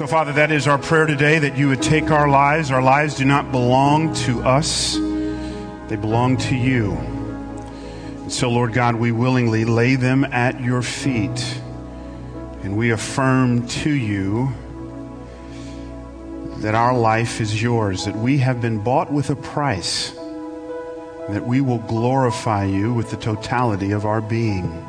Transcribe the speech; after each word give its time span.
So, 0.00 0.06
Father, 0.06 0.32
that 0.32 0.50
is 0.50 0.66
our 0.66 0.78
prayer 0.78 1.04
today 1.04 1.40
that 1.40 1.58
you 1.58 1.68
would 1.68 1.82
take 1.82 2.10
our 2.10 2.26
lives. 2.26 2.70
Our 2.70 2.80
lives 2.80 3.16
do 3.16 3.26
not 3.26 3.52
belong 3.52 4.14
to 4.14 4.40
us, 4.40 4.94
they 4.94 5.96
belong 5.96 6.38
to 6.38 6.56
you. 6.56 6.92
And 6.92 8.32
so, 8.32 8.48
Lord 8.48 8.72
God, 8.72 8.94
we 8.94 9.12
willingly 9.12 9.66
lay 9.66 9.96
them 9.96 10.24
at 10.24 10.58
your 10.58 10.80
feet. 10.80 11.60
And 12.62 12.78
we 12.78 12.92
affirm 12.92 13.68
to 13.68 13.90
you 13.90 14.54
that 16.60 16.74
our 16.74 16.96
life 16.96 17.42
is 17.42 17.62
yours, 17.62 18.06
that 18.06 18.16
we 18.16 18.38
have 18.38 18.62
been 18.62 18.82
bought 18.82 19.12
with 19.12 19.28
a 19.28 19.36
price, 19.36 20.12
that 21.28 21.44
we 21.46 21.60
will 21.60 21.80
glorify 21.80 22.64
you 22.64 22.94
with 22.94 23.10
the 23.10 23.18
totality 23.18 23.90
of 23.90 24.06
our 24.06 24.22
being. 24.22 24.88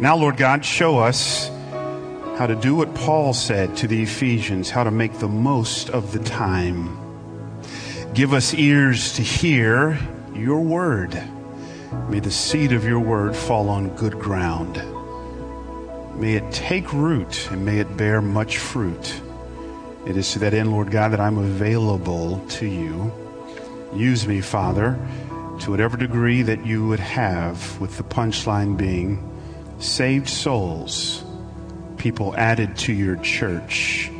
Now, 0.00 0.16
Lord 0.16 0.36
God, 0.36 0.64
show 0.64 0.98
us 0.98 1.52
how 2.36 2.46
to 2.46 2.54
do 2.54 2.74
what 2.74 2.94
Paul 2.94 3.34
said 3.34 3.76
to 3.78 3.86
the 3.86 4.02
Ephesians, 4.02 4.70
how 4.70 4.84
to 4.84 4.90
make 4.90 5.18
the 5.18 5.28
most 5.28 5.90
of 5.90 6.12
the 6.12 6.18
time. 6.18 6.98
Give 8.14 8.32
us 8.32 8.54
ears 8.54 9.14
to 9.14 9.22
hear 9.22 9.98
your 10.34 10.60
word. 10.60 11.22
May 12.08 12.20
the 12.20 12.30
seed 12.30 12.72
of 12.72 12.84
your 12.84 13.00
word 13.00 13.36
fall 13.36 13.68
on 13.68 13.94
good 13.96 14.18
ground. 14.18 14.82
May 16.18 16.34
it 16.34 16.52
take 16.52 16.92
root 16.92 17.48
and 17.50 17.64
may 17.64 17.78
it 17.78 17.96
bear 17.96 18.22
much 18.22 18.58
fruit. 18.58 19.20
It 20.06 20.16
is 20.16 20.32
to 20.32 20.38
that 20.40 20.54
end, 20.54 20.72
Lord 20.72 20.90
God, 20.90 21.12
that 21.12 21.20
I'm 21.20 21.38
available 21.38 22.44
to 22.48 22.66
you. 22.66 23.12
Use 23.94 24.26
me, 24.26 24.40
Father, 24.40 24.98
to 25.60 25.70
whatever 25.70 25.96
degree 25.96 26.42
that 26.42 26.66
you 26.66 26.88
would 26.88 27.00
have, 27.00 27.78
with 27.80 27.98
the 27.98 28.04
punchline 28.04 28.76
being 28.76 29.22
saved 29.78 30.28
souls, 30.28 31.24
people 32.02 32.34
added 32.34 32.76
to 32.76 32.92
your 32.92 33.14
church, 33.18 34.10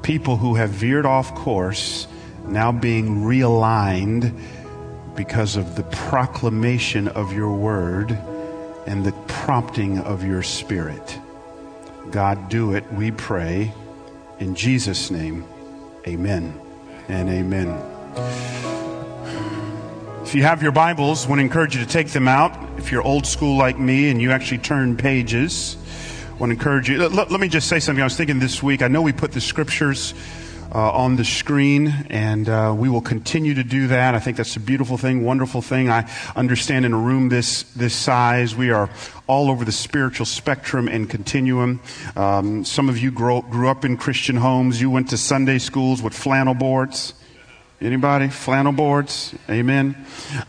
people 0.00 0.36
who 0.36 0.54
have 0.54 0.70
veered 0.70 1.04
off 1.04 1.34
course, 1.34 2.06
now 2.46 2.70
being 2.70 3.22
realigned 3.22 4.32
because 5.16 5.56
of 5.56 5.74
the 5.74 5.82
proclamation 5.82 7.08
of 7.08 7.32
your 7.32 7.52
word 7.52 8.12
and 8.86 9.04
the 9.04 9.10
prompting 9.26 9.98
of 9.98 10.24
your 10.24 10.40
spirit. 10.44 11.18
God, 12.12 12.48
do 12.48 12.74
it, 12.74 12.84
we 12.92 13.10
pray. 13.10 13.72
In 14.38 14.54
Jesus' 14.54 15.10
name, 15.10 15.44
amen 16.06 16.60
and 17.08 17.28
amen. 17.28 17.70
If 20.22 20.36
you 20.36 20.44
have 20.44 20.62
your 20.62 20.70
Bibles, 20.70 21.26
I 21.26 21.28
want 21.28 21.40
to 21.40 21.44
encourage 21.44 21.74
you 21.74 21.84
to 21.84 21.90
take 21.90 22.10
them 22.10 22.28
out. 22.28 22.56
If 22.78 22.92
you're 22.92 23.02
old 23.02 23.26
school 23.26 23.58
like 23.58 23.80
me 23.80 24.10
and 24.10 24.22
you 24.22 24.30
actually 24.30 24.58
turn 24.58 24.96
pages, 24.96 25.76
want 26.40 26.48
to 26.48 26.54
encourage 26.54 26.88
you. 26.88 27.06
Let, 27.06 27.30
let 27.30 27.38
me 27.38 27.48
just 27.48 27.68
say 27.68 27.80
something. 27.80 28.00
I 28.00 28.06
was 28.06 28.16
thinking 28.16 28.38
this 28.38 28.62
week, 28.62 28.80
I 28.80 28.88
know 28.88 29.02
we 29.02 29.12
put 29.12 29.32
the 29.32 29.42
scriptures 29.42 30.14
uh, 30.74 30.90
on 30.90 31.16
the 31.16 31.24
screen, 31.24 31.88
and 32.08 32.48
uh, 32.48 32.74
we 32.74 32.88
will 32.88 33.02
continue 33.02 33.52
to 33.52 33.62
do 33.62 33.88
that. 33.88 34.14
I 34.14 34.20
think 34.20 34.38
that's 34.38 34.56
a 34.56 34.60
beautiful 34.60 34.96
thing, 34.96 35.22
wonderful 35.22 35.60
thing. 35.60 35.90
I 35.90 36.10
understand 36.34 36.86
in 36.86 36.94
a 36.94 36.98
room 36.98 37.28
this 37.28 37.64
this 37.74 37.94
size, 37.94 38.56
we 38.56 38.70
are 38.70 38.88
all 39.26 39.50
over 39.50 39.66
the 39.66 39.72
spiritual 39.72 40.24
spectrum 40.24 40.88
and 40.88 41.10
continuum. 41.10 41.82
Um, 42.16 42.64
some 42.64 42.88
of 42.88 42.96
you 42.96 43.10
grow, 43.10 43.42
grew 43.42 43.68
up 43.68 43.84
in 43.84 43.98
Christian 43.98 44.36
homes. 44.36 44.80
You 44.80 44.88
went 44.88 45.10
to 45.10 45.18
Sunday 45.18 45.58
schools 45.58 46.00
with 46.00 46.14
flannel 46.14 46.54
boards. 46.54 47.12
Anybody? 47.82 48.28
Flannel 48.28 48.72
boards? 48.72 49.34
Amen. 49.48 49.96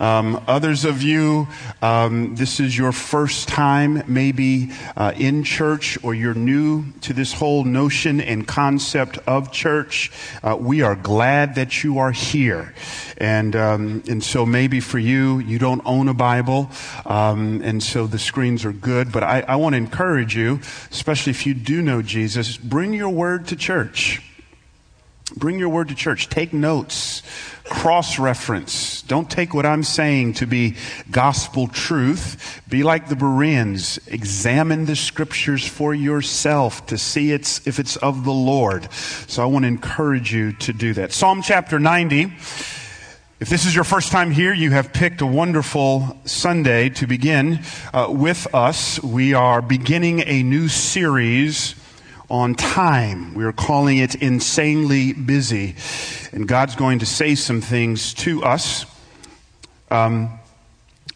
Um, 0.02 0.44
others 0.48 0.84
of 0.84 1.02
you, 1.02 1.48
um, 1.82 2.36
this 2.36 2.60
is 2.60 2.78
your 2.78 2.92
first 2.92 3.48
time 3.48 4.04
maybe 4.06 4.72
uh, 4.98 5.14
in 5.16 5.46
church 5.46 5.98
or 6.04 6.14
you're 6.14 6.34
new 6.34 6.92
to 7.04 7.14
this 7.14 7.32
whole 7.32 7.64
notion 7.64 8.20
and 8.20 8.46
concept 8.46 9.18
of 9.20 9.50
church. 9.54 10.12
Uh, 10.44 10.58
we 10.60 10.82
are 10.82 10.98
glad 10.98 11.56
that 11.56 11.86
you 11.86 12.00
are 12.00 12.12
here. 12.12 12.74
And, 13.18 13.56
um, 13.56 14.04
and 14.10 14.22
so 14.22 14.46
maybe 14.46 14.82
for 14.82 15.00
you, 15.00 15.40
you 15.40 15.58
don't 15.58 15.82
own 15.86 16.10
a 16.10 16.14
Bible. 16.14 16.70
Um, 17.06 17.62
and 17.64 17.82
so 17.82 18.08
the 18.08 18.20
screens 18.20 18.66
are 18.66 18.74
good. 18.74 19.10
But 19.10 19.24
I, 19.24 19.40
I 19.48 19.56
want 19.56 19.72
to 19.72 19.78
encourage 19.78 20.36
you, 20.36 20.60
especially 20.92 21.30
if 21.30 21.46
you 21.46 21.54
do 21.54 21.82
know 21.82 22.02
Jesus, 22.02 22.58
bring 22.58 22.94
your 22.94 23.10
word 23.10 23.48
to 23.48 23.56
church. 23.56 24.22
Bring 25.36 25.60
your 25.60 25.70
word 25.70 25.90
to 25.90 25.96
church. 25.96 26.30
Take 26.30 26.54
notes. 26.54 27.24
Cross 27.64 28.20
reference. 28.20 29.02
Don't 29.04 29.30
take 29.30 29.54
what 29.54 29.66
I'm 29.66 29.84
saying 29.84 30.34
to 30.34 30.46
be 30.46 30.76
gospel 31.10 31.68
truth. 31.68 32.62
Be 32.68 32.84
like 32.84 33.08
the 33.08 33.16
Bereans. 33.16 33.98
Examine 34.08 34.86
the 34.86 34.96
scriptures 34.96 35.66
for 35.66 35.94
yourself 35.94 36.86
to 36.88 36.98
see 36.98 37.32
it's, 37.32 37.66
if 37.66 37.80
it's 37.80 37.96
of 37.98 38.26
the 38.26 38.34
Lord. 38.34 38.92
So 38.92 39.42
I 39.42 39.46
want 39.46 39.64
to 39.64 39.68
encourage 39.68 40.34
you 40.34 40.52
to 40.54 40.74
do 40.74 40.94
that. 40.96 41.14
Psalm 41.14 41.42
chapter 41.42 41.80
90. 41.80 42.34
If 43.40 43.50
this 43.50 43.66
is 43.66 43.74
your 43.74 43.86
first 43.86 44.12
time 44.12 44.30
here, 44.30 44.54
you 44.54 44.70
have 44.72 44.94
picked 44.94 45.22
a 45.22 45.26
wonderful 45.26 46.20
Sunday 46.26 46.90
to 46.90 47.08
begin 47.08 47.62
uh, 47.92 48.08
with 48.10 48.54
us. 48.54 49.02
We 49.02 49.34
are 49.34 49.64
beginning 49.64 50.22
a 50.28 50.44
new 50.44 50.68
series 50.68 51.74
on 52.32 52.56
time. 52.56 53.34
We 53.34 53.44
are 53.44 53.52
calling 53.52 53.98
it 53.98 54.16
insanely 54.16 55.12
busy. 55.12 55.76
And 56.32 56.48
God's 56.48 56.78
going 56.78 57.00
to 57.00 57.06
say 57.06 57.36
some 57.36 57.60
things 57.60 58.14
to 58.16 58.42
us. 58.44 58.86
Um, 59.92 60.40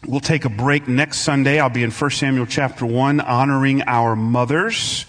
we'll 0.06 0.20
take 0.20 0.44
a 0.44 0.50
break 0.50 0.86
next 0.86 1.20
Sunday. 1.20 1.58
I'll 1.58 1.70
be 1.70 1.82
in 1.82 1.90
1 1.90 2.10
Samuel 2.10 2.44
chapter 2.44 2.84
1, 2.84 3.20
honoring 3.20 3.82
our 3.84 4.14
mothers. 4.14 5.06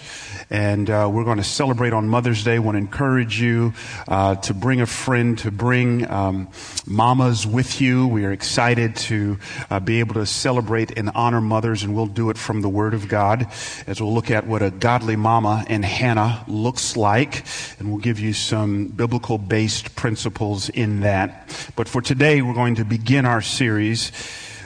And 0.50 0.90
uh, 0.90 1.09
we're 1.12 1.25
going 1.25 1.40
to 1.40 1.44
celebrate 1.44 1.91
on 1.91 2.08
Mother's 2.08 2.46
Day. 2.46 2.56
I 2.56 2.59
want 2.59 2.75
to 2.75 2.80
encourage 2.80 3.41
you 3.41 3.74
uh, 4.08 4.35
to 4.35 4.53
bring 4.53 4.80
a 4.80 4.85
friend, 4.85 5.38
to 5.40 5.52
bring 5.52 6.09
um, 6.09 6.47
mamas 6.85 7.46
with 7.46 7.81
you. 7.81 8.08
We 8.08 8.24
are 8.24 8.31
excited 8.31 8.96
to 8.96 9.40
uh, 9.69 9.81
be 9.81 10.00
able 10.00 10.13
to 10.13 10.25
celebrate 10.25 10.97
and 10.97 11.09
honor 11.13 11.41
mothers, 11.41 11.84
and 11.84 11.94
we'll 11.94 12.06
do 12.06 12.30
it 12.30 12.38
from 12.38 12.62
the 12.62 12.69
Word 12.69 12.94
of 12.94 13.09
God 13.09 13.47
as 13.88 14.02
we'll 14.02 14.13
look 14.13 14.31
at 14.31 14.47
what 14.47 14.62
a 14.62 14.72
godly 14.72 15.18
mama 15.18 15.66
and 15.68 15.84
Hannah 15.84 16.46
looks 16.47 16.96
like, 16.96 17.44
and 17.80 17.90
we'll 17.90 18.00
give 18.00 18.19
you 18.19 18.31
some 18.31 18.88
biblical 18.88 19.38
based 19.38 19.97
principles 19.97 20.69
in 20.69 21.02
that. 21.02 21.72
But 21.75 21.90
for 21.90 22.02
today, 22.02 22.41
we're 22.41 22.53
going 22.53 22.75
to 22.75 22.86
begin 22.86 23.25
our 23.25 23.41
series 23.41 24.13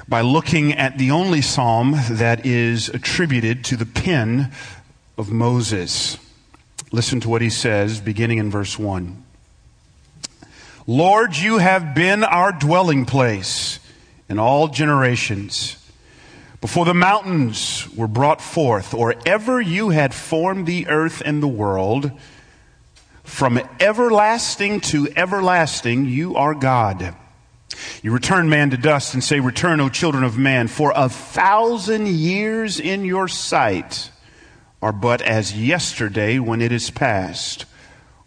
by 0.07 0.21
looking 0.21 0.73
at 0.73 0.97
the 0.97 1.09
only 1.09 1.41
psalm 1.41 1.95
that 2.09 2.45
is 2.45 2.89
attributed 2.89 3.63
to 3.63 3.77
the 3.77 3.85
pen 3.85 4.51
of 5.17 5.31
Moses. 5.31 6.17
Listen 6.91 7.19
to 7.21 7.29
what 7.29 7.41
he 7.41 7.49
says, 7.49 8.01
beginning 8.01 8.37
in 8.37 8.49
verse 8.49 8.77
1. 8.77 9.23
Lord, 10.87 11.37
you 11.37 11.57
have 11.59 11.93
been 11.93 12.23
our 12.23 12.51
dwelling 12.51 13.05
place 13.05 13.79
in 14.27 14.39
all 14.39 14.67
generations. 14.67 15.77
Before 16.59 16.85
the 16.85 16.93
mountains 16.93 17.87
were 17.95 18.07
brought 18.07 18.41
forth, 18.41 18.93
or 18.93 19.15
ever 19.25 19.61
you 19.61 19.89
had 19.89 20.13
formed 20.13 20.65
the 20.65 20.87
earth 20.87 21.21
and 21.23 21.41
the 21.41 21.47
world, 21.47 22.11
from 23.23 23.61
everlasting 23.79 24.81
to 24.81 25.07
everlasting, 25.15 26.05
you 26.05 26.35
are 26.35 26.53
God. 26.53 27.15
You 28.03 28.11
return 28.11 28.49
man 28.49 28.71
to 28.71 28.77
dust 28.77 29.13
and 29.13 29.23
say, 29.23 29.39
Return, 29.39 29.79
O 29.79 29.89
children 29.89 30.23
of 30.23 30.37
man, 30.37 30.67
for 30.67 30.91
a 30.95 31.09
thousand 31.09 32.07
years 32.07 32.79
in 32.79 33.05
your 33.05 33.27
sight 33.27 34.11
are 34.81 34.91
but 34.91 35.21
as 35.21 35.57
yesterday 35.57 36.39
when 36.39 36.61
it 36.61 36.71
is 36.71 36.89
past, 36.89 37.65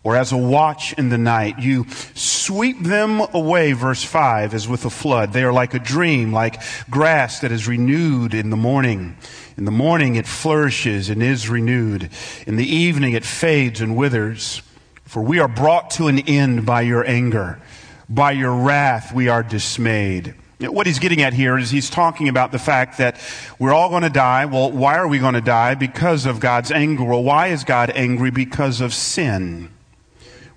or 0.04 0.16
as 0.16 0.32
a 0.32 0.36
watch 0.36 0.92
in 0.92 1.08
the 1.08 1.18
night. 1.18 1.58
You 1.58 1.86
sweep 2.14 2.82
them 2.82 3.20
away, 3.32 3.72
verse 3.72 4.04
5, 4.04 4.54
as 4.54 4.68
with 4.68 4.84
a 4.84 4.90
flood. 4.90 5.32
They 5.32 5.42
are 5.42 5.52
like 5.52 5.72
a 5.72 5.78
dream, 5.78 6.32
like 6.32 6.60
grass 6.90 7.40
that 7.40 7.50
is 7.50 7.66
renewed 7.66 8.34
in 8.34 8.50
the 8.50 8.56
morning. 8.56 9.16
In 9.56 9.64
the 9.64 9.70
morning 9.70 10.16
it 10.16 10.26
flourishes 10.26 11.08
and 11.08 11.22
is 11.22 11.48
renewed. 11.48 12.10
In 12.46 12.56
the 12.56 12.66
evening 12.66 13.14
it 13.14 13.24
fades 13.24 13.80
and 13.80 13.96
withers. 13.96 14.60
For 15.04 15.22
we 15.22 15.38
are 15.38 15.48
brought 15.48 15.90
to 15.92 16.08
an 16.08 16.18
end 16.20 16.66
by 16.66 16.82
your 16.82 17.06
anger. 17.06 17.60
By 18.08 18.32
your 18.32 18.54
wrath 18.54 19.14
we 19.14 19.28
are 19.28 19.42
dismayed. 19.42 20.34
What 20.60 20.86
he's 20.86 20.98
getting 21.00 21.20
at 21.22 21.32
here 21.32 21.58
is 21.58 21.70
he's 21.70 21.90
talking 21.90 22.28
about 22.28 22.52
the 22.52 22.58
fact 22.58 22.98
that 22.98 23.20
we're 23.58 23.72
all 23.72 23.88
going 23.88 24.02
to 24.02 24.10
die. 24.10 24.46
Well, 24.46 24.70
why 24.70 24.96
are 24.96 25.08
we 25.08 25.18
going 25.18 25.34
to 25.34 25.40
die? 25.40 25.74
Because 25.74 26.26
of 26.26 26.40
God's 26.40 26.70
anger. 26.70 27.04
Well, 27.04 27.22
why 27.22 27.48
is 27.48 27.64
God 27.64 27.90
angry? 27.90 28.30
Because 28.30 28.80
of 28.80 28.94
sin. 28.94 29.70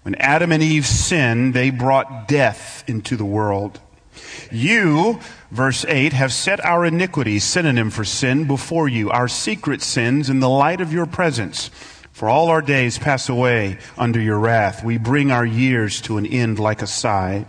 When 0.04 0.16
Adam 0.16 0.52
and 0.52 0.64
Eve 0.64 0.86
sinned, 0.86 1.54
they 1.54 1.70
brought 1.70 2.28
death 2.28 2.84
into 2.88 3.18
the 3.18 3.26
world. 3.26 3.80
You, 4.52 5.20
verse 5.52 5.84
8, 5.86 6.14
have 6.14 6.32
set 6.32 6.64
our 6.64 6.86
iniquities, 6.86 7.44
synonym 7.44 7.90
for 7.90 8.06
sin, 8.06 8.46
before 8.46 8.88
you, 8.88 9.10
our 9.10 9.28
secret 9.28 9.82
sins 9.82 10.30
in 10.30 10.40
the 10.40 10.50
light 10.50 10.80
of 10.80 10.94
your 10.94 11.06
presence. 11.06 11.70
For 12.14 12.30
all 12.30 12.50
our 12.50 12.62
days 12.62 12.98
pass 12.98 13.30
away 13.30 13.80
under 13.98 14.20
your 14.20 14.40
wrath. 14.40 14.84
We 14.84 14.98
bring 14.98 15.32
our 15.32 15.46
years 15.46 16.02
to 16.02 16.18
an 16.18 16.26
end 16.26 16.58
like 16.60 16.82
a 16.82 16.88
sigh. 16.88 17.46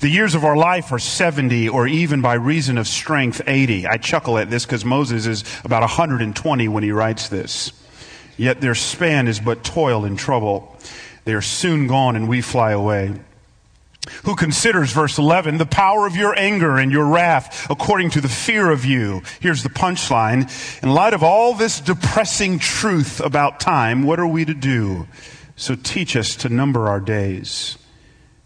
The 0.00 0.08
years 0.08 0.34
of 0.34 0.44
our 0.44 0.56
life 0.56 0.92
are 0.92 0.98
70 0.98 1.68
or 1.68 1.86
even 1.86 2.20
by 2.20 2.34
reason 2.34 2.78
of 2.78 2.86
strength 2.86 3.40
80. 3.46 3.86
I 3.86 3.96
chuckle 3.96 4.38
at 4.38 4.50
this 4.50 4.66
because 4.66 4.84
Moses 4.84 5.26
is 5.26 5.44
about 5.64 5.80
120 5.80 6.68
when 6.68 6.82
he 6.82 6.92
writes 6.92 7.28
this. 7.28 7.72
Yet 8.36 8.60
their 8.60 8.74
span 8.74 9.28
is 9.28 9.40
but 9.40 9.64
toil 9.64 10.04
and 10.04 10.18
trouble. 10.18 10.76
They 11.24 11.34
are 11.34 11.42
soon 11.42 11.86
gone 11.86 12.16
and 12.16 12.28
we 12.28 12.40
fly 12.40 12.72
away. 12.72 13.14
Who 14.24 14.36
considers, 14.36 14.92
verse 14.92 15.16
11, 15.16 15.56
the 15.56 15.64
power 15.64 16.06
of 16.06 16.14
your 16.14 16.38
anger 16.38 16.76
and 16.76 16.92
your 16.92 17.06
wrath 17.06 17.66
according 17.70 18.10
to 18.10 18.20
the 18.20 18.28
fear 18.28 18.70
of 18.70 18.84
you? 18.84 19.22
Here's 19.40 19.62
the 19.62 19.70
punchline. 19.70 20.82
In 20.82 20.90
light 20.90 21.14
of 21.14 21.22
all 21.22 21.54
this 21.54 21.80
depressing 21.80 22.58
truth 22.58 23.20
about 23.20 23.60
time, 23.60 24.02
what 24.02 24.20
are 24.20 24.26
we 24.26 24.44
to 24.44 24.52
do? 24.52 25.08
So 25.56 25.74
teach 25.74 26.16
us 26.16 26.36
to 26.36 26.50
number 26.50 26.88
our 26.88 27.00
days 27.00 27.78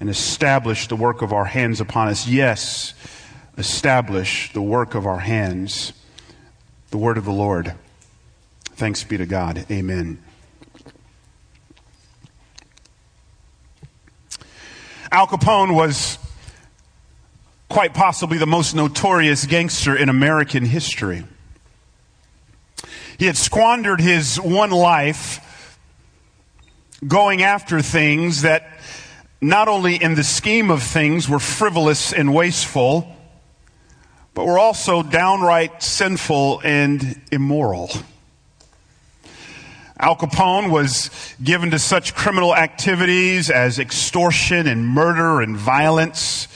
and 0.00 0.08
establish 0.08 0.88
the 0.88 0.96
work 0.96 1.22
of 1.22 1.32
our 1.32 1.44
hands 1.44 1.80
upon 1.80 2.08
us. 2.08 2.26
Yes, 2.26 2.94
establish 3.56 4.52
the 4.52 4.62
work 4.62 4.94
of 4.94 5.06
our 5.06 5.18
hands. 5.18 5.92
The 6.90 6.98
word 6.98 7.18
of 7.18 7.24
the 7.24 7.32
Lord. 7.32 7.74
Thanks 8.64 9.04
be 9.04 9.18
to 9.18 9.26
God. 9.26 9.66
Amen. 9.70 10.22
Al 15.10 15.26
Capone 15.26 15.74
was 15.74 16.18
quite 17.68 17.94
possibly 17.94 18.38
the 18.38 18.46
most 18.46 18.74
notorious 18.74 19.46
gangster 19.46 19.96
in 19.96 20.08
American 20.08 20.64
history. 20.64 21.24
He 23.18 23.26
had 23.26 23.36
squandered 23.36 24.00
his 24.00 24.40
one 24.40 24.70
life 24.70 25.78
going 27.06 27.42
after 27.42 27.82
things 27.82 28.42
that 28.42 28.68
not 29.40 29.68
only 29.68 30.02
in 30.02 30.14
the 30.14 30.24
scheme 30.24 30.70
of 30.70 30.82
things 30.82 31.28
were 31.28 31.38
frivolous 31.38 32.12
and 32.12 32.34
wasteful, 32.34 33.14
but 34.34 34.46
were 34.46 34.58
also 34.58 35.02
downright 35.02 35.82
sinful 35.82 36.60
and 36.64 37.20
immoral. 37.30 37.90
Al 40.00 40.16
Capone 40.16 40.70
was 40.70 41.10
given 41.42 41.70
to 41.72 41.78
such 41.78 42.14
criminal 42.14 42.54
activities 42.54 43.50
as 43.50 43.80
extortion 43.80 44.68
and 44.68 44.86
murder 44.86 45.40
and 45.40 45.56
violence. 45.56 46.46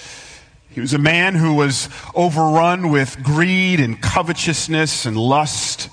He 0.71 0.81
was 0.81 0.95
a 0.95 0.99
man 0.99 1.35
who 1.35 1.55
was 1.55 1.89
overrun 2.15 2.91
with 2.91 3.23
greed 3.23 3.81
and 3.81 4.01
covetousness 4.01 5.07
and 5.07 5.17
lust. 5.17 5.89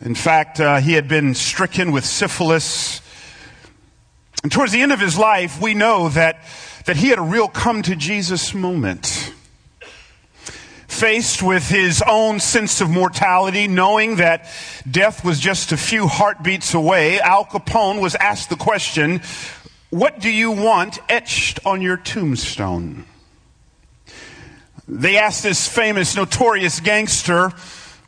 In 0.00 0.14
fact, 0.14 0.60
uh, 0.60 0.80
he 0.80 0.94
had 0.94 1.06
been 1.08 1.34
stricken 1.34 1.92
with 1.92 2.04
syphilis 2.04 3.02
and 4.42 4.52
towards 4.52 4.72
the 4.72 4.80
end 4.80 4.92
of 4.92 5.00
his 5.00 5.18
life, 5.18 5.60
we 5.60 5.74
know 5.74 6.08
that, 6.10 6.44
that 6.84 6.96
he 6.96 7.08
had 7.08 7.18
a 7.18 7.22
real 7.22 7.48
come 7.48 7.82
to 7.82 7.96
Jesus 7.96 8.54
moment. 8.54 9.32
Faced 10.86 11.42
with 11.42 11.68
his 11.68 12.02
own 12.06 12.40
sense 12.40 12.80
of 12.80 12.88
mortality, 12.88 13.68
knowing 13.68 14.16
that 14.16 14.48
death 14.90 15.24
was 15.24 15.38
just 15.38 15.72
a 15.72 15.76
few 15.76 16.06
heartbeats 16.06 16.74
away, 16.74 17.20
Al 17.20 17.44
Capone 17.44 18.00
was 18.00 18.14
asked 18.16 18.48
the 18.48 18.56
question, 18.56 19.20
What 19.90 20.18
do 20.20 20.30
you 20.30 20.50
want 20.50 20.98
etched 21.08 21.60
on 21.66 21.82
your 21.82 21.96
tombstone? 21.96 23.04
They 24.88 25.18
asked 25.18 25.42
this 25.42 25.68
famous, 25.68 26.16
notorious 26.16 26.80
gangster 26.80 27.52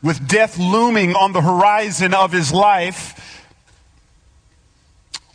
with 0.01 0.27
death 0.27 0.57
looming 0.57 1.15
on 1.15 1.31
the 1.31 1.41
horizon 1.41 2.13
of 2.13 2.31
his 2.31 2.51
life, 2.51 3.40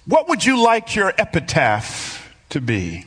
what 0.06 0.28
would 0.28 0.44
you 0.44 0.62
like 0.62 0.94
your 0.94 1.12
epitaph 1.18 2.32
to 2.50 2.60
be? 2.60 3.04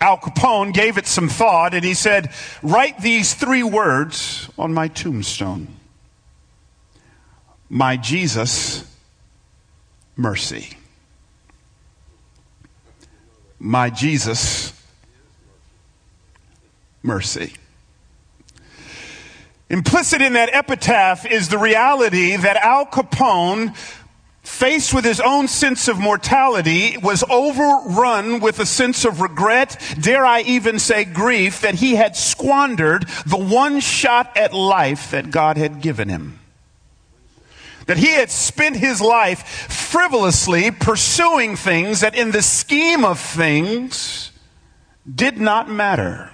Al 0.00 0.18
Capone 0.18 0.72
gave 0.72 0.98
it 0.98 1.06
some 1.06 1.28
thought 1.28 1.74
and 1.74 1.84
he 1.84 1.94
said, 1.94 2.32
Write 2.62 3.00
these 3.00 3.34
three 3.34 3.62
words 3.62 4.48
on 4.58 4.74
my 4.74 4.88
tombstone 4.88 5.68
My 7.68 7.96
Jesus, 7.96 8.84
mercy. 10.16 10.76
My 13.58 13.90
Jesus, 13.90 14.72
mercy. 17.02 17.52
Implicit 19.70 20.20
in 20.20 20.32
that 20.32 20.50
epitaph 20.52 21.24
is 21.24 21.48
the 21.48 21.58
reality 21.58 22.36
that 22.36 22.56
Al 22.56 22.86
Capone 22.86 23.74
faced 24.52 24.92
with 24.92 25.04
his 25.04 25.18
own 25.18 25.48
sense 25.48 25.88
of 25.88 25.98
mortality, 25.98 26.96
was 26.98 27.24
overrun 27.28 28.38
with 28.38 28.60
a 28.60 28.66
sense 28.66 29.04
of 29.04 29.20
regret, 29.20 29.80
dare 29.98 30.26
I 30.26 30.42
even 30.42 30.78
say 30.78 31.04
grief, 31.04 31.62
that 31.62 31.76
he 31.76 31.94
had 31.94 32.16
squandered 32.16 33.08
the 33.26 33.38
one 33.38 33.80
shot 33.80 34.36
at 34.36 34.52
life 34.52 35.10
that 35.10 35.30
God 35.30 35.56
had 35.56 35.80
given 35.80 36.08
him. 36.08 36.38
That 37.86 37.96
he 37.96 38.12
had 38.12 38.30
spent 38.30 38.76
his 38.76 39.00
life 39.00 39.42
frivolously 39.42 40.70
pursuing 40.70 41.56
things 41.56 42.00
that 42.00 42.14
in 42.14 42.30
the 42.30 42.42
scheme 42.42 43.04
of 43.04 43.18
things 43.18 44.30
did 45.12 45.40
not 45.40 45.68
matter. 45.68 46.30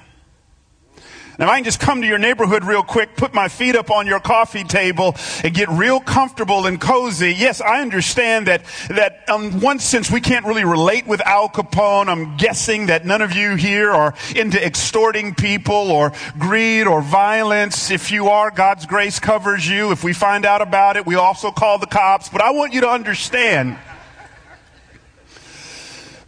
Now, 1.38 1.50
I 1.50 1.58
can 1.58 1.64
just 1.64 1.78
come 1.78 2.00
to 2.00 2.06
your 2.06 2.18
neighborhood 2.18 2.64
real 2.64 2.82
quick, 2.82 3.14
put 3.14 3.32
my 3.32 3.46
feet 3.46 3.76
up 3.76 3.92
on 3.92 4.08
your 4.08 4.18
coffee 4.18 4.64
table, 4.64 5.14
and 5.44 5.54
get 5.54 5.68
real 5.68 6.00
comfortable 6.00 6.66
and 6.66 6.80
cozy. 6.80 7.32
Yes, 7.32 7.60
I 7.60 7.80
understand 7.80 8.48
that, 8.48 8.64
that 8.90 9.22
um, 9.28 9.44
in 9.44 9.60
one 9.60 9.78
sense 9.78 10.10
we 10.10 10.20
can't 10.20 10.44
really 10.46 10.64
relate 10.64 11.06
with 11.06 11.20
Al 11.20 11.48
Capone. 11.48 12.08
I'm 12.08 12.36
guessing 12.38 12.86
that 12.86 13.06
none 13.06 13.22
of 13.22 13.34
you 13.34 13.54
here 13.54 13.92
are 13.92 14.14
into 14.34 14.64
extorting 14.64 15.32
people 15.32 15.92
or 15.92 16.12
greed 16.40 16.88
or 16.88 17.02
violence. 17.02 17.92
If 17.92 18.10
you 18.10 18.30
are, 18.30 18.50
God's 18.50 18.86
grace 18.86 19.20
covers 19.20 19.68
you. 19.68 19.92
If 19.92 20.02
we 20.02 20.12
find 20.12 20.44
out 20.44 20.60
about 20.60 20.96
it, 20.96 21.06
we 21.06 21.14
also 21.14 21.52
call 21.52 21.78
the 21.78 21.86
cops. 21.86 22.28
But 22.28 22.40
I 22.40 22.50
want 22.50 22.72
you 22.72 22.80
to 22.80 22.88
understand 22.88 23.78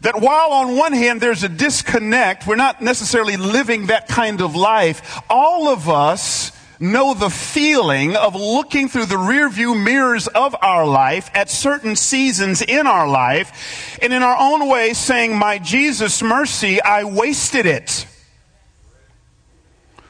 that 0.00 0.20
while 0.20 0.52
on 0.52 0.76
one 0.76 0.92
hand 0.92 1.20
there's 1.20 1.42
a 1.42 1.48
disconnect, 1.48 2.46
we're 2.46 2.56
not 2.56 2.80
necessarily 2.80 3.36
living 3.36 3.86
that 3.86 4.08
kind 4.08 4.40
of 4.40 4.56
life, 4.56 5.20
all 5.28 5.68
of 5.68 5.88
us 5.88 6.52
know 6.80 7.12
the 7.12 7.28
feeling 7.28 8.16
of 8.16 8.34
looking 8.34 8.88
through 8.88 9.04
the 9.04 9.16
rearview 9.16 9.80
mirrors 9.84 10.26
of 10.28 10.56
our 10.62 10.86
life 10.86 11.30
at 11.34 11.50
certain 11.50 11.94
seasons 11.94 12.62
in 12.62 12.86
our 12.86 13.06
life 13.06 13.98
and 14.00 14.12
in 14.14 14.22
our 14.22 14.36
own 14.38 14.66
way 14.68 14.94
saying, 14.94 15.36
my 15.36 15.58
Jesus 15.58 16.22
mercy, 16.22 16.80
I 16.80 17.04
wasted 17.04 17.66
it. 17.66 18.06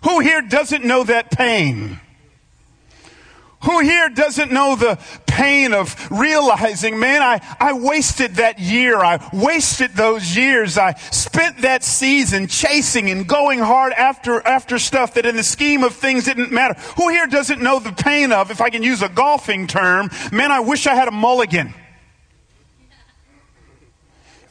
Who 0.05 0.21
here 0.21 0.43
doesn't 0.43 0.85
know 0.85 1.03
that 1.05 1.33
pain? 1.33 2.01
Who 3.65 3.81
here 3.81 4.09
doesn't 4.09 4.51
know 4.51 4.75
the 4.75 4.99
pain 5.27 5.75
of 5.75 6.11
realizing, 6.11 6.99
man, 6.99 7.21
I, 7.21 7.41
I 7.61 7.75
wasted 7.75 8.37
that 8.37 8.59
year. 8.59 8.97
I 8.97 9.19
wasted 9.35 9.93
those 9.93 10.35
years. 10.35 10.79
I 10.79 10.95
spent 10.95 11.59
that 11.59 11.85
season 11.85 12.47
chasing 12.47 13.11
and 13.11 13.29
going 13.29 13.59
hard 13.59 13.93
after, 13.93 14.47
after 14.47 14.79
stuff 14.79 15.15
that 15.15 15.27
in 15.27 15.37
the 15.37 15.43
scheme 15.43 15.85
of 15.85 15.95
things 15.95 16.25
didn't 16.25 16.51
matter. 16.51 16.73
Who 16.97 17.11
here 17.11 17.27
doesn't 17.27 17.61
know 17.61 17.79
the 17.79 17.93
pain 17.93 18.33
of, 18.33 18.51
if 18.51 18.63
I 18.63 18.71
can 18.71 18.83
use 18.83 19.03
a 19.03 19.11
golfing 19.11 19.67
term, 19.67 20.09
man, 20.33 20.51
I 20.51 20.61
wish 20.61 20.87
I 20.87 20.95
had 20.95 21.09
a 21.09 21.13
mulligan. 21.13 21.75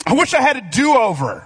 I 0.05 0.13
wish 0.13 0.35
I 0.35 0.41
had 0.41 0.57
a 0.57 0.61
do-over 0.61 1.45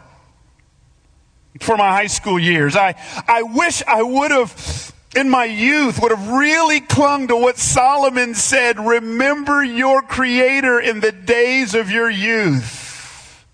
for 1.61 1.77
my 1.77 1.89
high 1.89 2.07
school 2.07 2.39
years. 2.39 2.75
I, 2.75 2.95
I 3.27 3.43
wish 3.43 3.83
I 3.87 4.03
would 4.03 4.31
have 4.31 4.93
in 5.15 5.29
my 5.29 5.45
youth 5.45 6.01
would 6.01 6.11
have 6.11 6.29
really 6.29 6.79
clung 6.79 7.27
to 7.27 7.35
what 7.35 7.57
Solomon 7.57 8.35
said 8.35 8.79
remember 8.79 9.63
your 9.63 10.01
Creator 10.01 10.79
in 10.79 10.99
the 10.99 11.11
days 11.11 11.75
of 11.75 11.91
your 11.91 12.09
youth. 12.09 13.45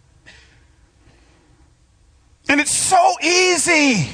And 2.47 2.59
it's 2.59 2.75
so 2.75 3.13
easy 3.21 4.09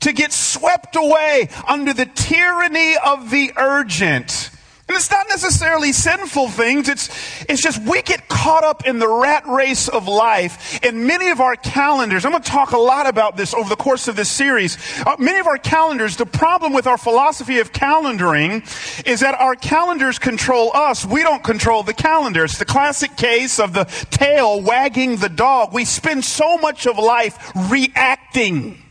to 0.00 0.12
get 0.12 0.32
swept 0.32 0.96
away 0.96 1.48
under 1.66 1.94
the 1.94 2.06
tyranny 2.06 2.96
of 3.04 3.30
the 3.30 3.52
urgent 3.56 4.50
And 4.88 4.96
it's 4.96 5.10
not 5.10 5.26
necessarily 5.28 5.92
sinful 5.92 6.48
things. 6.48 6.88
It's, 6.88 7.08
it's 7.48 7.62
just 7.62 7.80
we 7.82 8.02
get 8.02 8.28
caught 8.28 8.64
up 8.64 8.84
in 8.86 8.98
the 8.98 9.08
rat 9.08 9.46
race 9.46 9.88
of 9.88 10.08
life. 10.08 10.80
And 10.84 11.06
many 11.06 11.30
of 11.30 11.40
our 11.40 11.54
calendars, 11.54 12.24
I'm 12.24 12.32
going 12.32 12.42
to 12.42 12.50
talk 12.50 12.72
a 12.72 12.78
lot 12.78 13.06
about 13.06 13.36
this 13.36 13.54
over 13.54 13.68
the 13.68 13.76
course 13.76 14.08
of 14.08 14.16
this 14.16 14.28
series. 14.28 14.76
Uh, 15.06 15.14
many 15.18 15.38
of 15.38 15.46
our 15.46 15.56
calendars, 15.56 16.16
the 16.16 16.26
problem 16.26 16.72
with 16.72 16.88
our 16.88 16.98
philosophy 16.98 17.60
of 17.60 17.72
calendaring 17.72 18.62
is 19.06 19.20
that 19.20 19.36
our 19.36 19.54
calendars 19.54 20.18
control 20.18 20.72
us. 20.74 21.06
We 21.06 21.22
don't 21.22 21.44
control 21.44 21.84
the 21.84 21.94
calendar. 21.94 22.44
It's 22.44 22.58
the 22.58 22.64
classic 22.64 23.16
case 23.16 23.60
of 23.60 23.72
the 23.74 23.84
tail 24.10 24.60
wagging 24.60 25.16
the 25.16 25.28
dog. 25.28 25.72
We 25.72 25.84
spend 25.84 26.24
so 26.24 26.58
much 26.58 26.86
of 26.88 26.98
life 26.98 27.52
reacting 27.70 28.81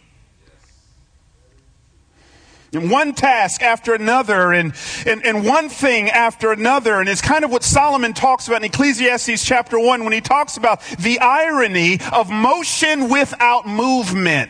and 2.74 2.90
one 2.90 3.14
task 3.14 3.62
after 3.62 3.94
another 3.94 4.54
and, 4.54 4.74
and, 5.06 5.26
and 5.26 5.46
one 5.46 5.68
thing 5.68 6.10
after 6.10 6.52
another. 6.52 7.00
And 7.00 7.10
it's 7.10 7.22
kind 7.22 7.44
of 7.44 7.52
what 7.52 7.64
Solomon 7.64 8.14
talks 8.14 8.48
about 8.48 8.62
in 8.62 8.66
Ecclesiastes 8.66 9.44
chapter 9.44 9.78
1 9.78 10.04
when 10.04 10.14
he 10.14 10.22
talks 10.22 10.58
about 10.58 10.82
the 11.00 11.20
irony 11.20 12.00
of 12.14 12.30
motion 12.30 13.10
without 13.10 13.68
movement. 13.68 14.50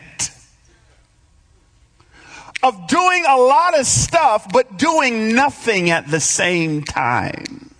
Of 2.62 2.86
doing 2.86 3.24
a 3.28 3.36
lot 3.36 3.76
of 3.76 3.86
stuff, 3.86 4.46
but 4.52 4.76
doing 4.76 5.34
nothing 5.34 5.90
at 5.90 6.08
the 6.08 6.20
same 6.20 6.84
time. 6.84 7.71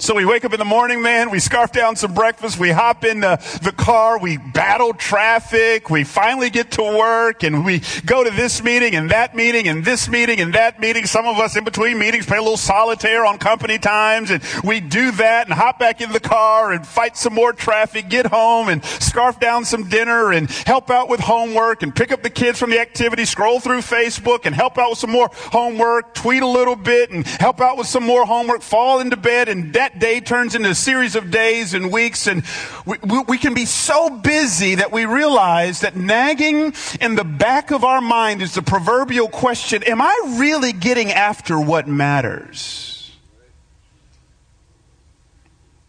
So 0.00 0.14
we 0.14 0.24
wake 0.24 0.44
up 0.44 0.52
in 0.52 0.60
the 0.60 0.64
morning, 0.64 1.02
man, 1.02 1.28
we 1.28 1.40
scarf 1.40 1.72
down 1.72 1.96
some 1.96 2.14
breakfast, 2.14 2.56
we 2.56 2.70
hop 2.70 3.04
in 3.04 3.18
the, 3.18 3.36
the 3.64 3.72
car, 3.72 4.16
we 4.20 4.36
battle 4.36 4.94
traffic, 4.94 5.90
we 5.90 6.04
finally 6.04 6.50
get 6.50 6.70
to 6.72 6.82
work, 6.82 7.42
and 7.42 7.64
we 7.64 7.82
go 8.06 8.22
to 8.22 8.30
this 8.30 8.62
meeting 8.62 8.94
and 8.94 9.10
that 9.10 9.34
meeting 9.34 9.66
and 9.66 9.84
this 9.84 10.08
meeting 10.08 10.38
and 10.38 10.54
that 10.54 10.78
meeting. 10.78 11.04
Some 11.04 11.26
of 11.26 11.38
us 11.38 11.56
in 11.56 11.64
between 11.64 11.98
meetings 11.98 12.26
play 12.26 12.38
a 12.38 12.40
little 12.40 12.56
solitaire 12.56 13.26
on 13.26 13.38
company 13.38 13.76
times, 13.76 14.30
and 14.30 14.40
we 14.62 14.78
do 14.78 15.10
that 15.10 15.48
and 15.48 15.54
hop 15.54 15.80
back 15.80 16.00
in 16.00 16.12
the 16.12 16.20
car 16.20 16.70
and 16.70 16.86
fight 16.86 17.16
some 17.16 17.34
more 17.34 17.52
traffic, 17.52 18.08
get 18.08 18.26
home 18.26 18.68
and 18.68 18.84
scarf 18.84 19.40
down 19.40 19.64
some 19.64 19.88
dinner 19.88 20.30
and 20.30 20.48
help 20.48 20.90
out 20.90 21.08
with 21.08 21.18
homework 21.18 21.82
and 21.82 21.92
pick 21.92 22.12
up 22.12 22.22
the 22.22 22.30
kids 22.30 22.56
from 22.56 22.70
the 22.70 22.78
activity, 22.78 23.24
scroll 23.24 23.58
through 23.58 23.80
Facebook 23.80 24.46
and 24.46 24.54
help 24.54 24.78
out 24.78 24.90
with 24.90 24.98
some 25.00 25.10
more 25.10 25.28
homework, 25.32 26.14
tweet 26.14 26.44
a 26.44 26.46
little 26.46 26.76
bit 26.76 27.10
and 27.10 27.26
help 27.26 27.60
out 27.60 27.76
with 27.76 27.88
some 27.88 28.04
more 28.04 28.24
homework, 28.24 28.62
fall 28.62 29.00
into 29.00 29.16
bed 29.16 29.48
and 29.48 29.72
that 29.72 29.87
that 29.88 29.98
day 29.98 30.20
turns 30.20 30.54
into 30.54 30.68
a 30.68 30.74
series 30.74 31.16
of 31.16 31.30
days 31.30 31.72
and 31.72 31.90
weeks, 31.90 32.26
and 32.26 32.42
we, 32.84 32.98
we, 33.02 33.20
we 33.20 33.38
can 33.38 33.54
be 33.54 33.64
so 33.64 34.10
busy 34.10 34.74
that 34.74 34.92
we 34.92 35.06
realize 35.06 35.80
that 35.80 35.96
nagging 35.96 36.74
in 37.00 37.14
the 37.14 37.24
back 37.24 37.70
of 37.70 37.84
our 37.84 38.02
mind 38.02 38.42
is 38.42 38.54
the 38.54 38.60
proverbial 38.60 39.28
question 39.28 39.82
Am 39.84 40.02
I 40.02 40.36
really 40.38 40.74
getting 40.74 41.10
after 41.10 41.58
what 41.58 41.88
matters? 41.88 43.16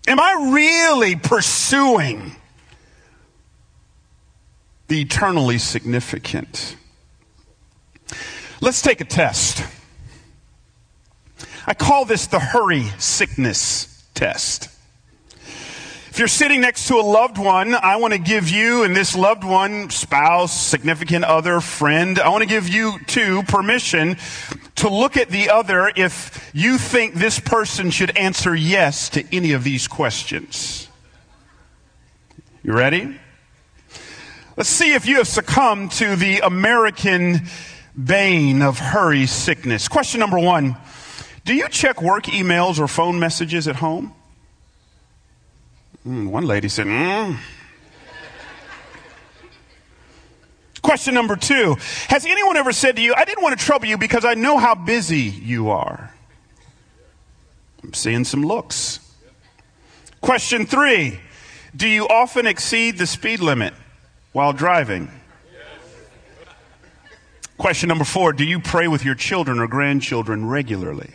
Am 0.08 0.18
I 0.18 0.52
really 0.54 1.18
pursuing 1.18 2.38
the 4.88 5.02
eternally 5.02 5.58
significant? 5.58 6.78
Let's 8.62 8.82
take 8.82 9.02
a 9.02 9.06
test. 9.06 9.62
I 11.70 11.76
call 11.76 12.04
this 12.04 12.26
the 12.26 12.40
hurry 12.40 12.86
sickness 12.98 14.04
test. 14.16 14.70
If 16.10 16.16
you're 16.18 16.28
sitting 16.28 16.62
next 16.62 16.88
to 16.88 16.96
a 16.96 17.06
loved 17.06 17.38
one, 17.38 17.76
I 17.76 17.98
want 17.98 18.14
to 18.14 18.20
give 18.20 18.50
you 18.50 18.84
and 18.84 18.96
this 18.96 19.16
loved 19.16 19.44
one, 19.44 19.92
spouse, 19.92 20.52
significant 20.52 21.26
other, 21.26 21.62
friend, 21.62 22.18
I 22.18 22.30
want 22.30 22.42
to 22.42 22.50
give 22.50 22.68
you 22.68 22.98
two 23.06 23.44
permission 23.44 24.18
to 24.78 24.90
look 24.90 25.16
at 25.16 25.30
the 25.30 25.52
other 25.52 25.92
if 25.96 26.50
you 26.56 26.80
think 26.80 27.14
this 27.14 27.40
person 27.40 27.92
should 27.92 28.18
answer 28.18 28.56
yes 28.56 29.08
to 29.10 29.24
any 29.32 29.52
of 29.52 29.64
these 29.64 29.88
questions. 29.88 30.88
You 32.64 32.74
ready? 32.74 33.16
Let's 34.58 34.70
see 34.70 34.96
if 34.96 35.06
you 35.06 35.18
have 35.18 35.28
succumbed 35.28 35.92
to 35.92 36.16
the 36.16 36.40
American 36.40 37.42
bane 37.96 38.64
of 38.64 38.80
hurry 38.80 39.28
sickness. 39.28 39.88
Question 39.88 40.20
number 40.20 40.40
one. 40.40 40.76
Do 41.46 41.54
you 41.54 41.68
check 41.70 42.02
work 42.02 42.26
emails 42.26 42.80
or 42.80 42.88
phone 42.88 43.20
messages 43.20 43.68
at 43.68 43.78
home? 43.78 44.14
Mm, 46.08 46.30
one 46.30 46.46
lady 46.46 46.70
said, 46.70 46.88
mm. 46.88 47.38
Question 50.82 51.14
number 51.14 51.36
two 51.36 51.76
Has 52.08 52.26
anyone 52.26 52.58
ever 52.58 52.72
said 52.72 52.96
to 52.96 53.02
you, 53.02 53.14
I 53.16 53.26
didn't 53.26 53.44
want 53.44 53.60
to 53.60 53.64
trouble 53.64 53.88
you 53.88 53.98
because 53.98 54.26
I 54.26 54.34
know 54.34 54.58
how 54.58 54.76
busy 54.76 55.18
you 55.18 55.70
are? 55.70 56.14
I'm 57.84 57.94
seeing 57.94 58.24
some 58.24 58.46
looks. 58.46 59.00
Question 60.22 60.66
three 60.66 61.20
Do 61.76 61.88
you 61.88 62.08
often 62.08 62.48
exceed 62.48 62.98
the 62.98 63.08
speed 63.08 63.40
limit 63.40 63.74
while 64.32 64.54
driving? 64.54 65.12
Question 67.58 67.90
number 67.90 68.06
four 68.06 68.32
Do 68.32 68.46
you 68.46 68.60
pray 68.60 68.88
with 68.88 69.04
your 69.04 69.16
children 69.16 69.60
or 69.60 69.68
grandchildren 69.68 70.48
regularly? 70.48 71.12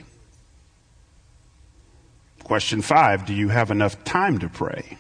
Question 2.44 2.82
five 2.82 3.24
Do 3.24 3.34
you 3.34 3.48
have 3.48 3.70
enough 3.70 4.04
time 4.04 4.38
to 4.38 4.48
pray? 4.48 4.98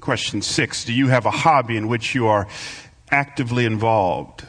Question 0.00 0.42
six 0.42 0.84
Do 0.84 0.92
you 0.92 1.08
have 1.08 1.24
a 1.24 1.30
hobby 1.30 1.76
in 1.76 1.86
which 1.86 2.14
you 2.14 2.26
are 2.26 2.48
actively 3.10 3.64
involved? 3.64 4.44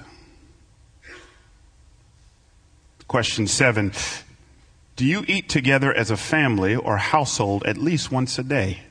Question 3.08 3.46
seven 3.46 3.94
Do 4.96 5.06
you 5.06 5.24
eat 5.28 5.50
together 5.50 5.94
as 5.94 6.10
a 6.10 6.18
family 6.18 6.76
or 6.76 6.98
household 6.98 7.64
at 7.66 7.78
least 7.78 8.12
once 8.12 8.40
a 8.40 8.44
day? 8.44 8.82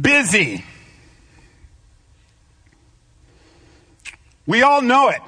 Busy. 0.00 0.64
We 4.46 4.62
all 4.62 4.82
know 4.82 5.08
it. 5.08 5.20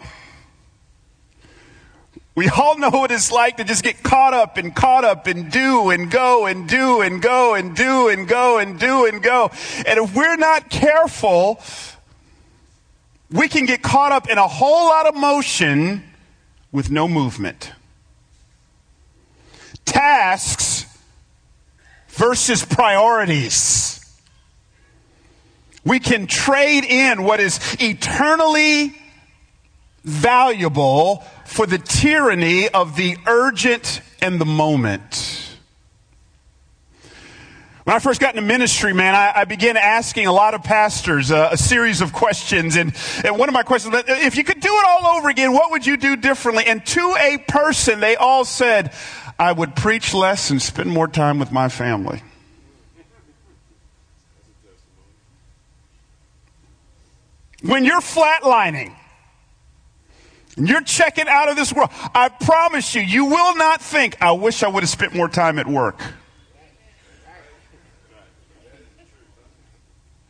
We 2.37 2.49
all 2.49 2.77
know 2.79 2.91
what 2.91 3.13
it's 3.13 3.31
like 3.31 3.59
to 3.59 3.65
just 3.65 3.85
get 3.85 4.03
caught 4.03 4.35
up 4.35 4.57
and 4.57 4.75
caught 4.75 5.05
up 5.05 5.29
and 5.29 5.53
do 5.53 5.91
and 5.91 6.11
go 6.11 6.47
and 6.47 6.69
do 6.69 7.01
and 7.01 7.23
go 7.23 7.55
and 7.55 7.77
do 7.77 8.09
and 8.09 8.27
go 8.27 8.59
and 8.59 8.79
do 8.81 9.07
and 9.07 9.23
go. 9.23 9.51
And 9.87 10.01
if 10.01 10.17
we're 10.17 10.37
not 10.37 10.69
careful, 10.69 11.61
we 13.31 13.47
can 13.47 13.67
get 13.67 13.83
caught 13.83 14.11
up 14.11 14.29
in 14.29 14.39
a 14.39 14.49
whole 14.49 14.87
lot 14.87 15.07
of 15.07 15.15
motion 15.15 16.03
with 16.73 16.91
no 16.91 17.07
movement. 17.07 17.73
Tasks 19.85 20.87
versus 22.09 22.65
priorities. 22.65 24.01
We 25.85 26.01
can 26.01 26.27
trade 26.27 26.85
in 26.85 27.23
what 27.23 27.39
is 27.39 27.61
eternally 27.79 28.95
valuable 30.05 31.25
for 31.47 31.67
the 31.67 31.79
tyranny 31.79 32.69
of 32.69 32.95
the 32.95 33.17
urgent 33.27 34.01
and 34.21 34.41
the 34.41 34.45
moment. 34.47 35.41
When 37.85 37.95
I 37.95 37.99
first 37.99 38.19
got 38.19 38.35
into 38.35 38.47
ministry, 38.47 38.95
man, 38.95 39.15
I, 39.15 39.33
I 39.41 39.45
began 39.45 39.77
asking 39.77 40.27
a 40.27 40.33
lot 40.33 40.55
of 40.55 40.63
pastors 40.63 41.31
uh, 41.31 41.51
a 41.53 41.57
series 41.59 42.01
of 42.01 42.15
questions. 42.15 42.77
And, 42.77 42.97
and 43.23 43.39
one 43.39 43.51
of 43.51 43.53
my 43.53 43.63
questions, 43.63 43.95
if 44.09 44.37
you 44.37 44.45
could 44.45 44.61
do 44.61 44.71
it 44.71 44.85
all 44.89 45.19
over 45.19 45.29
again, 45.29 45.53
what 45.53 45.71
would 45.71 45.85
you 45.85 45.99
do 45.99 46.17
differently? 46.17 46.65
And 46.65 46.85
to 46.87 47.17
a 47.21 47.37
person, 47.47 48.01
they 48.01 48.17
all 48.17 48.47
said, 48.47 48.95
I 49.39 49.53
would 49.53 49.77
preach 49.77 50.15
less 50.15 50.49
and 50.51 50.63
spend 50.63 50.91
more 50.91 51.09
time 51.09 51.39
with 51.39 51.53
my 51.53 51.69
family. 51.69 52.23
When 57.61 57.85
you're 57.85 58.01
flatlining, 58.01 58.95
you're 60.57 60.83
checking 60.83 61.29
out 61.29 61.49
of 61.49 61.57
this 61.57 61.73
world. 61.73 61.91
I 62.15 62.29
promise 62.29 62.95
you, 62.95 63.03
you 63.03 63.27
will 63.27 63.57
not 63.57 63.81
think, 63.81 64.17
I 64.21 64.33
wish 64.33 64.63
I 64.63 64.69
would 64.69 64.83
have 64.83 64.91
spent 64.91 65.15
more 65.15 65.29
time 65.29 65.59
at 65.59 65.67
work. 65.67 66.01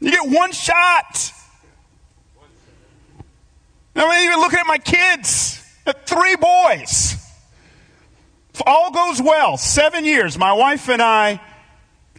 You 0.01 0.11
get 0.11 0.29
one 0.29 0.53
shot. 0.53 1.33
I'm 3.97 4.25
even 4.25 4.39
looking 4.41 4.59
at 4.59 4.67
my 4.67 4.79
kids. 4.79 5.63
at 5.87 6.07
Three 6.07 6.37
boys. 6.37 7.17
If 8.53 8.63
all 8.67 8.93
goes 8.93 9.21
well, 9.21 9.57
seven 9.57 10.05
years, 10.05 10.39
my 10.39 10.53
wife 10.53 10.89
and 10.89 11.03
I, 11.03 11.41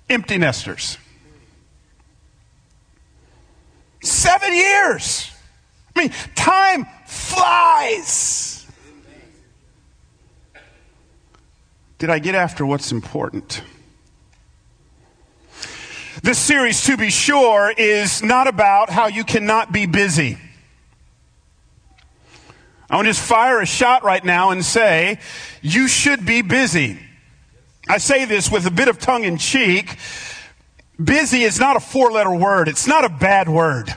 empty 0.10 0.38
nesters. 0.38 0.98
Seven 4.02 4.54
years. 4.54 5.32
I 5.96 6.02
mean, 6.02 6.14
time 6.36 6.86
flies. 7.06 8.68
Did 11.98 12.10
I 12.10 12.20
get 12.20 12.36
after 12.36 12.66
what's 12.66 12.92
important? 12.92 13.64
This 16.22 16.38
series, 16.38 16.84
to 16.86 16.98
be 16.98 17.10
sure, 17.10 17.72
is 17.78 18.24
not 18.24 18.48
about 18.48 18.90
how 18.90 19.08
you 19.08 19.24
cannot 19.24 19.72
be 19.72 19.86
busy. 19.86 20.38
I 22.90 22.96
want 22.96 23.06
to 23.06 23.12
just 23.12 23.26
fire 23.26 23.62
a 23.62 23.66
shot 23.66 24.04
right 24.04 24.24
now 24.24 24.52
and 24.52 24.64
say, 24.64 25.20
you 25.62 25.88
should 25.88 26.26
be 26.26 26.42
busy. 26.42 27.00
I 27.88 27.98
say 27.98 28.26
this 28.26 28.52
with 28.52 28.66
a 28.66 28.72
bit 28.72 28.88
of 28.88 29.00
tongue 29.00 29.24
in 29.24 29.38
cheek. 29.38 29.98
Busy 31.04 31.44
is 31.44 31.60
not 31.60 31.76
a 31.76 31.80
four 31.80 32.12
letter 32.12 32.34
word. 32.34 32.68
It's 32.68 32.88
not 32.88 33.06
a 33.06 33.10
bad 33.10 33.50
word. 33.50 33.94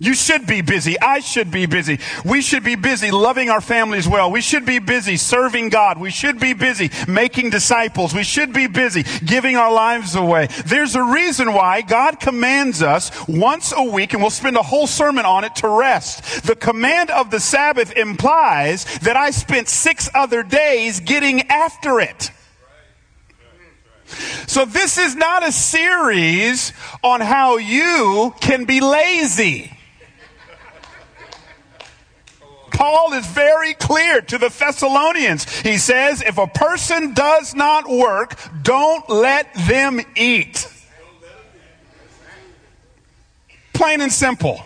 You 0.00 0.14
should 0.14 0.48
be 0.48 0.60
busy. 0.60 1.00
I 1.00 1.20
should 1.20 1.52
be 1.52 1.66
busy. 1.66 2.00
We 2.24 2.42
should 2.42 2.64
be 2.64 2.74
busy 2.74 3.12
loving 3.12 3.48
our 3.48 3.60
families 3.60 4.08
well. 4.08 4.28
We 4.28 4.40
should 4.40 4.66
be 4.66 4.80
busy 4.80 5.16
serving 5.16 5.68
God. 5.68 6.00
We 6.00 6.10
should 6.10 6.40
be 6.40 6.52
busy 6.52 6.90
making 7.06 7.50
disciples. 7.50 8.12
We 8.12 8.24
should 8.24 8.52
be 8.52 8.66
busy 8.66 9.04
giving 9.24 9.54
our 9.54 9.72
lives 9.72 10.16
away. 10.16 10.48
There's 10.66 10.96
a 10.96 11.02
reason 11.02 11.52
why 11.52 11.82
God 11.82 12.18
commands 12.18 12.82
us 12.82 13.12
once 13.28 13.72
a 13.74 13.84
week, 13.84 14.14
and 14.14 14.20
we'll 14.20 14.30
spend 14.30 14.56
a 14.56 14.62
whole 14.62 14.88
sermon 14.88 15.24
on 15.24 15.44
it 15.44 15.54
to 15.56 15.68
rest. 15.68 16.44
The 16.44 16.56
command 16.56 17.10
of 17.10 17.30
the 17.30 17.38
Sabbath 17.40 17.92
implies 17.96 18.84
that 19.00 19.16
I 19.16 19.30
spent 19.30 19.68
six 19.68 20.10
other 20.12 20.42
days 20.42 20.98
getting 20.98 21.48
after 21.48 22.00
it. 22.00 22.32
So 24.48 24.64
this 24.64 24.98
is 24.98 25.14
not 25.14 25.46
a 25.46 25.52
series 25.52 26.72
on 27.04 27.20
how 27.20 27.58
you 27.58 28.34
can 28.40 28.64
be 28.64 28.80
lazy. 28.80 29.73
Paul 32.84 33.14
is 33.14 33.26
very 33.28 33.72
clear 33.72 34.20
to 34.20 34.36
the 34.36 34.50
Thessalonians. 34.50 35.50
He 35.60 35.78
says, 35.78 36.20
if 36.20 36.36
a 36.36 36.46
person 36.46 37.14
does 37.14 37.54
not 37.54 37.88
work, 37.88 38.38
don't 38.62 39.08
let 39.08 39.54
them 39.54 40.02
eat. 40.14 40.70
Plain 43.72 44.02
and 44.02 44.12
simple. 44.12 44.62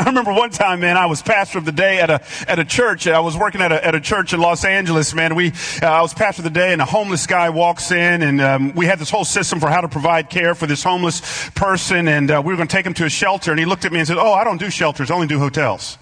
I 0.00 0.06
remember 0.06 0.32
one 0.32 0.50
time, 0.50 0.80
man, 0.80 0.96
I 0.96 1.06
was 1.06 1.22
pastor 1.22 1.58
of 1.58 1.64
the 1.64 1.70
day 1.70 2.00
at 2.00 2.10
a, 2.10 2.20
at 2.48 2.58
a 2.58 2.64
church. 2.64 3.06
I 3.06 3.20
was 3.20 3.36
working 3.36 3.60
at 3.60 3.70
a, 3.70 3.86
at 3.86 3.94
a 3.94 4.00
church 4.00 4.32
in 4.32 4.40
Los 4.40 4.64
Angeles, 4.64 5.14
man. 5.14 5.36
We, 5.36 5.52
uh, 5.80 5.86
I 5.86 6.02
was 6.02 6.12
pastor 6.12 6.40
of 6.40 6.44
the 6.44 6.50
day 6.50 6.72
and 6.72 6.82
a 6.82 6.84
homeless 6.84 7.28
guy 7.28 7.50
walks 7.50 7.92
in 7.92 8.20
and, 8.20 8.40
um, 8.40 8.74
we 8.74 8.86
had 8.86 8.98
this 8.98 9.10
whole 9.10 9.24
system 9.24 9.60
for 9.60 9.70
how 9.70 9.80
to 9.80 9.88
provide 9.88 10.28
care 10.28 10.56
for 10.56 10.66
this 10.66 10.82
homeless 10.82 11.50
person 11.50 12.08
and, 12.08 12.32
uh, 12.32 12.42
we 12.44 12.52
were 12.52 12.56
going 12.56 12.66
to 12.66 12.76
take 12.76 12.84
him 12.84 12.94
to 12.94 13.04
a 13.04 13.08
shelter 13.08 13.52
and 13.52 13.60
he 13.60 13.64
looked 13.64 13.84
at 13.84 13.92
me 13.92 14.00
and 14.00 14.08
said, 14.08 14.16
Oh, 14.18 14.32
I 14.32 14.42
don't 14.42 14.58
do 14.58 14.70
shelters. 14.70 15.12
I 15.12 15.14
only 15.14 15.28
do 15.28 15.38
hotels. 15.38 15.98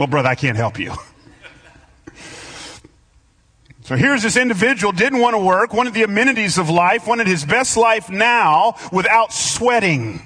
Well, 0.00 0.06
brother, 0.06 0.30
I 0.30 0.34
can't 0.34 0.56
help 0.56 0.78
you. 0.78 0.94
So 3.82 3.96
here's 3.96 4.22
this 4.22 4.38
individual, 4.38 4.92
didn't 4.92 5.18
want 5.18 5.34
to 5.34 5.38
work, 5.38 5.74
wanted 5.74 5.92
the 5.92 6.04
amenities 6.04 6.56
of 6.56 6.70
life, 6.70 7.06
wanted 7.06 7.26
his 7.26 7.44
best 7.44 7.76
life 7.76 8.08
now 8.08 8.76
without 8.92 9.30
sweating. 9.30 10.22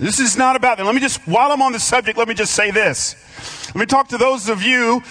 This 0.00 0.20
is 0.20 0.38
not 0.38 0.56
about 0.56 0.78
that. 0.78 0.86
Let 0.86 0.94
me 0.94 1.02
just, 1.02 1.20
while 1.28 1.52
I'm 1.52 1.60
on 1.60 1.72
the 1.72 1.78
subject, 1.78 2.16
let 2.16 2.28
me 2.28 2.34
just 2.34 2.54
say 2.54 2.70
this. 2.70 3.14
Let 3.68 3.76
me 3.76 3.84
talk 3.84 4.08
to 4.08 4.16
those 4.16 4.48
of 4.48 4.62
you 4.62 5.02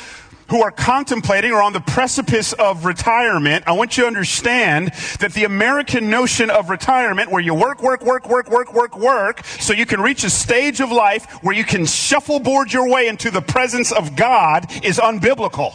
who 0.48 0.62
are 0.62 0.72
contemplating 0.72 1.52
or 1.52 1.62
on 1.62 1.74
the 1.74 1.82
precipice 1.82 2.54
of 2.54 2.86
retirement, 2.86 3.64
I 3.68 3.72
want 3.72 3.98
you 3.98 4.04
to 4.04 4.08
understand 4.08 4.92
that 5.20 5.34
the 5.34 5.44
American 5.44 6.10
notion 6.10 6.50
of 6.50 6.70
retirement, 6.70 7.32
where 7.32 7.42
you 7.42 7.54
work, 7.54 7.82
work, 7.82 8.04
work, 8.04 8.28
work, 8.28 8.50
work, 8.50 8.74
work, 8.74 8.98
work, 8.98 9.46
so 9.46 9.74
you 9.74 9.86
can 9.86 10.02
reach 10.02 10.24
a 10.24 10.30
stage 10.30 10.80
of 10.80 10.92
life 10.92 11.26
where 11.44 11.56
you 11.56 11.64
can 11.64 11.86
shuffleboard 11.86 12.72
your 12.72 12.90
way 12.90 13.08
into 13.08 13.32
the 13.32 13.42
presence 13.42 13.92
of 13.92 14.16
God, 14.16 14.72
is 14.84 14.98
unbiblical. 15.00 15.74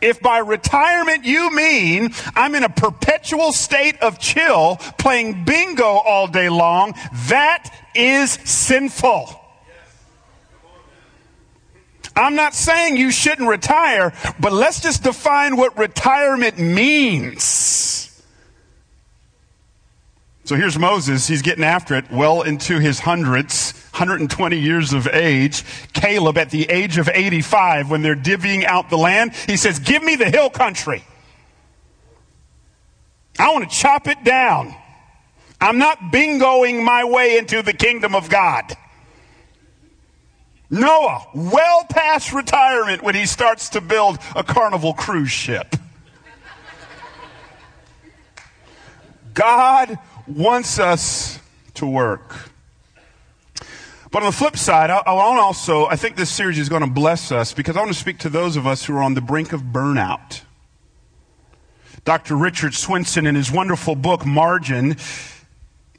If 0.00 0.20
by 0.20 0.38
retirement 0.38 1.24
you 1.26 1.54
mean 1.54 2.14
I'm 2.34 2.54
in 2.54 2.64
a 2.64 2.70
perpetual 2.70 3.52
state 3.52 4.00
of 4.00 4.18
chill, 4.18 4.76
playing 4.98 5.44
bingo 5.44 5.84
all 5.84 6.26
day 6.26 6.48
long, 6.48 6.94
that 7.28 7.70
is 7.94 8.30
sinful. 8.30 9.39
I'm 12.16 12.34
not 12.34 12.54
saying 12.54 12.96
you 12.96 13.10
shouldn't 13.10 13.48
retire, 13.48 14.12
but 14.38 14.52
let's 14.52 14.80
just 14.80 15.02
define 15.02 15.56
what 15.56 15.78
retirement 15.78 16.58
means. 16.58 18.06
So 20.44 20.56
here's 20.56 20.76
Moses. 20.76 21.28
He's 21.28 21.42
getting 21.42 21.62
after 21.62 21.94
it 21.94 22.10
well 22.10 22.42
into 22.42 22.80
his 22.80 22.98
hundreds, 22.98 23.72
120 23.92 24.58
years 24.58 24.92
of 24.92 25.06
age. 25.06 25.62
Caleb, 25.92 26.38
at 26.38 26.50
the 26.50 26.68
age 26.68 26.98
of 26.98 27.08
85, 27.08 27.88
when 27.88 28.02
they're 28.02 28.16
divvying 28.16 28.64
out 28.64 28.90
the 28.90 28.98
land, 28.98 29.32
he 29.46 29.56
says, 29.56 29.78
Give 29.78 30.02
me 30.02 30.16
the 30.16 30.28
hill 30.28 30.50
country. 30.50 31.04
I 33.38 33.52
want 33.52 33.70
to 33.70 33.76
chop 33.76 34.08
it 34.08 34.24
down. 34.24 34.74
I'm 35.60 35.78
not 35.78 36.10
bingoing 36.10 36.84
my 36.84 37.04
way 37.04 37.38
into 37.38 37.62
the 37.62 37.72
kingdom 37.72 38.16
of 38.16 38.28
God. 38.28 38.76
Noah, 40.70 41.26
well 41.34 41.84
past 41.84 42.32
retirement 42.32 43.02
when 43.02 43.16
he 43.16 43.26
starts 43.26 43.70
to 43.70 43.80
build 43.80 44.18
a 44.36 44.44
carnival 44.44 44.94
cruise 44.94 45.30
ship. 45.30 45.74
God 49.34 49.98
wants 50.28 50.78
us 50.78 51.40
to 51.74 51.86
work. 51.86 52.50
But 54.12 54.22
on 54.22 54.26
the 54.26 54.36
flip 54.36 54.56
side, 54.56 54.90
I, 54.90 54.98
I 54.98 55.12
want 55.12 55.38
also, 55.40 55.86
I 55.86 55.96
think 55.96 56.16
this 56.16 56.30
series 56.30 56.58
is 56.58 56.68
going 56.68 56.82
to 56.82 56.90
bless 56.90 57.30
us 57.30 57.52
because 57.52 57.76
I 57.76 57.80
want 57.80 57.92
to 57.92 57.98
speak 57.98 58.18
to 58.18 58.28
those 58.28 58.56
of 58.56 58.66
us 58.66 58.84
who 58.84 58.96
are 58.96 59.02
on 59.02 59.14
the 59.14 59.20
brink 59.20 59.52
of 59.52 59.62
burnout. 59.62 60.42
Dr. 62.04 62.36
Richard 62.36 62.74
Swenson, 62.74 63.26
in 63.26 63.34
his 63.34 63.52
wonderful 63.52 63.94
book, 63.94 64.26
Margin, 64.26 64.96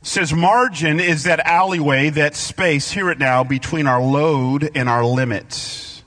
says 0.02 0.34
margin 0.34 1.00
is 1.00 1.24
that 1.24 1.40
alleyway, 1.42 2.10
that 2.10 2.36
space, 2.36 2.92
hear 2.92 3.10
it 3.12 3.20
now, 3.20 3.44
between 3.44 3.88
our 3.88 4.02
load 4.02 4.72
and 4.76 4.90
our 4.90 5.06
limits. 5.06 6.04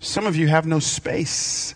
Some 0.00 0.26
of 0.26 0.36
you 0.36 0.48
have 0.48 0.66
no 0.66 0.78
space. 0.80 1.74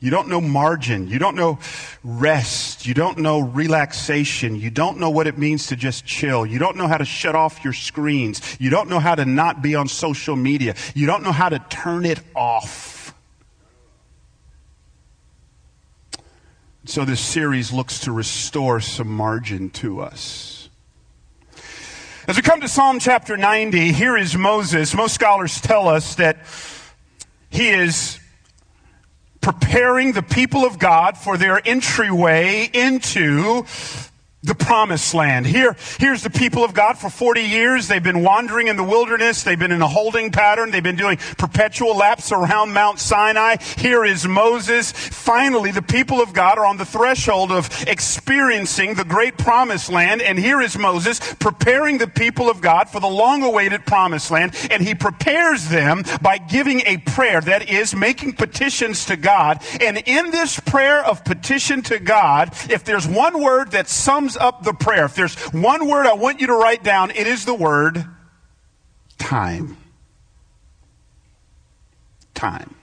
You 0.00 0.12
don't 0.12 0.28
know 0.28 0.40
margin. 0.40 1.08
You 1.08 1.18
don't 1.18 1.34
know 1.34 1.58
rest. 2.04 2.86
You 2.86 2.94
don't 2.94 3.18
know 3.18 3.40
relaxation. 3.40 4.54
You 4.54 4.70
don't 4.70 4.98
know 4.98 5.10
what 5.10 5.26
it 5.26 5.36
means 5.36 5.66
to 5.68 5.76
just 5.76 6.06
chill. 6.06 6.46
You 6.46 6.60
don't 6.60 6.76
know 6.76 6.86
how 6.86 6.98
to 6.98 7.04
shut 7.04 7.34
off 7.34 7.64
your 7.64 7.72
screens. 7.72 8.56
You 8.60 8.70
don't 8.70 8.88
know 8.88 9.00
how 9.00 9.16
to 9.16 9.24
not 9.24 9.60
be 9.60 9.74
on 9.74 9.88
social 9.88 10.36
media. 10.36 10.76
You 10.94 11.06
don't 11.06 11.24
know 11.24 11.32
how 11.32 11.48
to 11.48 11.58
turn 11.58 12.04
it 12.04 12.20
off. 12.36 12.97
So 16.88 17.04
this 17.04 17.20
series 17.20 17.70
looks 17.70 18.00
to 18.00 18.12
restore 18.12 18.80
some 18.80 19.08
margin 19.08 19.68
to 19.72 20.00
us. 20.00 20.70
As 22.26 22.36
we 22.36 22.40
come 22.40 22.62
to 22.62 22.68
Psalm 22.68 22.98
chapter 22.98 23.36
90, 23.36 23.92
here 23.92 24.16
is 24.16 24.34
Moses. 24.34 24.94
Most 24.94 25.14
scholars 25.14 25.60
tell 25.60 25.86
us 25.86 26.14
that 26.14 26.38
he 27.50 27.68
is 27.68 28.18
preparing 29.42 30.12
the 30.12 30.22
people 30.22 30.64
of 30.64 30.78
God 30.78 31.18
for 31.18 31.36
their 31.36 31.60
entryway 31.68 32.70
into 32.72 33.66
the 34.44 34.54
promised 34.54 35.14
land. 35.14 35.46
Here, 35.46 35.76
here's 35.98 36.22
the 36.22 36.30
people 36.30 36.62
of 36.62 36.72
God 36.72 36.96
for 36.96 37.10
40 37.10 37.42
years. 37.42 37.88
They've 37.88 38.02
been 38.02 38.22
wandering 38.22 38.68
in 38.68 38.76
the 38.76 38.84
wilderness. 38.84 39.42
They've 39.42 39.58
been 39.58 39.72
in 39.72 39.82
a 39.82 39.88
holding 39.88 40.30
pattern. 40.30 40.70
They've 40.70 40.82
been 40.82 40.96
doing 40.96 41.16
perpetual 41.36 41.96
laps 41.96 42.30
around 42.30 42.72
Mount 42.72 43.00
Sinai. 43.00 43.56
Here 43.76 44.04
is 44.04 44.28
Moses. 44.28 44.92
Finally, 44.92 45.72
the 45.72 45.82
people 45.82 46.20
of 46.20 46.32
God 46.32 46.56
are 46.56 46.66
on 46.66 46.76
the 46.76 46.84
threshold 46.84 47.50
of 47.50 47.68
experiencing 47.88 48.94
the 48.94 49.04
great 49.04 49.38
promised 49.38 49.90
land. 49.90 50.22
And 50.22 50.38
here 50.38 50.60
is 50.60 50.78
Moses 50.78 51.18
preparing 51.40 51.98
the 51.98 52.06
people 52.06 52.48
of 52.48 52.60
God 52.60 52.88
for 52.88 53.00
the 53.00 53.08
long 53.08 53.42
awaited 53.42 53.86
promised 53.86 54.30
land. 54.30 54.54
And 54.70 54.82
he 54.82 54.94
prepares 54.94 55.68
them 55.68 56.04
by 56.22 56.38
giving 56.38 56.82
a 56.86 56.98
prayer 56.98 57.40
that 57.40 57.68
is 57.68 57.92
making 57.92 58.34
petitions 58.34 59.04
to 59.06 59.16
God. 59.16 59.64
And 59.80 59.98
in 60.06 60.30
this 60.30 60.60
prayer 60.60 61.04
of 61.04 61.24
petition 61.24 61.82
to 61.82 61.98
God, 61.98 62.50
if 62.70 62.84
there's 62.84 63.08
one 63.08 63.42
word 63.42 63.72
that 63.72 63.88
sums 63.88 64.27
sums 64.28 64.36
up 64.36 64.62
the 64.62 64.72
prayer. 64.72 65.06
If 65.06 65.14
there's 65.14 65.36
one 65.52 65.88
word 65.88 66.06
I 66.06 66.14
want 66.14 66.40
you 66.40 66.48
to 66.48 66.54
write 66.54 66.82
down, 66.82 67.10
it 67.10 67.26
is 67.26 67.44
the 67.44 67.54
word 67.54 68.04
time. 69.18 69.76
Time. 72.34 72.74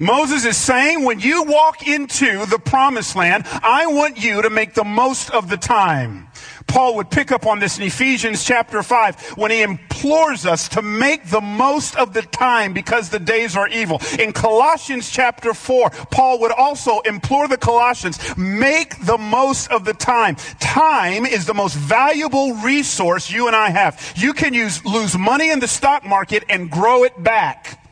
Moses 0.00 0.44
is 0.44 0.56
saying 0.56 1.04
when 1.04 1.20
you 1.20 1.44
walk 1.44 1.86
into 1.86 2.46
the 2.46 2.58
promised 2.58 3.14
land, 3.14 3.44
I 3.62 3.86
want 3.86 4.22
you 4.22 4.42
to 4.42 4.50
make 4.50 4.74
the 4.74 4.84
most 4.84 5.30
of 5.30 5.48
the 5.48 5.56
time. 5.56 6.28
Paul 6.66 6.96
would 6.96 7.10
pick 7.10 7.30
up 7.30 7.46
on 7.46 7.60
this 7.60 7.78
in 7.78 7.84
Ephesians 7.84 8.44
chapter 8.44 8.82
5 8.82 9.36
when 9.36 9.50
he 9.50 9.62
implores 9.62 10.44
us 10.44 10.68
to 10.70 10.82
make 10.82 11.28
the 11.30 11.40
most 11.40 11.96
of 11.96 12.12
the 12.12 12.22
time 12.22 12.72
because 12.72 13.10
the 13.10 13.18
days 13.18 13.56
are 13.56 13.68
evil. 13.68 14.00
In 14.18 14.32
Colossians 14.32 15.10
chapter 15.10 15.54
4, 15.54 15.90
Paul 16.10 16.40
would 16.40 16.52
also 16.52 17.00
implore 17.00 17.48
the 17.48 17.56
Colossians, 17.56 18.18
make 18.36 18.98
the 19.04 19.18
most 19.18 19.70
of 19.70 19.84
the 19.84 19.94
time. 19.94 20.36
Time 20.58 21.26
is 21.26 21.46
the 21.46 21.54
most 21.54 21.76
valuable 21.76 22.54
resource 22.54 23.30
you 23.30 23.46
and 23.46 23.54
I 23.54 23.70
have. 23.70 24.12
You 24.16 24.32
can 24.32 24.52
use, 24.52 24.84
lose 24.84 25.16
money 25.16 25.50
in 25.50 25.60
the 25.60 25.68
stock 25.68 26.04
market 26.04 26.44
and 26.48 26.70
grow 26.70 27.04
it 27.04 27.22
back. 27.22 27.83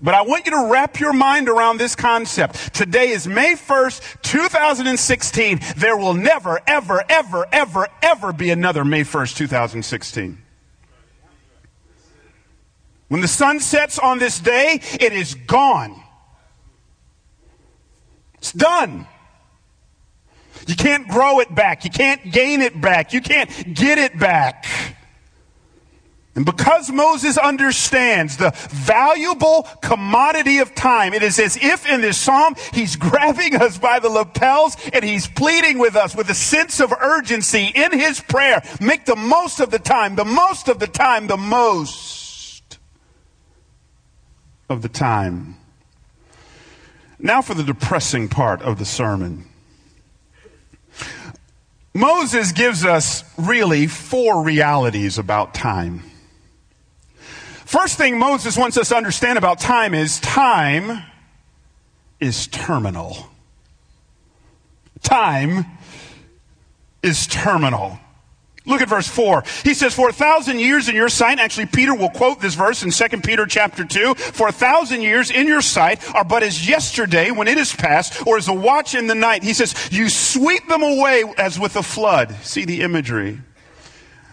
But 0.00 0.14
I 0.14 0.22
want 0.22 0.46
you 0.46 0.52
to 0.52 0.68
wrap 0.70 1.00
your 1.00 1.12
mind 1.12 1.48
around 1.48 1.78
this 1.78 1.94
concept. 1.94 2.74
Today 2.74 3.10
is 3.10 3.26
May 3.26 3.54
1st, 3.54 4.22
2016. 4.22 5.60
There 5.76 5.96
will 5.96 6.14
never, 6.14 6.60
ever, 6.66 7.02
ever, 7.08 7.46
ever, 7.52 7.88
ever 8.02 8.32
be 8.32 8.50
another 8.50 8.84
May 8.84 9.02
1st, 9.02 9.36
2016. 9.36 10.38
When 13.08 13.20
the 13.20 13.28
sun 13.28 13.60
sets 13.60 13.98
on 13.98 14.18
this 14.18 14.38
day, 14.38 14.80
it 15.00 15.12
is 15.12 15.34
gone. 15.34 16.02
It's 18.34 18.52
done. 18.52 19.06
You 20.66 20.76
can't 20.76 21.08
grow 21.08 21.40
it 21.40 21.52
back. 21.54 21.84
You 21.84 21.90
can't 21.90 22.30
gain 22.30 22.60
it 22.60 22.78
back. 22.78 23.14
You 23.14 23.22
can't 23.22 23.48
get 23.74 23.96
it 23.98 24.18
back. 24.18 24.66
And 26.38 26.46
because 26.46 26.88
Moses 26.88 27.36
understands 27.36 28.36
the 28.36 28.52
valuable 28.70 29.66
commodity 29.82 30.58
of 30.58 30.72
time, 30.72 31.12
it 31.12 31.24
is 31.24 31.40
as 31.40 31.56
if 31.56 31.84
in 31.84 32.00
this 32.00 32.16
psalm 32.16 32.54
he's 32.72 32.94
grabbing 32.94 33.56
us 33.56 33.76
by 33.76 33.98
the 33.98 34.08
lapels 34.08 34.76
and 34.92 35.04
he's 35.04 35.26
pleading 35.26 35.80
with 35.80 35.96
us 35.96 36.14
with 36.14 36.30
a 36.30 36.36
sense 36.36 36.78
of 36.78 36.92
urgency 36.92 37.72
in 37.74 37.90
his 37.90 38.20
prayer. 38.20 38.62
Make 38.80 39.04
the 39.04 39.16
most 39.16 39.58
of 39.58 39.72
the 39.72 39.80
time, 39.80 40.14
the 40.14 40.24
most 40.24 40.68
of 40.68 40.78
the 40.78 40.86
time, 40.86 41.26
the 41.26 41.36
most 41.36 42.78
of 44.68 44.82
the 44.82 44.88
time. 44.88 45.56
Now 47.18 47.42
for 47.42 47.54
the 47.54 47.64
depressing 47.64 48.28
part 48.28 48.62
of 48.62 48.78
the 48.78 48.84
sermon. 48.84 49.44
Moses 51.94 52.52
gives 52.52 52.84
us 52.84 53.24
really 53.36 53.88
four 53.88 54.44
realities 54.44 55.18
about 55.18 55.52
time. 55.52 56.07
First 57.68 57.98
thing 57.98 58.18
Moses 58.18 58.56
wants 58.56 58.78
us 58.78 58.88
to 58.88 58.96
understand 58.96 59.36
about 59.36 59.58
time 59.58 59.92
is 59.92 60.20
time 60.20 61.02
is 62.18 62.46
terminal. 62.46 63.28
Time 65.02 65.66
is 67.02 67.26
terminal. 67.26 67.98
Look 68.64 68.80
at 68.80 68.88
verse 68.88 69.06
4. 69.06 69.44
He 69.64 69.74
says, 69.74 69.92
For 69.92 70.08
a 70.08 70.14
thousand 70.14 70.60
years 70.60 70.88
in 70.88 70.96
your 70.96 71.10
sight, 71.10 71.38
actually 71.38 71.66
Peter 71.66 71.94
will 71.94 72.08
quote 72.08 72.40
this 72.40 72.54
verse 72.54 72.82
in 72.82 72.90
2 72.90 73.20
Peter 73.20 73.44
chapter 73.44 73.84
2, 73.84 74.14
For 74.14 74.48
a 74.48 74.52
thousand 74.52 75.02
years 75.02 75.30
in 75.30 75.46
your 75.46 75.60
sight 75.60 76.02
are 76.14 76.24
but 76.24 76.42
as 76.42 76.66
yesterday 76.66 77.30
when 77.30 77.48
it 77.48 77.58
is 77.58 77.74
past, 77.74 78.26
or 78.26 78.38
as 78.38 78.48
a 78.48 78.54
watch 78.54 78.94
in 78.94 79.08
the 79.08 79.14
night. 79.14 79.42
He 79.42 79.52
says, 79.52 79.74
You 79.92 80.08
sweep 80.08 80.66
them 80.68 80.82
away 80.82 81.22
as 81.36 81.60
with 81.60 81.76
a 81.76 81.82
flood. 81.82 82.34
See 82.44 82.64
the 82.64 82.80
imagery. 82.80 83.42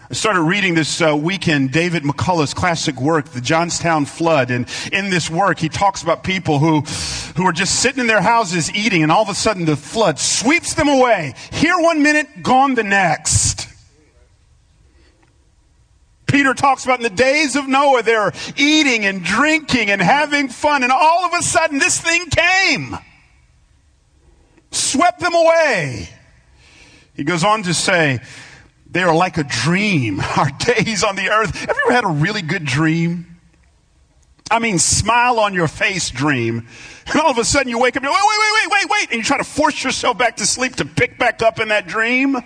I 0.08 0.14
started 0.14 0.42
reading 0.42 0.76
this 0.76 1.00
uh, 1.00 1.16
weekend 1.16 1.72
David 1.72 2.04
McCullough's 2.04 2.54
classic 2.54 3.00
work, 3.00 3.30
The 3.30 3.40
Johnstown 3.40 4.04
Flood. 4.04 4.52
And 4.52 4.68
in 4.92 5.10
this 5.10 5.28
work, 5.28 5.58
he 5.58 5.68
talks 5.68 6.00
about 6.00 6.22
people 6.22 6.60
who, 6.60 6.82
who 7.34 7.44
are 7.44 7.52
just 7.52 7.80
sitting 7.80 8.02
in 8.02 8.06
their 8.06 8.20
houses 8.20 8.72
eating, 8.72 9.02
and 9.02 9.10
all 9.10 9.22
of 9.22 9.28
a 9.28 9.34
sudden 9.34 9.64
the 9.64 9.74
flood 9.74 10.20
sweeps 10.20 10.74
them 10.74 10.88
away. 10.88 11.34
Here 11.50 11.76
one 11.76 12.04
minute, 12.04 12.28
gone 12.40 12.76
the 12.76 12.84
next. 12.84 13.66
Peter 16.26 16.54
talks 16.54 16.84
about 16.84 17.00
in 17.00 17.02
the 17.02 17.10
days 17.10 17.56
of 17.56 17.66
Noah, 17.66 18.04
they're 18.04 18.32
eating 18.56 19.06
and 19.06 19.24
drinking 19.24 19.90
and 19.90 20.00
having 20.00 20.48
fun, 20.48 20.84
and 20.84 20.92
all 20.92 21.24
of 21.24 21.32
a 21.34 21.42
sudden 21.42 21.78
this 21.78 22.00
thing 22.00 22.26
came. 22.26 22.96
Swept 24.70 25.18
them 25.18 25.34
away. 25.34 26.08
He 27.14 27.24
goes 27.24 27.42
on 27.42 27.64
to 27.64 27.74
say, 27.74 28.20
they 28.96 29.02
are 29.02 29.14
like 29.14 29.36
a 29.36 29.44
dream. 29.44 30.20
Our 30.38 30.50
days 30.50 31.04
on 31.04 31.16
the 31.16 31.28
earth. 31.28 31.54
Have 31.54 31.76
you 31.76 31.82
ever 31.84 31.92
had 31.92 32.04
a 32.04 32.08
really 32.08 32.40
good 32.40 32.64
dream? 32.64 33.26
I 34.50 34.58
mean, 34.58 34.78
smile 34.78 35.38
on 35.38 35.52
your 35.52 35.68
face 35.68 36.08
dream. 36.08 36.66
And 37.06 37.20
all 37.20 37.30
of 37.30 37.36
a 37.36 37.44
sudden 37.44 37.68
you 37.68 37.78
wake 37.78 37.96
up 37.98 38.02
and 38.02 38.10
wait, 38.10 38.22
wait, 38.22 38.38
wait, 38.38 38.52
wait, 38.54 38.70
wait, 38.70 38.90
wait. 38.90 39.08
And 39.10 39.18
you 39.18 39.22
try 39.22 39.36
to 39.36 39.44
force 39.44 39.84
yourself 39.84 40.16
back 40.16 40.36
to 40.36 40.46
sleep 40.46 40.76
to 40.76 40.86
pick 40.86 41.18
back 41.18 41.42
up 41.42 41.60
in 41.60 41.68
that 41.68 41.86
dream. 41.86 42.36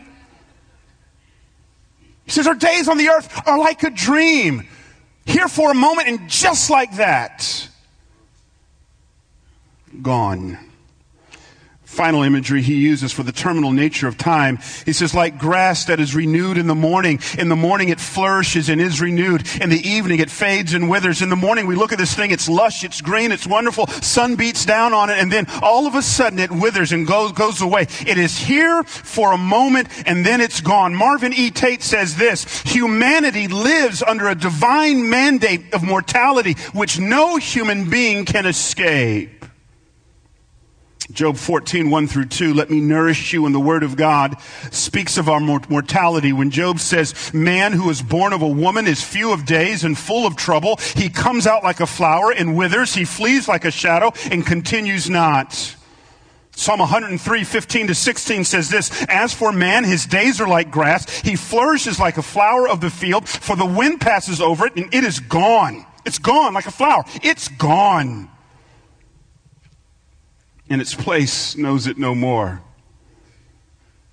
He 2.25 2.31
says, 2.33 2.49
our 2.49 2.55
days 2.55 2.89
on 2.89 2.99
the 2.99 3.11
earth 3.11 3.47
are 3.47 3.59
like 3.59 3.85
a 3.85 3.91
dream. 3.91 4.67
Here 5.27 5.47
for 5.47 5.71
a 5.71 5.75
moment 5.75 6.09
and 6.09 6.29
just 6.29 6.69
like 6.69 6.97
that, 6.97 7.69
gone 10.03 10.59
final 11.91 12.23
imagery 12.23 12.63
he 12.63 12.77
uses 12.77 13.13
for 13.13 13.25
the 13.25 13.33
terminal 13.33 13.73
nature 13.73 14.07
of 14.07 14.17
time. 14.17 14.59
He 14.87 14.93
says, 14.93 15.13
like 15.13 15.39
grass 15.39 15.87
that 15.87 15.99
is 15.99 16.15
renewed 16.15 16.57
in 16.57 16.69
the 16.69 16.75
morning. 16.75 17.19
In 17.37 17.49
the 17.49 17.57
morning 17.57 17.89
it 17.89 18.01
flourishes 18.01 18.69
and 18.69 18.81
is 18.81 19.01
renewed. 19.01 19.45
In 19.61 19.71
the 19.71 19.87
evening 19.87 20.21
it 20.21 20.31
fades 20.31 20.73
and 20.73 20.89
withers. 20.89 21.21
In 21.21 21.31
the 21.31 21.37
morning 21.37 21.67
we 21.67 21.75
look 21.75 21.93
at 21.93 21.99
this 21.99 22.15
thing, 22.15 22.31
it's 22.31 22.49
lush, 22.49 22.85
it's 22.85 23.01
green, 23.01 23.33
it's 23.33 23.47
wonderful. 23.47 23.89
Sun 23.89 24.37
beats 24.37 24.65
down 24.65 24.95
on 24.95 25.11
it 25.11 25.19
and 25.19 25.33
then 25.33 25.47
all 25.63 25.87
of 25.89 25.97
a 25.97 26.01
sudden 26.01 26.39
it 26.39 26.53
withers 26.53 26.93
and 26.93 27.09
goes, 27.09 27.33
goes 27.33 27.61
away. 27.61 27.83
It 28.07 28.19
is 28.19 28.39
here 28.39 28.85
for 28.85 29.33
a 29.33 29.39
moment 29.39 29.89
and 30.07 30.25
then 30.25 30.41
it's 30.41 30.61
gone. 30.61 30.95
Marvin 30.95 31.33
E. 31.33 31.51
Tate 31.51 31.83
says 31.83 32.17
this, 32.17 32.63
humanity 32.63 33.49
lives 33.49 34.01
under 34.01 34.29
a 34.29 34.37
divine 34.37 35.11
mandate 35.11 35.75
of 35.75 35.83
mortality 35.83 36.55
which 36.73 37.01
no 37.01 37.37
human 37.37 37.91
being 37.91 38.25
can 38.25 38.47
escape. 38.47 39.40
Job 41.13 41.37
14, 41.37 41.91
1 41.91 42.07
through 42.07 42.27
2, 42.27 42.55
let 42.55 42.71
me 42.71 42.81
nourish 42.81 43.33
you 43.33 43.45
in 43.47 43.53
the 43.53 43.61
word 43.61 43.83
of 43.83 43.97
God, 43.97 44.37
speaks 44.71 45.19
of 45.19 45.29
our 45.29 45.41
mortality. 45.41 46.33
When 46.33 46.51
Job 46.51 46.79
says, 46.79 47.35
man 47.35 47.73
who 47.73 47.91
is 47.91 48.01
born 48.01 48.33
of 48.33 48.43
a 48.43 48.49
woman 48.49 48.87
is 48.87 49.03
few 49.03 49.33
of 49.33 49.45
days 49.45 49.83
and 49.83 49.99
full 49.99 50.27
of 50.27 50.37
trouble. 50.37 50.77
He 50.95 51.09
comes 51.09 51.47
out 51.47 51.65
like 51.65 51.81
a 51.81 51.87
flower 51.87 52.33
and 52.33 52.57
withers. 52.57 52.95
He 52.95 53.05
flees 53.05 53.49
like 53.49 53.65
a 53.65 53.71
shadow 53.71 54.13
and 54.31 54.47
continues 54.47 55.11
not. 55.11 55.77
Psalm 56.53 56.79
103, 56.79 57.45
15 57.45 57.87
to 57.89 57.95
16 57.95 58.45
says 58.45 58.69
this, 58.69 59.05
As 59.09 59.35
for 59.35 59.51
man, 59.51 59.83
his 59.83 60.07
days 60.07 60.41
are 60.41 60.49
like 60.49 60.71
grass. 60.71 61.21
He 61.21 61.35
flourishes 61.35 61.99
like 61.99 62.19
a 62.19 62.23
flower 62.23 62.69
of 62.69 62.81
the 62.81 62.91
field, 62.91 63.29
for 63.29 63.57
the 63.57 63.67
wind 63.67 64.01
passes 64.01 64.41
over 64.41 64.67
it 64.67 64.77
and 64.77 64.95
it 64.95 65.03
is 65.03 65.19
gone. 65.19 65.87
It's 66.05 66.19
gone 66.19 66.55
like 66.55 66.67
a 66.67 66.71
flower. 66.71 67.05
It's 67.23 67.49
gone 67.49 68.29
and 70.71 70.81
its 70.81 70.95
place 70.95 71.57
knows 71.57 71.87
it 71.87 71.99
no 71.99 72.15
more. 72.15 72.63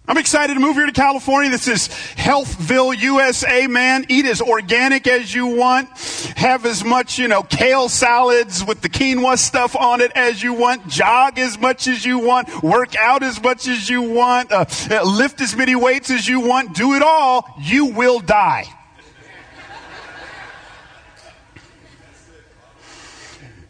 I'm 0.09 0.17
excited 0.17 0.53
to 0.53 0.61
move 0.61 0.77
here 0.77 0.85
to 0.85 0.93
California. 0.93 1.51
This 1.51 1.67
is 1.67 1.89
Healthville, 1.89 2.97
USA, 2.97 3.67
man. 3.67 4.05
Eat 4.07 4.25
as 4.25 4.41
organic 4.41 5.05
as 5.05 5.35
you 5.35 5.47
want. 5.47 5.89
Have 6.37 6.65
as 6.65 6.85
much, 6.85 7.19
you 7.19 7.27
know, 7.27 7.43
kale 7.43 7.89
salads 7.89 8.63
with 8.63 8.79
the 8.79 8.87
quinoa 8.87 9.37
stuff 9.37 9.75
on 9.75 9.99
it 9.99 10.13
as 10.15 10.41
you 10.41 10.53
want. 10.53 10.87
Jog 10.87 11.37
as 11.37 11.59
much 11.59 11.87
as 11.87 12.05
you 12.05 12.19
want. 12.19 12.63
Work 12.63 12.95
out 12.95 13.21
as 13.21 13.41
much 13.43 13.67
as 13.67 13.89
you 13.89 14.01
want. 14.01 14.49
Uh, 14.49 14.65
lift 15.03 15.41
as 15.41 15.57
many 15.57 15.75
weights 15.75 16.09
as 16.09 16.25
you 16.25 16.39
want. 16.39 16.73
Do 16.73 16.93
it 16.93 17.03
all. 17.03 17.45
You 17.59 17.87
will 17.87 18.21
die. 18.21 18.76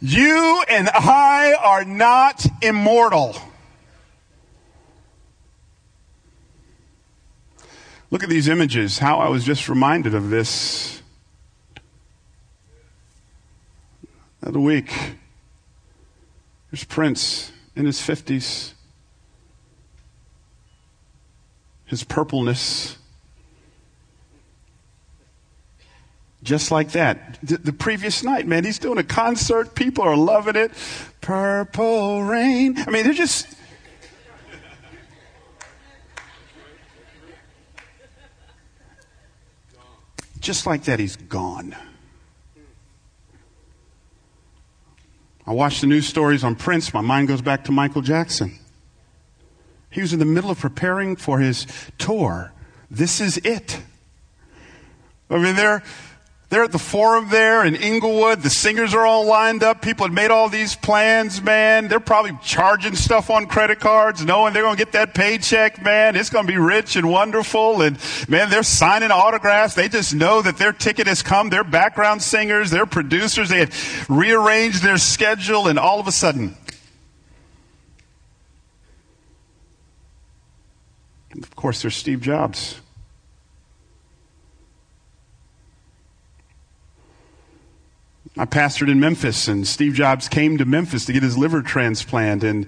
You 0.01 0.63
and 0.69 0.89
I 0.89 1.55
are 1.61 1.83
not 1.83 2.45
immortal. 2.61 3.35
Look 8.09 8.23
at 8.23 8.29
these 8.29 8.47
images, 8.47 8.99
how 8.99 9.19
I 9.19 9.29
was 9.29 9.43
just 9.43 9.67
reminded 9.67 10.13
of 10.13 10.29
this 10.29 10.97
the 14.51 14.59
week. 14.59 14.93
There's 16.71 16.83
Prince 16.83 17.51
in 17.75 17.85
his 17.85 17.99
50s. 17.99 18.73
His 21.85 22.03
purpleness 22.03 22.97
Just 26.47 26.71
like 26.71 26.91
that. 26.91 27.37
The, 27.43 27.57
the, 27.57 27.73
previous 27.73 28.23
night, 28.23 28.47
man, 28.47 28.63
he's 28.63 28.79
doing 28.79 28.97
a 28.97 29.03
concert. 29.03 29.75
People 29.75 30.05
are 30.05 30.15
loving 30.15 30.55
it. 30.55 30.71
Purple 31.19 32.23
rain. 32.23 32.77
I 32.87 32.89
mean, 32.89 33.03
they're 33.03 33.11
just. 33.11 33.53
Just 40.39 40.65
like 40.65 40.85
that, 40.85 41.01
he's 41.01 41.17
gone. 41.17 41.75
I 45.45 45.51
watch 45.51 45.81
the 45.81 45.87
news 45.87 46.07
stories 46.07 46.45
on 46.45 46.55
Prince. 46.55 46.93
My 46.93 47.01
mind 47.01 47.27
goes 47.27 47.41
back 47.41 47.65
to 47.65 47.73
Michael 47.73 48.01
Jackson. 48.01 48.57
He 49.89 49.99
was 49.99 50.13
in 50.13 50.19
the 50.19 50.25
middle 50.25 50.49
of 50.49 50.59
preparing 50.59 51.17
for 51.17 51.39
his 51.39 51.67
tour. 51.97 52.53
This 52.89 53.19
is 53.19 53.35
it. 53.39 53.81
I 55.29 55.39
mean, 55.39 55.57
they're 55.57 55.83
They're 56.49 56.63
at 56.63 56.71
the 56.71 56.79
forum 56.79 57.27
there 57.29 57.65
in 57.65 57.75
Inglewood. 57.75 58.41
The 58.41 58.49
singers 58.49 58.93
are 58.93 59.05
all 59.05 59.25
lined 59.25 59.63
up. 59.63 59.81
People 59.81 60.05
had 60.05 60.13
made 60.13 60.31
all 60.31 60.47
these 60.47 60.77
plans, 60.77 61.41
man. 61.41 61.89
They're 61.89 61.99
probably 61.99 62.37
charging 62.41 62.95
stuff 62.95 63.29
on 63.29 63.47
credit 63.47 63.81
cards, 63.81 64.23
knowing 64.23 64.53
they're 64.53 64.63
going 64.63 64.77
to 64.77 64.81
get 64.81 64.93
that 64.93 65.13
paycheck, 65.13 65.83
man. 65.83 66.15
It's 66.15 66.29
going 66.29 66.47
to 66.47 66.51
be 66.51 66.57
rich 66.57 66.95
and 66.95 67.09
wonderful. 67.09 67.81
And 67.81 67.97
man, 68.29 68.49
they're 68.49 68.63
signing 68.63 69.11
autographs. 69.11 69.75
They 69.75 69.89
just 69.89 70.15
know 70.15 70.41
that 70.41 70.57
their 70.57 70.71
ticket 70.71 71.07
has 71.07 71.21
come. 71.21 71.49
They're 71.49 71.65
background 71.65 72.21
singers. 72.21 72.71
They're 72.71 72.85
producers. 72.85 73.49
They 73.49 73.59
had 73.59 73.73
rearranged 74.07 74.81
their 74.81 74.97
schedule 74.97 75.67
and 75.67 75.77
all 75.77 75.99
of 75.99 76.07
a 76.07 76.13
sudden, 76.13 76.55
of 81.37 81.55
course, 81.57 81.81
there's 81.81 81.95
Steve 81.95 82.21
Jobs. 82.21 82.79
I 88.39 88.45
pastored 88.45 88.91
in 88.91 88.99
Memphis, 88.99 89.47
and 89.47 89.67
Steve 89.67 89.93
Jobs 89.93 90.29
came 90.29 90.57
to 90.59 90.65
Memphis 90.65 91.05
to 91.05 91.13
get 91.13 91.23
his 91.23 91.37
liver 91.37 91.63
transplant. 91.63 92.43
And 92.43 92.67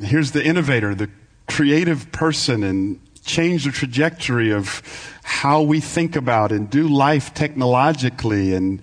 here's 0.00 0.32
the 0.32 0.44
innovator, 0.44 0.94
the 0.94 1.10
creative 1.48 2.10
person, 2.10 2.64
and 2.64 3.00
change 3.24 3.64
the 3.64 3.70
trajectory 3.70 4.52
of 4.52 4.82
how 5.22 5.62
we 5.62 5.78
think 5.78 6.16
about 6.16 6.50
and 6.50 6.68
do 6.68 6.88
life 6.88 7.32
technologically. 7.34 8.52
And 8.52 8.82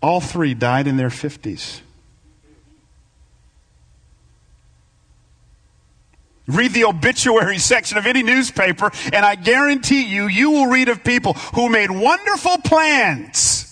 all 0.00 0.20
three 0.20 0.54
died 0.54 0.86
in 0.86 0.96
their 0.96 1.08
50s. 1.08 1.80
Read 6.46 6.72
the 6.72 6.84
obituary 6.84 7.58
section 7.72 7.98
of 7.98 8.06
any 8.06 8.22
newspaper, 8.22 8.90
and 9.12 9.24
I 9.24 9.34
guarantee 9.34 10.04
you, 10.04 10.26
you 10.26 10.50
will 10.50 10.66
read 10.66 10.88
of 10.88 11.02
people 11.02 11.32
who 11.34 11.68
made 11.68 11.90
wonderful 11.90 12.58
plans. 12.58 13.62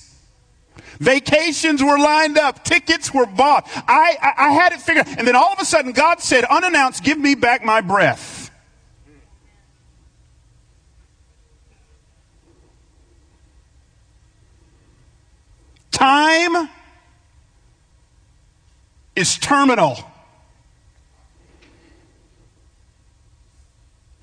Vacations 0.99 1.83
were 1.83 1.99
lined 1.99 2.39
up, 2.39 2.65
tickets 2.65 3.13
were 3.13 3.27
bought. 3.27 3.69
I, 3.89 4.17
I, 4.23 4.33
I 4.47 4.51
had 4.53 4.73
it 4.73 4.81
figured, 4.81 5.09
out. 5.09 5.19
and 5.19 5.27
then 5.27 5.37
all 5.37 5.53
of 5.53 5.59
a 5.59 5.65
sudden, 5.65 5.93
God 5.93 6.21
said, 6.21 6.45
unannounced, 6.45 7.03
"Give 7.03 7.19
me 7.19 7.35
back 7.35 7.65
my 7.65 7.81
breath." 7.81 8.51
Time 15.91 16.69
is 19.15 19.39
terminal. 19.39 19.97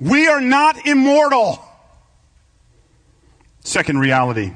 We 0.02 0.28
are 0.28 0.42
not 0.42 0.88
immortal. 0.88 1.64
Second 3.60 4.00
reality. 4.00 4.52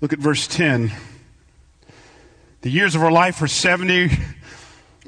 Look 0.00 0.12
at 0.12 0.20
verse 0.20 0.46
10. 0.46 0.92
The 2.60 2.70
years 2.70 2.94
of 2.94 3.02
our 3.02 3.10
life 3.10 3.42
are 3.42 3.48
70, 3.48 4.10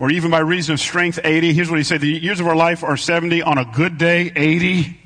or 0.01 0.11
even 0.11 0.33
by 0.33 0.41
reason 0.41 0.73
of 0.73 0.81
strength, 0.81 1.21
80. 1.23 1.53
Here's 1.53 1.71
what 1.71 1.79
he 1.79 1.85
said 1.85 2.01
The 2.01 2.09
years 2.09 2.41
of 2.41 2.49
our 2.49 2.57
life 2.57 2.83
are 2.83 2.97
70, 2.97 3.43
on 3.43 3.57
a 3.57 3.65
good 3.65 3.99
day, 3.99 4.33
80. 4.35 5.04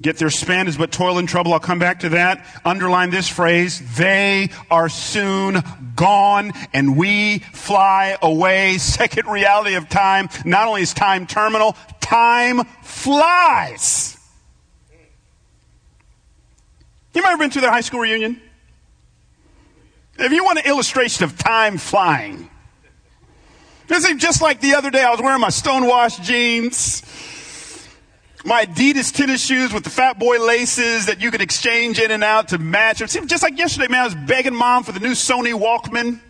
Get 0.00 0.18
their 0.18 0.30
span 0.30 0.68
is 0.68 0.76
but 0.76 0.92
toil 0.92 1.16
and 1.16 1.26
trouble. 1.26 1.54
I'll 1.54 1.60
come 1.60 1.78
back 1.78 2.00
to 2.00 2.10
that. 2.10 2.44
Underline 2.64 3.10
this 3.10 3.28
phrase. 3.28 3.96
They 3.96 4.50
are 4.70 4.90
soon 4.90 5.62
gone 5.94 6.52
and 6.74 6.98
we 6.98 7.38
fly 7.38 8.18
away. 8.20 8.76
Second 8.76 9.26
reality 9.26 9.74
of 9.74 9.88
time. 9.88 10.28
Not 10.44 10.68
only 10.68 10.82
is 10.82 10.92
time 10.92 11.26
terminal, 11.26 11.76
time 12.00 12.64
flies. 12.82 14.18
You 17.14 17.22
might 17.22 17.30
have 17.30 17.38
been 17.38 17.50
to 17.50 17.62
their 17.62 17.70
high 17.70 17.80
school 17.80 18.00
reunion. 18.00 18.42
If 20.18 20.32
you 20.32 20.44
want 20.44 20.58
an 20.58 20.66
illustration 20.66 21.24
of 21.24 21.38
time 21.38 21.78
flying, 21.78 22.50
this 23.86 24.04
is 24.04 24.16
just 24.16 24.42
like 24.42 24.60
the 24.60 24.74
other 24.74 24.90
day. 24.90 25.02
I 25.02 25.10
was 25.10 25.22
wearing 25.22 25.40
my 25.40 25.48
stonewashed 25.48 26.22
jeans 26.22 27.02
my 28.46 28.64
Adidas 28.64 29.12
tennis 29.12 29.44
shoes 29.44 29.72
with 29.72 29.82
the 29.82 29.90
fat 29.90 30.18
boy 30.18 30.38
laces 30.38 31.06
that 31.06 31.20
you 31.20 31.32
could 31.32 31.40
exchange 31.40 31.98
in 31.98 32.12
and 32.12 32.22
out 32.22 32.48
to 32.48 32.58
match. 32.58 33.00
It 33.00 33.10
seemed 33.10 33.28
just 33.28 33.42
like 33.42 33.58
yesterday, 33.58 33.88
man, 33.88 34.02
I 34.02 34.04
was 34.04 34.14
begging 34.14 34.54
mom 34.54 34.84
for 34.84 34.92
the 34.92 35.00
new 35.00 35.12
Sony 35.12 35.52
Walkman. 35.52 36.20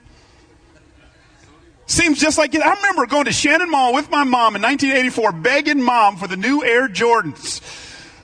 Seems 1.85 2.19
just 2.19 2.39
like 2.39 2.55
it. 2.55 2.63
I 2.63 2.75
remember 2.75 3.07
going 3.07 3.27
to 3.27 3.33
Shannon 3.33 3.71
Mall 3.71 3.93
with 3.93 4.11
my 4.11 4.25
mom 4.25 4.57
in 4.57 4.63
1984, 4.63 5.33
begging 5.33 5.81
mom 5.81 6.17
for 6.17 6.27
the 6.27 6.37
new 6.37 6.65
Air 6.65 6.89
Jordans. 6.89 7.61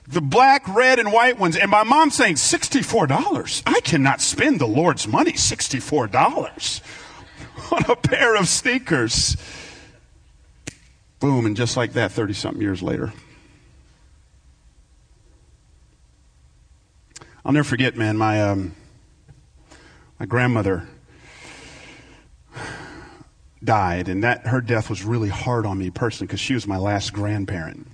The 0.07 0.19
black, 0.21 0.67
red, 0.67 0.99
and 0.99 1.13
white 1.13 1.39
ones. 1.39 1.55
And 1.55 1.71
my 1.71 1.83
mom 1.83 2.09
saying, 2.09 2.35
$64. 2.35 3.63
I 3.65 3.79
cannot 3.81 4.19
spend 4.19 4.59
the 4.59 4.67
Lord's 4.67 5.07
money, 5.07 5.31
$64 5.31 6.81
on 7.71 7.85
a 7.89 7.95
pair 7.95 8.35
of 8.35 8.49
sneakers. 8.49 9.37
Boom, 11.21 11.45
and 11.45 11.55
just 11.55 11.77
like 11.77 11.93
that, 11.93 12.11
30 12.11 12.33
something 12.33 12.61
years 12.61 12.83
later. 12.83 13.13
I'll 17.45 17.51
never 17.51 17.67
forget, 17.67 17.97
man, 17.97 18.17
my, 18.17 18.41
um, 18.41 18.73
my 20.17 20.25
grandmother 20.25 20.87
died, 23.61 24.07
and 24.07 24.23
that 24.23 24.47
her 24.47 24.61
death 24.61 24.89
was 24.89 25.03
really 25.03 25.27
hard 25.27 25.65
on 25.65 25.77
me 25.77 25.89
personally 25.89 26.27
because 26.27 26.39
she 26.39 26.53
was 26.53 26.65
my 26.65 26.77
last 26.77 27.11
grandparent. 27.11 27.87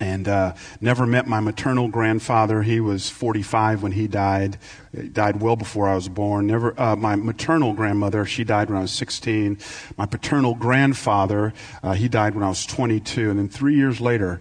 And 0.00 0.28
uh, 0.28 0.54
never 0.82 1.06
met 1.06 1.26
my 1.26 1.40
maternal 1.40 1.88
grandfather. 1.88 2.62
He 2.62 2.80
was 2.80 3.08
45 3.08 3.82
when 3.82 3.92
he 3.92 4.06
died. 4.06 4.58
He 4.94 5.08
died 5.08 5.40
well 5.40 5.56
before 5.56 5.88
I 5.88 5.94
was 5.94 6.08
born. 6.08 6.46
Never. 6.46 6.78
Uh, 6.78 6.96
my 6.96 7.16
maternal 7.16 7.72
grandmother, 7.72 8.26
she 8.26 8.44
died 8.44 8.68
when 8.68 8.78
I 8.78 8.82
was 8.82 8.92
16. 8.92 9.58
My 9.96 10.06
paternal 10.06 10.54
grandfather, 10.54 11.54
uh, 11.82 11.92
he 11.92 12.08
died 12.08 12.34
when 12.34 12.44
I 12.44 12.48
was 12.48 12.64
22. 12.66 13.30
And 13.30 13.38
then 13.38 13.48
three 13.48 13.76
years 13.76 14.00
later, 14.00 14.40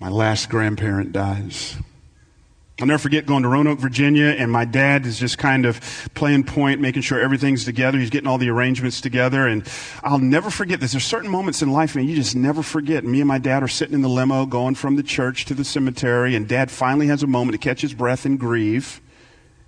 my 0.00 0.08
last 0.08 0.48
grandparent 0.48 1.12
dies. 1.12 1.76
I'll 2.78 2.86
never 2.86 2.98
forget 2.98 3.24
going 3.24 3.42
to 3.42 3.48
Roanoke, 3.48 3.78
Virginia, 3.78 4.26
and 4.26 4.52
my 4.52 4.66
dad 4.66 5.06
is 5.06 5.18
just 5.18 5.38
kind 5.38 5.64
of 5.64 5.80
playing 6.12 6.44
point, 6.44 6.78
making 6.78 7.00
sure 7.00 7.18
everything's 7.18 7.64
together. 7.64 7.98
He's 7.98 8.10
getting 8.10 8.28
all 8.28 8.36
the 8.36 8.50
arrangements 8.50 9.00
together. 9.00 9.46
And 9.46 9.66
I'll 10.04 10.18
never 10.18 10.50
forget 10.50 10.78
this. 10.78 10.92
There's 10.92 11.02
certain 11.02 11.30
moments 11.30 11.62
in 11.62 11.72
life, 11.72 11.96
man, 11.96 12.06
you 12.06 12.14
just 12.14 12.36
never 12.36 12.62
forget. 12.62 13.02
Me 13.02 13.22
and 13.22 13.28
my 13.28 13.38
dad 13.38 13.62
are 13.62 13.68
sitting 13.68 13.94
in 13.94 14.02
the 14.02 14.10
limo 14.10 14.44
going 14.44 14.74
from 14.74 14.96
the 14.96 15.02
church 15.02 15.46
to 15.46 15.54
the 15.54 15.64
cemetery, 15.64 16.36
and 16.36 16.46
dad 16.46 16.70
finally 16.70 17.06
has 17.06 17.22
a 17.22 17.26
moment 17.26 17.52
to 17.52 17.58
catch 17.58 17.80
his 17.80 17.94
breath 17.94 18.26
and 18.26 18.38
grieve. 18.38 19.00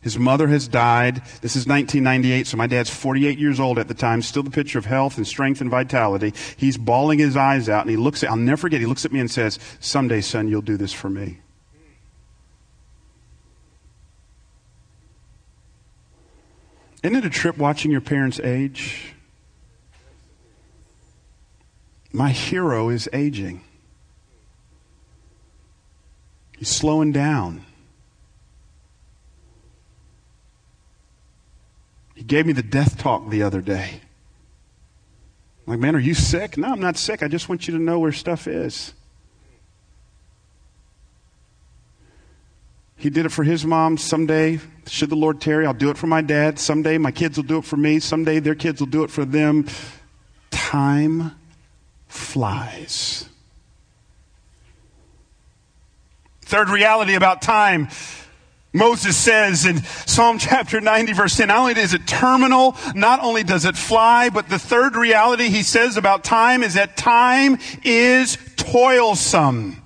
His 0.02 0.18
mother 0.18 0.46
has 0.48 0.68
died. 0.68 1.22
This 1.40 1.56
is 1.56 1.66
1998, 1.66 2.46
so 2.46 2.58
my 2.58 2.66
dad's 2.66 2.90
48 2.90 3.38
years 3.38 3.58
old 3.58 3.78
at 3.78 3.88
the 3.88 3.94
time, 3.94 4.20
still 4.20 4.42
the 4.42 4.50
picture 4.50 4.78
of 4.78 4.84
health 4.84 5.16
and 5.16 5.26
strength 5.26 5.62
and 5.62 5.70
vitality. 5.70 6.34
He's 6.58 6.76
bawling 6.76 7.18
his 7.18 7.38
eyes 7.38 7.70
out, 7.70 7.84
and 7.84 7.90
he 7.90 7.96
looks 7.96 8.22
at, 8.22 8.28
I'll 8.28 8.36
never 8.36 8.58
forget, 8.58 8.80
he 8.80 8.86
looks 8.86 9.06
at 9.06 9.12
me 9.12 9.20
and 9.20 9.30
says, 9.30 9.58
Someday, 9.80 10.20
son, 10.20 10.48
you'll 10.48 10.60
do 10.60 10.76
this 10.76 10.92
for 10.92 11.08
me. 11.08 11.38
Isn't 17.02 17.16
it 17.16 17.24
a 17.24 17.30
trip 17.30 17.56
watching 17.56 17.90
your 17.90 18.00
parents 18.00 18.40
age? 18.40 19.14
My 22.12 22.30
hero 22.30 22.88
is 22.88 23.08
aging. 23.12 23.62
He's 26.56 26.68
slowing 26.68 27.12
down. 27.12 27.64
He 32.16 32.24
gave 32.24 32.46
me 32.46 32.52
the 32.52 32.64
death 32.64 32.98
talk 32.98 33.30
the 33.30 33.44
other 33.44 33.60
day. 33.60 34.00
I'm 35.66 35.74
like, 35.74 35.78
man, 35.78 35.94
are 35.94 36.00
you 36.00 36.14
sick? 36.14 36.56
No, 36.56 36.72
I'm 36.72 36.80
not 36.80 36.96
sick. 36.96 37.22
I 37.22 37.28
just 37.28 37.48
want 37.48 37.68
you 37.68 37.74
to 37.76 37.80
know 37.80 38.00
where 38.00 38.10
stuff 38.10 38.48
is. 38.48 38.92
He 42.98 43.10
did 43.10 43.26
it 43.26 43.28
for 43.30 43.44
his 43.44 43.64
mom. 43.64 43.96
Someday, 43.96 44.58
should 44.86 45.10
the 45.10 45.16
Lord 45.16 45.40
tarry, 45.40 45.64
I'll 45.66 45.72
do 45.72 45.90
it 45.90 45.96
for 45.96 46.08
my 46.08 46.20
dad. 46.20 46.58
Someday, 46.58 46.98
my 46.98 47.12
kids 47.12 47.36
will 47.36 47.44
do 47.44 47.58
it 47.58 47.64
for 47.64 47.76
me. 47.76 48.00
Someday, 48.00 48.40
their 48.40 48.56
kids 48.56 48.80
will 48.80 48.88
do 48.88 49.04
it 49.04 49.10
for 49.10 49.24
them. 49.24 49.66
Time 50.50 51.32
flies. 52.08 53.28
Third 56.42 56.70
reality 56.70 57.14
about 57.14 57.40
time. 57.40 57.88
Moses 58.72 59.16
says 59.16 59.64
in 59.64 59.82
Psalm 59.82 60.38
chapter 60.38 60.80
90 60.80 61.12
verse 61.14 61.36
10, 61.36 61.48
not 61.48 61.58
only 61.58 61.72
is 61.80 61.94
it 61.94 62.06
terminal, 62.06 62.76
not 62.94 63.20
only 63.22 63.42
does 63.42 63.64
it 63.64 63.76
fly, 63.76 64.28
but 64.28 64.48
the 64.48 64.58
third 64.58 64.94
reality 64.94 65.48
he 65.48 65.62
says 65.62 65.96
about 65.96 66.22
time 66.22 66.62
is 66.62 66.74
that 66.74 66.96
time 66.96 67.58
is 67.82 68.36
toilsome. 68.56 69.82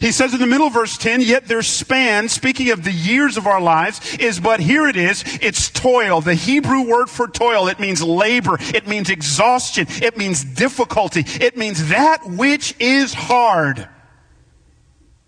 He 0.00 0.12
says 0.12 0.34
in 0.34 0.40
the 0.40 0.46
middle 0.46 0.66
of 0.66 0.74
verse 0.74 0.96
10, 0.96 1.20
yet 1.20 1.46
their 1.46 1.62
span, 1.62 2.28
speaking 2.28 2.70
of 2.70 2.84
the 2.84 2.92
years 2.92 3.36
of 3.36 3.46
our 3.46 3.60
lives, 3.60 4.16
is 4.16 4.40
but 4.40 4.60
here 4.60 4.86
it 4.86 4.96
is, 4.96 5.24
it's 5.40 5.70
toil. 5.70 6.20
The 6.20 6.34
Hebrew 6.34 6.82
word 6.82 7.08
for 7.08 7.28
toil, 7.28 7.68
it 7.68 7.78
means 7.78 8.02
labor, 8.02 8.56
it 8.60 8.86
means 8.86 9.10
exhaustion, 9.10 9.86
it 9.88 10.16
means 10.16 10.44
difficulty, 10.44 11.24
it 11.40 11.56
means 11.56 11.88
that 11.88 12.26
which 12.26 12.74
is 12.78 13.14
hard. 13.14 13.88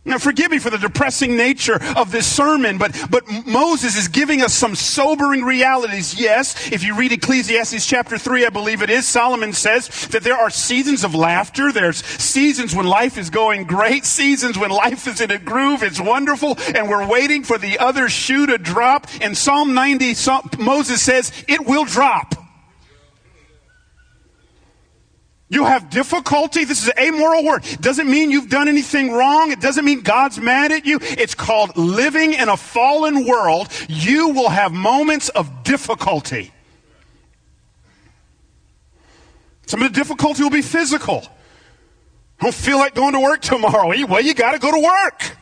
Now, 0.07 0.19
forgive 0.19 0.53
me 0.53 0.61
for 0.61 0.71
the 0.71 0.79
depressing 0.79 1.37
nature 1.37 1.83
of 1.97 2.13
this 2.13 2.27
sermon, 2.33 2.79
but, 2.79 2.97
but 3.11 3.25
Moses 3.45 3.97
is 3.97 4.07
giving 4.07 4.41
us 4.41 4.55
some 4.55 4.77
sobering 4.77 5.43
realities. 5.43 6.19
Yes, 6.19 6.71
if 6.71 6.85
you 6.85 6.97
read 6.97 7.11
Ecclesiastes 7.11 7.85
chapter 7.85 8.17
3, 8.17 8.47
I 8.47 8.51
believe 8.51 8.83
it 8.83 8.91
is, 8.91 9.07
Solomon 9.07 9.53
says 9.53 10.07
that 10.09 10.23
there 10.23 10.37
are 10.37 10.49
seasons 10.49 11.03
of 11.03 11.17
laughter. 11.17 11.73
There's 11.73 12.05
seasons 12.05 12.73
when 12.73 12.87
life 12.87 13.19
is 13.19 13.31
going 13.31 13.65
great, 13.65 14.05
seasons 14.05 14.57
when 14.57 14.71
life 14.71 15.09
is 15.09 15.21
in 15.21 15.33
a 15.33 15.39
groove, 15.39 15.83
it's 15.83 16.01
wonderful, 16.01 16.57
and 16.73 16.89
we're 16.89 17.09
waiting 17.09 17.43
for 17.43 17.59
the 17.59 17.81
other 17.81 18.09
shoe 18.09 18.47
to 18.47 18.59
drop. 18.59 19.09
In 19.21 19.35
Psalm 19.35 19.75
90, 19.75 20.15
Moses 20.61 21.03
says, 21.03 21.33
it 21.49 21.67
will 21.67 21.85
drop. 21.85 22.46
You 25.49 25.65
have 25.65 25.91
difficulty. 25.91 26.65
This 26.65 26.83
is 26.83 26.89
an 26.89 26.99
amoral 26.99 27.45
word. 27.45 27.63
Doesn't 27.81 28.11
mean 28.11 28.33
you've 28.33 28.49
done 28.49 28.67
anything 28.67 29.13
wrong. 29.13 29.53
It 29.53 29.61
doesn't 29.61 29.85
mean 29.85 30.01
God's 30.01 30.41
mad 30.41 30.73
at 30.73 30.87
you. 30.87 30.99
It's 31.01 31.37
called 31.37 31.77
living 31.77 32.33
in 32.33 32.49
a 32.49 32.57
fallen 32.57 33.27
world. 33.27 33.69
You 33.89 34.31
will 34.31 34.49
have 34.49 34.73
moments 34.73 35.29
of 35.29 35.63
difficulty. 35.63 36.53
Some 39.67 39.83
of 39.83 39.93
the 39.93 39.99
difficulty 39.99 40.43
will 40.43 40.51
be 40.51 40.63
physical. 40.63 41.23
I 42.41 42.45
don't 42.45 42.55
feel 42.55 42.79
like 42.79 42.95
going 42.95 43.15
to 43.15 43.21
work 43.21 43.41
tomorrow. 43.41 43.89
Well, 44.07 44.21
you 44.21 44.35
got 44.35 44.53
to 44.53 44.59
go 44.59 44.73
to 44.73 44.81
work. 44.81 45.37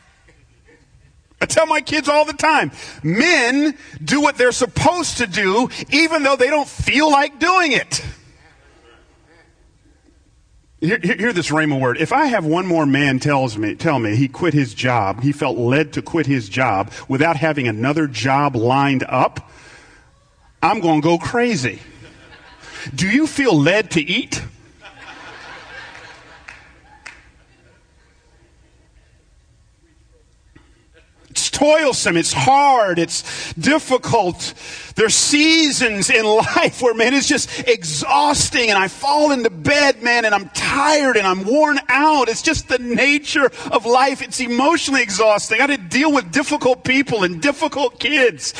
I 1.40 1.46
tell 1.46 1.66
my 1.66 1.80
kids 1.80 2.08
all 2.08 2.24
the 2.24 2.32
time 2.32 2.72
men 3.02 3.76
do 4.02 4.20
what 4.20 4.36
they're 4.36 4.52
supposed 4.52 5.18
to 5.18 5.26
do, 5.26 5.68
even 5.90 6.22
though 6.22 6.36
they 6.36 6.48
don't 6.48 6.68
feel 6.68 7.10
like 7.10 7.38
doing 7.38 7.72
it. 7.72 8.02
Hear, 10.84 10.98
hear, 10.98 11.32
this 11.32 11.48
Rhema 11.48 11.80
word. 11.80 11.96
If 11.96 12.12
I 12.12 12.26
have 12.26 12.44
one 12.44 12.66
more 12.66 12.84
man 12.84 13.18
tells 13.18 13.56
me, 13.56 13.74
tell 13.74 13.98
me 13.98 14.16
he 14.16 14.28
quit 14.28 14.52
his 14.52 14.74
job, 14.74 15.22
he 15.22 15.32
felt 15.32 15.56
led 15.56 15.94
to 15.94 16.02
quit 16.02 16.26
his 16.26 16.46
job 16.50 16.92
without 17.08 17.36
having 17.36 17.66
another 17.66 18.06
job 18.06 18.54
lined 18.54 19.02
up, 19.08 19.50
I'm 20.62 20.80
going 20.80 21.00
to 21.00 21.04
go 21.04 21.16
crazy. 21.16 21.78
Do 22.94 23.08
you 23.08 23.26
feel 23.26 23.58
led 23.58 23.92
to 23.92 24.02
eat? 24.02 24.42
Toilsome. 31.54 32.16
It's 32.16 32.32
hard. 32.32 32.98
It's 32.98 33.54
difficult. 33.54 34.54
There's 34.96 35.14
seasons 35.14 36.10
in 36.10 36.24
life 36.56 36.82
where, 36.82 36.94
man, 36.94 37.14
it's 37.14 37.28
just 37.28 37.66
exhausting 37.68 38.70
and 38.70 38.78
I 38.78 38.88
fall 38.88 39.30
into 39.30 39.50
bed, 39.50 40.02
man, 40.02 40.24
and 40.24 40.34
I'm 40.34 40.48
tired 40.50 41.16
and 41.16 41.26
I'm 41.26 41.44
worn 41.44 41.78
out. 41.88 42.28
It's 42.28 42.42
just 42.42 42.68
the 42.68 42.78
nature 42.78 43.50
of 43.70 43.86
life. 43.86 44.20
It's 44.20 44.40
emotionally 44.40 45.02
exhausting. 45.02 45.58
I 45.60 45.66
had 45.66 45.70
to 45.70 45.98
deal 45.98 46.12
with 46.12 46.30
difficult 46.32 46.84
people 46.84 47.24
and 47.24 47.40
difficult 47.40 47.98
kids. 47.98 48.54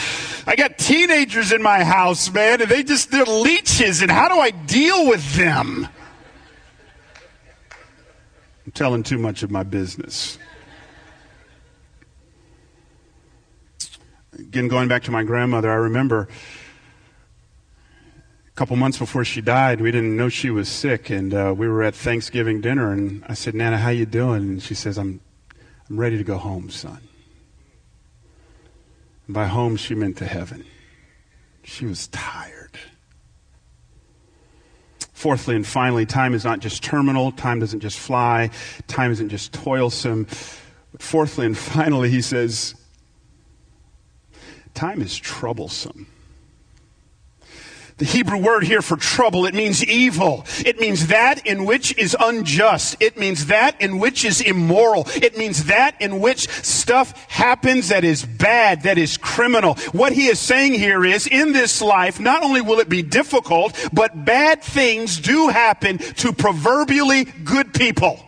I 0.47 0.57
got 0.57 0.79
teenagers 0.79 1.53
in 1.53 1.63
my 1.63 1.85
house, 1.85 2.33
man, 2.33 2.63
and 2.63 2.71
they 2.71 2.83
just, 2.83 3.11
they're 3.11 3.25
leeches 3.25 4.03
and 4.03 4.11
how 4.11 4.29
do 4.29 4.39
I 4.39 4.51
deal 4.51 5.09
with 5.09 5.35
them? 5.35 5.89
I'm 8.67 8.73
telling 8.73 9.03
too 9.03 9.19
much 9.19 9.43
of 9.43 9.51
my 9.51 9.63
business. 9.63 10.39
Again, 14.39 14.69
going 14.69 14.89
back 14.89 15.05
to 15.05 15.11
my 15.11 15.23
grandmother, 15.23 15.71
I 15.71 15.77
remember 15.77 16.29
a 18.47 18.51
couple 18.57 18.77
months 18.77 18.99
before 18.99 19.25
she 19.25 19.41
died, 19.41 19.81
we 19.81 19.91
didn't 19.91 20.17
know 20.17 20.29
she 20.29 20.51
was 20.51 20.69
sick, 20.69 21.11
and 21.11 21.35
uh, 21.35 21.55
we 21.57 21.69
were 21.69 21.83
at 21.83 21.95
Thanksgiving 21.95 22.61
dinner, 22.61 22.93
and 22.93 23.25
I 23.29 23.35
said, 23.35 23.55
"Nana, 23.55 23.79
how 23.79 23.91
you 23.91 24.07
doing?" 24.07 24.43
And 24.43 24.63
she 24.63 24.75
says, 24.75 24.97
"I'm, 24.97 25.21
I'm 25.91 25.99
ready 25.99 26.17
to 26.19 26.25
go 26.25 26.37
home, 26.37 26.71
son." 26.71 27.01
And 29.27 29.35
by 29.35 29.47
home, 29.47 29.77
she 29.77 29.95
meant 29.95 30.19
to 30.19 30.27
heaven. 30.27 30.65
She 31.65 31.87
was 31.87 32.09
tired. 32.09 32.79
Fourthly 35.13 35.57
and 35.57 35.67
finally, 35.67 36.05
time 36.05 36.35
is 36.35 36.45
not 36.45 36.61
just 36.61 36.83
terminal. 36.83 37.33
Time 37.33 37.59
doesn't 37.59 37.81
just 37.81 37.99
fly. 37.99 38.51
Time 38.87 39.11
isn't 39.11 39.31
just 39.31 39.53
toilsome. 39.55 40.27
But 40.93 41.03
fourthly 41.03 41.47
and 41.47 41.57
finally, 41.75 42.11
he 42.11 42.21
says, 42.21 42.75
Time 44.75 45.01
is 45.01 45.17
troublesome. 45.17 46.09
The 47.97 48.05
Hebrew 48.05 48.39
word 48.39 48.65
here 48.65 48.83
for 48.83 48.97
trouble, 48.97 49.47
it 49.47 49.55
means 49.55 49.85
evil. 49.85 50.45
It 50.67 50.81
means 50.81 51.07
that 51.07 51.47
in 51.47 51.65
which 51.65 51.97
is 51.97 52.17
unjust. 52.19 52.97
It 52.99 53.17
means 53.17 53.47
that 53.47 53.81
in 53.81 54.01
which 54.01 54.25
is 54.25 54.41
immoral. 54.41 55.07
It 55.15 55.39
means 55.39 55.67
that 55.67 56.03
in 56.03 56.19
which 56.19 56.49
stuff 56.49 57.15
happens 57.31 57.91
that 57.91 58.03
is 58.03 58.25
bad, 58.25 58.83
that 58.83 58.99
is 58.99 59.17
criminal. 59.17 59.75
What 59.93 60.13
he 60.13 60.27
is 60.27 60.41
saying 60.41 60.73
here 60.75 61.05
is, 61.05 61.29
in 61.29 61.53
this 61.53 61.81
life, 61.81 62.19
not 62.19 62.43
only 62.43 62.61
will 62.61 62.81
it 62.81 62.89
be 62.89 63.03
difficult, 63.03 63.79
but 63.93 64.25
bad 64.25 64.61
things 64.61 65.21
do 65.21 65.47
happen 65.47 65.99
to 65.99 66.33
proverbially 66.33 67.27
good 67.27 67.73
people. 67.73 68.19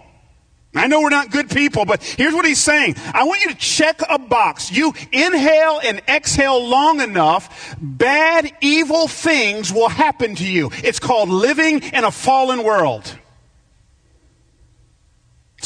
I 0.76 0.86
know 0.86 1.00
we're 1.00 1.10
not 1.10 1.30
good 1.30 1.50
people, 1.50 1.84
but 1.84 2.02
here's 2.02 2.34
what 2.34 2.44
he's 2.44 2.60
saying. 2.60 2.96
I 3.14 3.24
want 3.24 3.42
you 3.44 3.50
to 3.50 3.56
check 3.56 4.00
a 4.08 4.18
box. 4.18 4.70
You 4.70 4.92
inhale 5.10 5.80
and 5.82 6.02
exhale 6.08 6.66
long 6.66 7.00
enough, 7.00 7.76
bad, 7.80 8.52
evil 8.60 9.08
things 9.08 9.72
will 9.72 9.88
happen 9.88 10.34
to 10.36 10.44
you. 10.44 10.70
It's 10.84 10.98
called 10.98 11.28
living 11.28 11.82
in 11.82 12.04
a 12.04 12.10
fallen 12.10 12.62
world. 12.62 13.18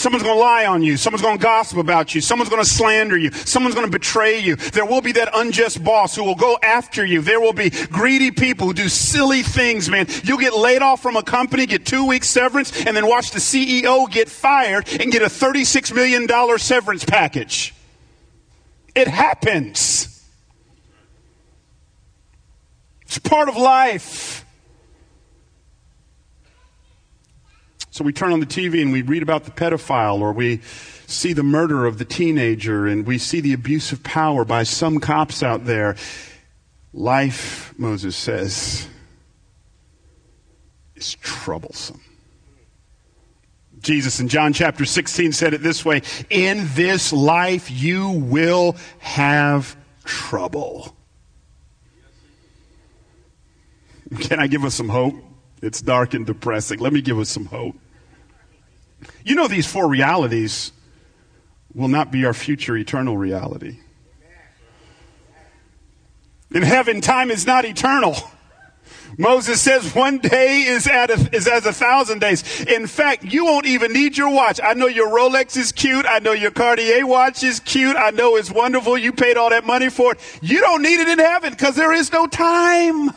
Someone's 0.00 0.22
going 0.22 0.34
to 0.34 0.40
lie 0.40 0.64
on 0.64 0.82
you. 0.82 0.96
Someone's 0.96 1.20
going 1.20 1.36
to 1.36 1.42
gossip 1.42 1.76
about 1.76 2.14
you. 2.14 2.22
Someone's 2.22 2.48
going 2.48 2.62
to 2.62 2.68
slander 2.68 3.18
you. 3.18 3.30
Someone's 3.32 3.74
going 3.74 3.86
to 3.86 3.92
betray 3.92 4.38
you. 4.38 4.56
There 4.56 4.86
will 4.86 5.02
be 5.02 5.12
that 5.12 5.28
unjust 5.34 5.84
boss 5.84 6.16
who 6.16 6.24
will 6.24 6.36
go 6.36 6.58
after 6.62 7.04
you. 7.04 7.20
There 7.20 7.38
will 7.38 7.52
be 7.52 7.68
greedy 7.68 8.30
people 8.30 8.68
who 8.68 8.72
do 8.72 8.88
silly 8.88 9.42
things, 9.42 9.90
man. 9.90 10.06
You'll 10.24 10.38
get 10.38 10.54
laid 10.54 10.80
off 10.80 11.02
from 11.02 11.16
a 11.16 11.22
company, 11.22 11.66
get 11.66 11.84
two 11.84 12.06
weeks 12.06 12.30
severance, 12.30 12.86
and 12.86 12.96
then 12.96 13.06
watch 13.08 13.32
the 13.32 13.40
CEO 13.40 14.10
get 14.10 14.30
fired 14.30 14.88
and 14.88 15.12
get 15.12 15.20
a 15.20 15.26
$36 15.26 15.94
million 15.94 16.26
severance 16.58 17.04
package. 17.04 17.74
It 18.94 19.06
happens. 19.06 20.24
It's 23.02 23.18
part 23.18 23.50
of 23.50 23.58
life. 23.58 24.39
So 27.90 28.04
we 28.04 28.12
turn 28.12 28.32
on 28.32 28.38
the 28.38 28.46
TV 28.46 28.82
and 28.82 28.92
we 28.92 29.02
read 29.02 29.22
about 29.22 29.44
the 29.44 29.50
pedophile 29.50 30.20
or 30.20 30.32
we 30.32 30.58
see 31.06 31.32
the 31.32 31.42
murder 31.42 31.86
of 31.86 31.98
the 31.98 32.04
teenager 32.04 32.86
and 32.86 33.04
we 33.04 33.18
see 33.18 33.40
the 33.40 33.52
abuse 33.52 33.90
of 33.90 34.02
power 34.04 34.44
by 34.44 34.62
some 34.62 35.00
cops 35.00 35.42
out 35.42 35.64
there. 35.64 35.96
Life, 36.92 37.74
Moses 37.76 38.16
says, 38.16 38.88
is 40.94 41.14
troublesome. 41.16 42.00
Jesus 43.80 44.20
in 44.20 44.28
John 44.28 44.52
chapter 44.52 44.84
16 44.84 45.32
said 45.32 45.54
it 45.54 45.62
this 45.62 45.84
way 45.84 46.02
In 46.28 46.68
this 46.74 47.12
life 47.12 47.70
you 47.70 48.10
will 48.10 48.76
have 48.98 49.76
trouble. 50.04 50.94
Can 54.20 54.38
I 54.38 54.48
give 54.48 54.64
us 54.64 54.74
some 54.74 54.88
hope? 54.88 55.14
It's 55.62 55.82
dark 55.82 56.14
and 56.14 56.24
depressing. 56.26 56.78
Let 56.78 56.92
me 56.92 57.00
give 57.00 57.18
us 57.18 57.28
some 57.28 57.46
hope. 57.46 57.76
You 59.24 59.34
know, 59.34 59.48
these 59.48 59.66
four 59.66 59.88
realities 59.88 60.72
will 61.74 61.88
not 61.88 62.10
be 62.10 62.24
our 62.24 62.34
future 62.34 62.76
eternal 62.76 63.16
reality. 63.16 63.78
In 66.52 66.62
heaven, 66.62 67.00
time 67.00 67.30
is 67.30 67.46
not 67.46 67.64
eternal. 67.64 68.16
Moses 69.18 69.60
says 69.60 69.94
one 69.94 70.18
day 70.18 70.62
is, 70.62 70.86
a, 70.86 71.04
is 71.34 71.46
as 71.46 71.66
a 71.66 71.72
thousand 71.72 72.20
days. 72.20 72.62
In 72.62 72.86
fact, 72.86 73.24
you 73.24 73.44
won't 73.44 73.66
even 73.66 73.92
need 73.92 74.16
your 74.16 74.30
watch. 74.30 74.60
I 74.62 74.72
know 74.74 74.86
your 74.86 75.08
Rolex 75.08 75.56
is 75.56 75.72
cute. 75.72 76.06
I 76.08 76.20
know 76.20 76.32
your 76.32 76.50
Cartier 76.50 77.06
watch 77.06 77.42
is 77.42 77.60
cute. 77.60 77.96
I 77.96 78.10
know 78.10 78.36
it's 78.36 78.50
wonderful. 78.50 78.96
You 78.96 79.12
paid 79.12 79.36
all 79.36 79.50
that 79.50 79.66
money 79.66 79.90
for 79.90 80.12
it. 80.12 80.38
You 80.42 80.60
don't 80.60 80.82
need 80.82 81.00
it 81.00 81.08
in 81.08 81.18
heaven 81.18 81.50
because 81.50 81.76
there 81.76 81.92
is 81.92 82.12
no 82.12 82.26
time. 82.26 83.10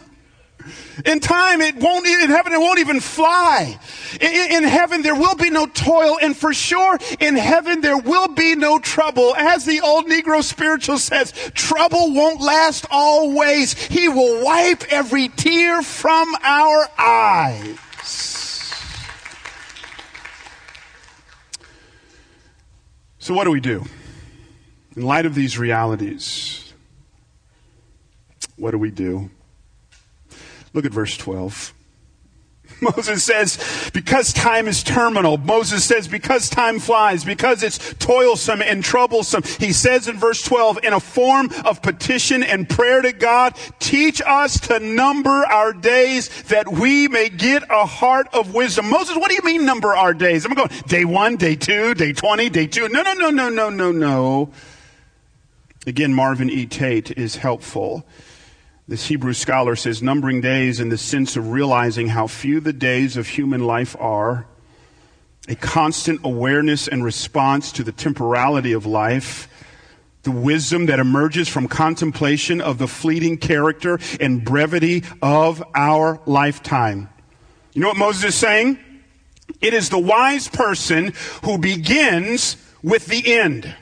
In 1.05 1.19
time, 1.19 1.61
it 1.61 1.75
won't, 1.75 2.05
in 2.05 2.29
heaven, 2.29 2.53
it 2.53 2.59
won't 2.59 2.79
even 2.79 2.99
fly. 2.99 3.79
In, 4.21 4.51
in, 4.51 4.63
heaven, 4.63 5.01
there 5.01 5.15
will 5.15 5.35
be 5.35 5.49
no 5.49 5.65
toil. 5.65 6.19
And 6.21 6.37
for 6.37 6.53
sure, 6.53 6.99
in 7.19 7.35
heaven, 7.35 7.81
there 7.81 7.97
will 7.97 8.27
be 8.27 8.55
no 8.55 8.77
trouble. 8.77 9.35
As 9.35 9.65
the 9.65 9.81
old 9.81 10.05
Negro 10.05 10.43
spiritual 10.43 10.99
says, 10.99 11.31
trouble 11.55 12.13
won't 12.13 12.41
last 12.41 12.85
always. 12.91 13.73
He 13.73 14.07
will 14.07 14.43
wipe 14.43 14.83
every 14.91 15.29
tear 15.29 15.81
from 15.81 16.35
our 16.43 16.87
eyes. 16.97 17.79
So, 23.17 23.33
what 23.33 23.45
do 23.45 23.51
we 23.51 23.61
do? 23.61 23.85
In 24.95 25.03
light 25.03 25.25
of 25.25 25.33
these 25.33 25.57
realities, 25.57 26.73
what 28.57 28.71
do 28.71 28.77
we 28.77 28.91
do? 28.91 29.31
Look 30.73 30.85
at 30.85 30.91
verse 30.91 31.15
12. 31.17 31.73
Moses 32.81 33.23
says, 33.23 33.91
because 33.93 34.33
time 34.33 34.67
is 34.67 34.83
terminal. 34.83 35.37
Moses 35.37 35.83
says, 35.83 36.07
because 36.07 36.49
time 36.49 36.79
flies, 36.79 37.23
because 37.23 37.63
it's 37.63 37.93
toilsome 37.95 38.61
and 38.61 38.83
troublesome. 38.83 39.43
He 39.59 39.73
says 39.73 40.07
in 40.07 40.17
verse 40.17 40.41
12, 40.41 40.79
in 40.83 40.93
a 40.93 40.99
form 40.99 41.49
of 41.65 41.81
petition 41.81 42.43
and 42.43 42.67
prayer 42.67 43.01
to 43.01 43.13
God, 43.13 43.55
teach 43.79 44.21
us 44.25 44.59
to 44.61 44.79
number 44.79 45.29
our 45.29 45.73
days 45.73 46.43
that 46.43 46.67
we 46.67 47.07
may 47.07 47.29
get 47.29 47.63
a 47.69 47.85
heart 47.85 48.27
of 48.33 48.53
wisdom. 48.53 48.89
Moses, 48.89 49.15
what 49.15 49.29
do 49.29 49.35
you 49.35 49.43
mean 49.43 49.65
number 49.65 49.95
our 49.95 50.13
days? 50.13 50.45
I'm 50.45 50.53
going, 50.53 50.71
day 50.87 51.05
one, 51.05 51.35
day 51.35 51.55
two, 51.55 51.93
day 51.93 52.13
20, 52.13 52.49
day 52.49 52.67
two. 52.67 52.89
No, 52.89 53.01
no, 53.01 53.13
no, 53.13 53.29
no, 53.29 53.49
no, 53.49 53.69
no, 53.69 53.91
no. 53.91 54.53
Again, 55.85 56.13
Marvin 56.13 56.49
E. 56.49 56.65
Tate 56.65 57.11
is 57.11 57.37
helpful. 57.37 58.05
This 58.93 59.07
Hebrew 59.07 59.33
scholar 59.33 59.75
says 59.75 60.03
numbering 60.03 60.39
days 60.39 60.79
in 60.79 60.89
the 60.89 60.99
sense 60.99 61.35
of 61.35 61.49
realizing 61.49 62.09
how 62.09 62.27
few 62.27 62.59
the 62.59 62.71
days 62.71 63.17
of 63.17 63.27
human 63.27 63.65
life 63.65 63.95
are, 63.99 64.45
a 65.47 65.55
constant 65.55 66.21
awareness 66.23 66.87
and 66.87 67.03
response 67.03 67.71
to 67.71 67.83
the 67.83 67.91
temporality 67.91 68.71
of 68.71 68.85
life, 68.85 69.47
the 70.21 70.29
wisdom 70.29 70.85
that 70.85 70.99
emerges 70.99 71.49
from 71.49 71.67
contemplation 71.67 72.61
of 72.61 72.77
the 72.77 72.87
fleeting 72.87 73.39
character 73.39 73.97
and 74.19 74.45
brevity 74.45 75.03
of 75.23 75.63
our 75.73 76.19
lifetime. 76.27 77.09
You 77.73 77.81
know 77.81 77.87
what 77.87 77.97
Moses 77.97 78.25
is 78.25 78.35
saying? 78.35 78.77
It 79.59 79.73
is 79.73 79.89
the 79.89 79.97
wise 79.97 80.47
person 80.47 81.13
who 81.43 81.57
begins 81.57 82.57
with 82.83 83.07
the 83.07 83.39
end. 83.39 83.75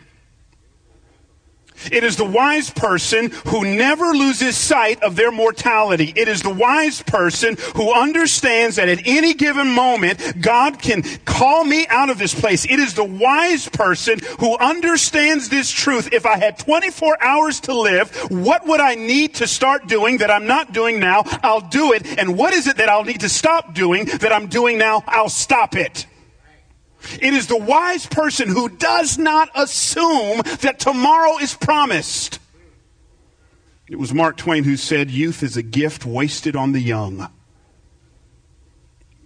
It 1.92 2.04
is 2.04 2.18
the 2.18 2.26
wise 2.26 2.70
person 2.70 3.32
who 3.48 3.64
never 3.64 4.12
loses 4.12 4.58
sight 4.58 5.02
of 5.04 5.16
their 5.16 5.32
mortality. 5.32 6.14
It 6.16 6.28
is 6.28 6.42
the 6.42 6.54
wise 6.54 7.02
person 7.02 7.58
who 7.76 7.94
understands 7.94 8.76
that 8.76 8.90
at 8.90 9.06
any 9.06 9.34
given 9.34 9.68
moment, 9.68 10.42
God 10.42 10.80
can 10.80 11.04
call 11.26 11.64
me 11.64 11.88
out 11.88 12.10
of 12.10 12.18
this 12.18 12.40
place. 12.40 12.66
It 12.66 12.80
is 12.80 12.94
the 12.94 13.04
wise 13.04 13.70
person 13.70 14.20
who 14.40 14.58
understands 14.58 15.50
this 15.50 15.72
truth. 15.72 16.10
If 16.12 16.26
I 16.26 16.38
had 16.38 16.58
24 16.60 17.24
hours 17.24 17.60
to 17.62 17.74
live, 17.74 18.16
what 18.32 18.68
would 18.68 18.80
I 18.80 18.96
need 18.96 19.36
to 19.36 19.48
start 19.48 19.88
doing 19.88 20.18
that 20.18 20.32
I'm 20.32 20.48
not 20.48 20.74
doing 20.74 21.00
now? 21.00 21.24
I'll 21.44 21.62
do 21.62 21.94
it. 21.94 22.20
And 22.20 22.38
what 22.38 22.54
is 22.54 22.68
it 22.68 22.78
that 22.78 22.90
I'll 22.90 23.04
need 23.04 23.22
to 23.22 23.30
stop 23.30 23.74
doing 23.74 24.06
that 24.06 24.32
I'm 24.32 24.48
doing 24.48 24.78
now? 24.78 25.04
I'll 25.08 25.30
stop 25.30 25.76
it. 25.76 26.06
It 27.22 27.34
is 27.34 27.48
the 27.48 27.58
wise 27.58 28.06
person 28.06 28.50
who 28.50 28.70
does 28.70 29.18
not 29.18 29.50
assume 29.56 30.42
that 30.62 30.80
tomorrow 30.80 31.38
is 31.38 31.54
promised. 31.54 32.40
It 33.88 34.00
was 34.00 34.14
Mark 34.14 34.38
Twain 34.38 34.64
who 34.64 34.78
said, 34.78 35.12
Youth 35.12 35.44
is 35.44 35.58
a 35.58 35.64
gift 35.64 36.06
wasted 36.06 36.56
on 36.56 36.72
the 36.72 36.80
young. 36.80 37.30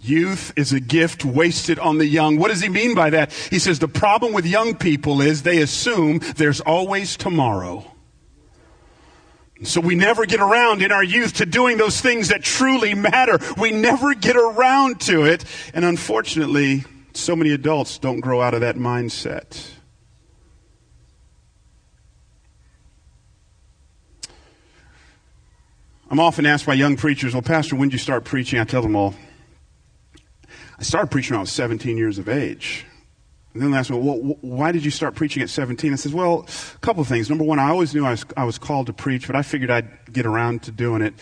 Youth 0.01 0.53
is 0.55 0.71
a 0.71 0.79
gift 0.79 1.25
wasted 1.25 1.79
on 1.79 1.97
the 1.97 2.05
young. 2.05 2.37
What 2.37 2.49
does 2.49 2.61
he 2.61 2.69
mean 2.69 2.93
by 2.93 3.09
that? 3.11 3.31
He 3.31 3.59
says 3.59 3.79
the 3.79 3.87
problem 3.87 4.33
with 4.33 4.45
young 4.45 4.75
people 4.75 5.21
is 5.21 5.43
they 5.43 5.61
assume 5.61 6.19
there's 6.35 6.61
always 6.61 7.17
tomorrow. 7.17 7.91
So 9.63 9.81
we 9.81 9.95
never 9.95 10.25
get 10.25 10.41
around 10.41 10.81
in 10.81 10.91
our 10.91 11.03
youth 11.03 11.33
to 11.35 11.45
doing 11.45 11.77
those 11.77 12.01
things 12.01 12.27
that 12.27 12.43
truly 12.43 12.93
matter. 12.93 13.39
We 13.57 13.71
never 13.71 14.13
get 14.13 14.35
around 14.35 14.99
to 15.01 15.25
it. 15.25 15.45
And 15.73 15.85
unfortunately, 15.85 16.83
so 17.17 17.35
many 17.35 17.51
adults 17.51 17.97
don't 17.97 18.19
grow 18.19 18.41
out 18.41 18.53
of 18.53 18.61
that 18.61 18.75
mindset. 18.75 19.71
I'm 26.09 26.19
often 26.19 26.45
asked 26.45 26.65
by 26.65 26.75
young 26.75 26.97
preachers, 26.97 27.33
well, 27.33 27.41
Pastor, 27.41 27.75
when 27.75 27.89
did 27.89 27.93
you 27.93 27.99
start 27.99 28.25
preaching? 28.25 28.59
I 28.59 28.63
tell 28.63 28.81
them, 28.81 28.95
all, 28.95 29.15
I 30.77 30.83
started 30.83 31.09
preaching 31.09 31.33
when 31.33 31.39
I 31.39 31.41
was 31.41 31.51
17 31.51 31.97
years 31.97 32.19
of 32.19 32.29
age. 32.29 32.85
And 33.53 33.63
then 33.63 33.71
they 33.71 33.77
ask 33.77 33.89
me, 33.89 33.97
well, 33.97 34.37
why 34.41 34.71
did 34.73 34.83
you 34.83 34.91
start 34.91 35.15
preaching 35.15 35.41
at 35.41 35.49
17? 35.49 35.93
I 35.93 35.95
says, 35.95 36.13
well, 36.13 36.45
a 36.75 36.79
couple 36.79 37.01
of 37.01 37.07
things. 37.07 37.29
Number 37.29 37.45
one, 37.45 37.57
I 37.57 37.69
always 37.69 37.95
knew 37.95 38.05
I 38.05 38.11
was, 38.11 38.25
I 38.35 38.43
was 38.43 38.57
called 38.57 38.87
to 38.87 38.93
preach, 38.93 39.27
but 39.27 39.35
I 39.35 39.41
figured 39.41 39.71
I'd 39.71 39.89
get 40.11 40.25
around 40.25 40.63
to 40.63 40.71
doing 40.71 41.01
it, 41.01 41.13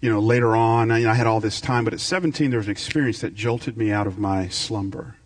you 0.00 0.10
know, 0.10 0.18
later 0.18 0.56
on. 0.56 0.90
I, 0.90 0.98
you 0.98 1.04
know, 1.04 1.10
I 1.10 1.14
had 1.14 1.26
all 1.26 1.38
this 1.38 1.60
time, 1.60 1.84
but 1.84 1.92
at 1.92 2.00
17, 2.00 2.50
there 2.50 2.58
was 2.58 2.66
an 2.66 2.72
experience 2.72 3.20
that 3.20 3.34
jolted 3.34 3.76
me 3.76 3.92
out 3.92 4.06
of 4.06 4.18
my 4.18 4.48
slumber. 4.48 5.16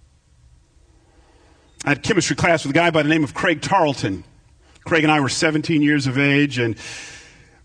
I 1.85 1.91
had 1.91 2.03
chemistry 2.03 2.37
class 2.37 2.65
with 2.65 2.75
a 2.75 2.79
guy 2.79 2.91
by 2.91 3.03
the 3.03 3.09
name 3.09 3.23
of 3.23 3.35
Craig 3.35 3.61
Tarleton. 3.61 4.25
Craig 4.85 5.05
and 5.05 5.13
I 5.13 5.21
were 5.21 5.29
17 5.29 5.83
years 5.83 6.07
of 6.07 6.19
age, 6.19 6.59
and 6.59 6.77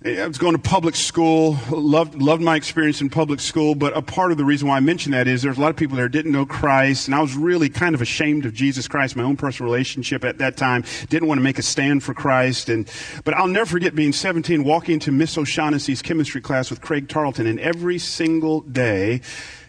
I 0.03 0.25
was 0.25 0.39
going 0.39 0.53
to 0.53 0.59
public 0.59 0.95
school, 0.95 1.59
loved, 1.69 2.19
loved 2.19 2.41
my 2.41 2.55
experience 2.55 3.01
in 3.01 3.11
public 3.11 3.39
school, 3.39 3.75
but 3.75 3.95
a 3.95 4.01
part 4.01 4.31
of 4.31 4.39
the 4.39 4.43
reason 4.43 4.67
why 4.67 4.77
I 4.77 4.79
mention 4.79 5.11
that 5.11 5.27
is 5.27 5.43
there's 5.43 5.59
a 5.59 5.61
lot 5.61 5.69
of 5.69 5.75
people 5.75 5.95
there 5.95 6.09
didn't 6.09 6.31
know 6.31 6.43
Christ, 6.43 7.07
and 7.07 7.13
I 7.13 7.21
was 7.21 7.35
really 7.35 7.69
kind 7.69 7.93
of 7.93 8.01
ashamed 8.01 8.47
of 8.47 8.53
Jesus 8.55 8.87
Christ, 8.87 9.15
my 9.15 9.21
own 9.21 9.37
personal 9.37 9.71
relationship 9.71 10.25
at 10.25 10.39
that 10.39 10.57
time. 10.57 10.85
Didn't 11.09 11.27
want 11.27 11.37
to 11.37 11.43
make 11.43 11.59
a 11.59 11.61
stand 11.61 12.01
for 12.01 12.15
Christ, 12.15 12.67
and, 12.67 12.91
but 13.25 13.35
I'll 13.35 13.45
never 13.45 13.67
forget 13.67 13.93
being 13.93 14.11
17, 14.11 14.63
walking 14.63 14.95
into 14.95 15.11
Miss 15.11 15.37
O'Shaughnessy's 15.37 16.01
chemistry 16.01 16.41
class 16.41 16.71
with 16.71 16.81
Craig 16.81 17.07
Tarleton, 17.07 17.45
and 17.45 17.59
every 17.59 17.99
single 17.99 18.61
day, 18.61 19.21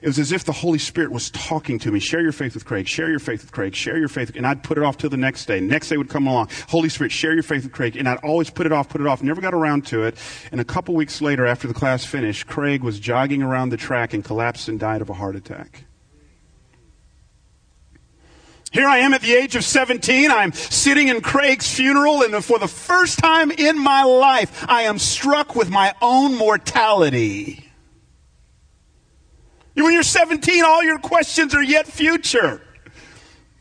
it 0.03 0.09
was 0.09 0.19
as 0.19 0.33
if 0.33 0.43
the 0.43 0.53
Holy 0.53 0.81
Spirit 0.81 1.13
was 1.13 1.31
talking 1.31 1.79
to 1.79 1.93
me. 1.93 2.01
Share 2.01 2.21
your 2.21 2.33
faith 2.33 2.55
with 2.55 2.65
Craig. 2.65 2.89
Share 2.89 3.09
your 3.09 3.21
faith 3.21 3.43
with 3.43 3.53
Craig. 3.53 3.73
Share 3.73 3.97
your 3.97 4.09
faith. 4.09 4.33
And 4.35 4.45
I'd 4.45 4.65
put 4.65 4.77
it 4.77 4.83
off 4.83 4.97
till 4.97 5.11
the 5.11 5.17
next 5.17 5.47
day. 5.47 5.61
Next 5.61 5.91
day 5.91 5.97
would 5.97 6.09
come 6.09 6.27
along. 6.27 6.49
Holy 6.69 6.89
Spirit, 6.89 7.13
share 7.13 7.35
your 7.35 7.45
faith 7.45 7.63
with 7.63 7.73
Craig. 7.73 7.97
And 7.97 8.09
I'd 8.09 8.19
always 8.19 8.51
put 8.51 8.67
it 8.67 8.73
off, 8.73 8.89
put 8.89 9.01
it 9.01 9.07
off. 9.07 9.23
Never 9.23 9.41
got 9.41 9.55
around 9.55 9.87
to 9.87 10.03
it. 10.03 10.19
And 10.51 10.61
a 10.61 10.65
couple 10.65 10.95
weeks 10.95 11.21
later, 11.21 11.47
after 11.47 11.69
the 11.69 11.75
class 11.75 12.05
finished, 12.05 12.47
Craig 12.47 12.83
was 12.83 13.01
jogging 13.01 13.43
around 13.43 13.71
the 13.71 13.77
track 13.77 14.15
and 14.15 14.25
collapsed 14.25 14.69
and 14.69 14.79
died 14.79 15.03
of 15.03 15.11
a 15.11 15.15
heart 15.15 15.37
attack. 15.37 15.85
Here 18.73 18.89
I 18.89 18.99
am 18.99 19.13
at 19.13 19.21
the 19.21 19.35
age 19.35 19.55
of 19.55 19.65
17. 19.65 20.31
I'm 20.31 20.53
sitting 20.55 21.09
in 21.09 21.21
Craig's 21.21 21.73
funeral, 21.73 22.23
and 22.23 22.43
for 22.43 22.59
the 22.59 22.67
first 22.67 23.19
time 23.19 23.51
in 23.51 23.79
my 23.79 24.03
life, 24.03 24.65
I 24.67 24.83
am 24.83 24.99
struck 24.99 25.55
with 25.55 25.69
my 25.69 25.95
own 26.01 26.37
mortality. 26.37 27.69
When 29.75 29.93
you're 29.93 30.03
17, 30.03 30.65
all 30.65 30.83
your 30.83 30.99
questions 30.99 31.55
are 31.55 31.63
yet 31.63 31.87
future. 31.87 32.63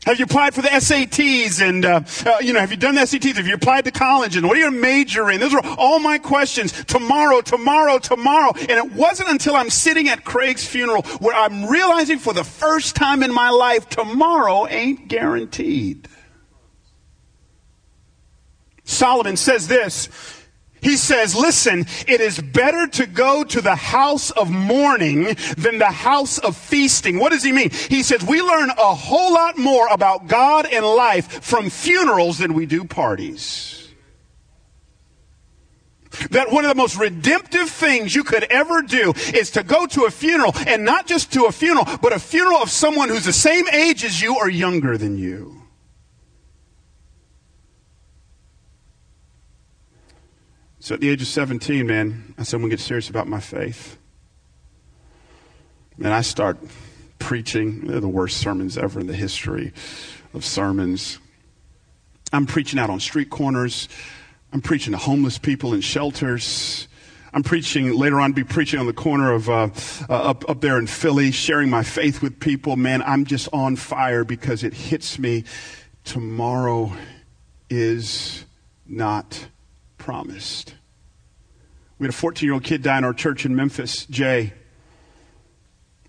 Have 0.04 0.18
you 0.18 0.24
applied 0.24 0.52
for 0.52 0.62
the 0.62 0.68
SATs 0.68 1.60
and, 1.60 1.84
uh, 1.84 2.00
uh, 2.26 2.38
you 2.40 2.52
know, 2.52 2.58
have 2.58 2.72
you 2.72 2.76
done 2.76 2.96
the 2.96 3.02
SATs? 3.02 3.36
Have 3.36 3.46
you 3.46 3.54
applied 3.54 3.84
to 3.84 3.92
college 3.92 4.34
and 4.34 4.48
what 4.48 4.56
are 4.56 4.60
you 4.60 4.64
going 4.64 4.74
to 4.74 4.80
major 4.80 5.30
in? 5.30 5.38
Those 5.38 5.54
are 5.54 5.62
all 5.78 6.00
my 6.00 6.18
questions. 6.18 6.72
Tomorrow, 6.84 7.40
tomorrow, 7.42 7.98
tomorrow. 7.98 8.52
And 8.56 8.70
it 8.70 8.92
wasn't 8.92 9.28
until 9.28 9.54
I'm 9.54 9.70
sitting 9.70 10.08
at 10.08 10.24
Craig's 10.24 10.66
funeral 10.66 11.02
where 11.20 11.36
I'm 11.36 11.66
realizing 11.66 12.18
for 12.18 12.32
the 12.32 12.42
first 12.42 12.96
time 12.96 13.22
in 13.22 13.32
my 13.32 13.50
life, 13.50 13.88
tomorrow 13.88 14.66
ain't 14.66 15.06
guaranteed. 15.06 16.08
Solomon 18.82 19.36
says 19.36 19.68
this, 19.68 20.08
he 20.82 20.96
says, 20.96 21.34
listen, 21.34 21.86
it 22.08 22.20
is 22.20 22.40
better 22.40 22.88
to 22.88 23.06
go 23.06 23.44
to 23.44 23.60
the 23.60 23.76
house 23.76 24.32
of 24.32 24.50
mourning 24.50 25.36
than 25.56 25.78
the 25.78 25.86
house 25.86 26.38
of 26.38 26.56
feasting. 26.56 27.18
What 27.18 27.30
does 27.30 27.44
he 27.44 27.52
mean? 27.52 27.70
He 27.70 28.02
says, 28.02 28.24
we 28.24 28.42
learn 28.42 28.70
a 28.70 28.94
whole 28.94 29.32
lot 29.32 29.56
more 29.56 29.86
about 29.88 30.26
God 30.26 30.66
and 30.66 30.84
life 30.84 31.44
from 31.44 31.70
funerals 31.70 32.38
than 32.38 32.52
we 32.52 32.66
do 32.66 32.84
parties. 32.84 33.88
That 36.30 36.52
one 36.52 36.64
of 36.64 36.68
the 36.68 36.74
most 36.74 36.98
redemptive 36.98 37.70
things 37.70 38.14
you 38.14 38.24
could 38.24 38.44
ever 38.44 38.82
do 38.82 39.14
is 39.32 39.52
to 39.52 39.62
go 39.62 39.86
to 39.86 40.04
a 40.04 40.10
funeral 40.10 40.52
and 40.66 40.84
not 40.84 41.06
just 41.06 41.32
to 41.32 41.44
a 41.44 41.52
funeral, 41.52 41.86
but 42.02 42.12
a 42.12 42.18
funeral 42.18 42.58
of 42.58 42.70
someone 42.70 43.08
who's 43.08 43.24
the 43.24 43.32
same 43.32 43.66
age 43.68 44.04
as 44.04 44.20
you 44.20 44.36
or 44.36 44.50
younger 44.50 44.98
than 44.98 45.16
you. 45.16 45.61
So 50.82 50.96
at 50.96 51.00
the 51.00 51.10
age 51.10 51.22
of 51.22 51.28
17, 51.28 51.86
man, 51.86 52.34
I 52.36 52.42
said, 52.42 52.56
I'm 52.56 52.62
going 52.62 52.70
to 52.70 52.76
get 52.76 52.82
serious 52.82 53.08
about 53.08 53.28
my 53.28 53.38
faith. 53.38 53.98
And 55.98 56.08
I 56.08 56.22
start 56.22 56.58
preaching 57.20 57.86
the 57.86 58.08
worst 58.08 58.38
sermons 58.38 58.76
ever 58.76 58.98
in 58.98 59.06
the 59.06 59.14
history 59.14 59.72
of 60.34 60.44
sermons. 60.44 61.20
I'm 62.32 62.46
preaching 62.46 62.80
out 62.80 62.90
on 62.90 62.98
street 62.98 63.30
corners. 63.30 63.88
I'm 64.52 64.60
preaching 64.60 64.90
to 64.90 64.98
homeless 64.98 65.38
people 65.38 65.72
in 65.72 65.82
shelters. 65.82 66.88
I'm 67.32 67.44
preaching 67.44 67.96
later 67.96 68.18
on, 68.18 68.32
be 68.32 68.42
preaching 68.42 68.80
on 68.80 68.86
the 68.86 68.92
corner 68.92 69.32
of 69.32 69.48
uh, 69.48 69.68
uh, 70.10 70.30
up 70.30 70.50
up 70.50 70.60
there 70.62 70.80
in 70.80 70.88
Philly, 70.88 71.30
sharing 71.30 71.70
my 71.70 71.84
faith 71.84 72.22
with 72.22 72.40
people. 72.40 72.74
Man, 72.74 73.02
I'm 73.02 73.24
just 73.24 73.48
on 73.52 73.76
fire 73.76 74.24
because 74.24 74.64
it 74.64 74.74
hits 74.74 75.16
me. 75.16 75.44
Tomorrow 76.02 76.92
is 77.70 78.46
not 78.84 79.46
promised. 80.02 80.74
We 81.98 82.06
had 82.06 82.14
a 82.14 82.16
14 82.16 82.46
year 82.46 82.54
old 82.54 82.64
kid 82.64 82.82
die 82.82 82.98
in 82.98 83.04
our 83.04 83.14
church 83.14 83.46
in 83.46 83.54
Memphis, 83.54 84.04
Jay. 84.06 84.52